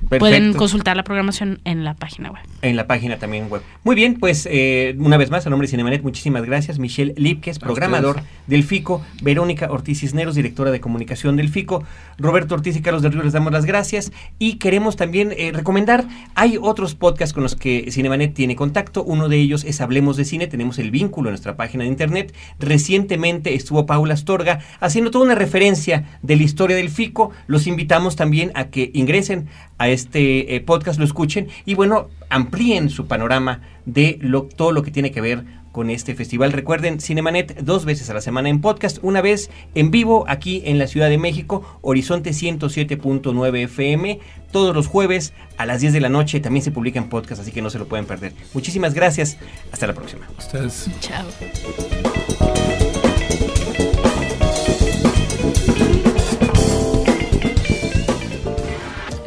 Perfecto. 0.08 0.58
consultar 0.58 0.96
la 0.96 1.04
programación 1.04 1.60
en 1.64 1.84
la 1.84 1.94
página 1.94 2.30
web. 2.30 2.42
En 2.62 2.76
la 2.76 2.86
página 2.86 3.18
también 3.18 3.48
web. 3.48 3.62
Muy 3.84 3.94
bien, 3.94 4.18
pues 4.18 4.48
eh, 4.50 4.96
una 4.98 5.16
vez 5.16 5.30
más, 5.30 5.46
a 5.46 5.50
nombre 5.50 5.66
de 5.66 5.70
Cinemanet, 5.70 6.02
muchísimas 6.02 6.44
gracias. 6.44 6.78
Michelle 6.78 7.14
Lipkes, 7.16 7.58
programador 7.58 8.22
del 8.46 8.64
FICO. 8.64 9.02
Verónica 9.22 9.70
Ortiz 9.70 10.00
Cisneros, 10.00 10.34
directora 10.34 10.70
de 10.70 10.80
comunicación 10.80 11.36
del 11.36 11.48
FICO. 11.48 11.84
Roberto 12.18 12.54
Ortiz 12.54 12.76
y 12.76 12.82
Carlos 12.82 13.02
del 13.02 13.12
Río 13.12 13.22
les 13.22 13.32
damos 13.32 13.52
las 13.52 13.64
gracias. 13.64 14.12
Y 14.38 14.54
queremos 14.54 14.96
también 14.96 15.32
eh, 15.36 15.52
recomendar, 15.52 16.04
hay 16.34 16.58
otros 16.60 16.94
podcasts 16.94 17.32
con 17.32 17.42
los 17.42 17.56
que 17.56 17.90
Cinemanet 17.90 18.34
tiene 18.34 18.56
contacto. 18.56 19.04
Uno 19.04 19.28
de 19.28 19.36
ellos 19.36 19.64
es 19.64 19.80
Hablemos 19.80 20.16
de 20.16 20.24
Cine. 20.24 20.46
Tenemos 20.46 20.78
el 20.78 20.90
vínculo 20.90 21.28
en 21.28 21.32
nuestra 21.32 21.56
página 21.56 21.84
de 21.84 21.90
internet. 21.90 22.34
Recientemente 22.58 23.54
estuvo 23.54 23.86
Paula 23.86 24.14
Astorga 24.14 24.60
haciendo 24.80 25.10
toda 25.10 25.24
una 25.24 25.34
referencia 25.34 26.18
de 26.22 26.36
la 26.36 26.42
historia 26.42 26.76
del 26.76 26.90
FICO. 26.90 27.30
Los 27.46 27.66
invitamos 27.66 28.16
también 28.16 28.52
a 28.54 28.68
que 28.68 28.90
ingresen 28.94 29.48
a 29.78 29.88
este 29.88 30.54
eh, 30.54 30.60
podcast, 30.60 30.98
lo 30.98 31.04
escuchen 31.04 31.48
y 31.64 31.74
bueno, 31.74 32.08
amplíen 32.28 32.90
su 32.90 33.06
panorama 33.06 33.62
de 33.86 34.18
lo, 34.20 34.42
todo 34.42 34.72
lo 34.72 34.82
que 34.82 34.90
tiene 34.90 35.10
que 35.10 35.20
ver 35.20 35.44
con 35.72 35.90
este 35.90 36.14
festival. 36.14 36.52
Recuerden, 36.52 37.00
Cinemanet 37.00 37.60
dos 37.60 37.84
veces 37.84 38.10
a 38.10 38.14
la 38.14 38.20
semana 38.20 38.48
en 38.48 38.60
podcast, 38.60 38.98
una 39.02 39.20
vez 39.20 39.50
en 39.74 39.90
vivo 39.90 40.24
aquí 40.28 40.62
en 40.64 40.78
la 40.78 40.86
Ciudad 40.86 41.08
de 41.08 41.18
México, 41.18 41.78
Horizonte 41.82 42.30
107.9 42.30 43.62
FM, 43.64 44.18
todos 44.50 44.74
los 44.74 44.86
jueves 44.86 45.32
a 45.56 45.66
las 45.66 45.80
10 45.80 45.92
de 45.92 46.00
la 46.00 46.08
noche, 46.08 46.40
también 46.40 46.64
se 46.64 46.70
publica 46.70 46.98
en 46.98 47.08
podcast, 47.08 47.42
así 47.42 47.52
que 47.52 47.62
no 47.62 47.70
se 47.70 47.78
lo 47.78 47.86
pueden 47.86 48.06
perder. 48.06 48.32
Muchísimas 48.54 48.94
gracias, 48.94 49.36
hasta 49.70 49.86
la 49.86 49.94
próxima. 49.94 50.26
Ustedes. 50.36 50.90
Chao. 51.00 51.26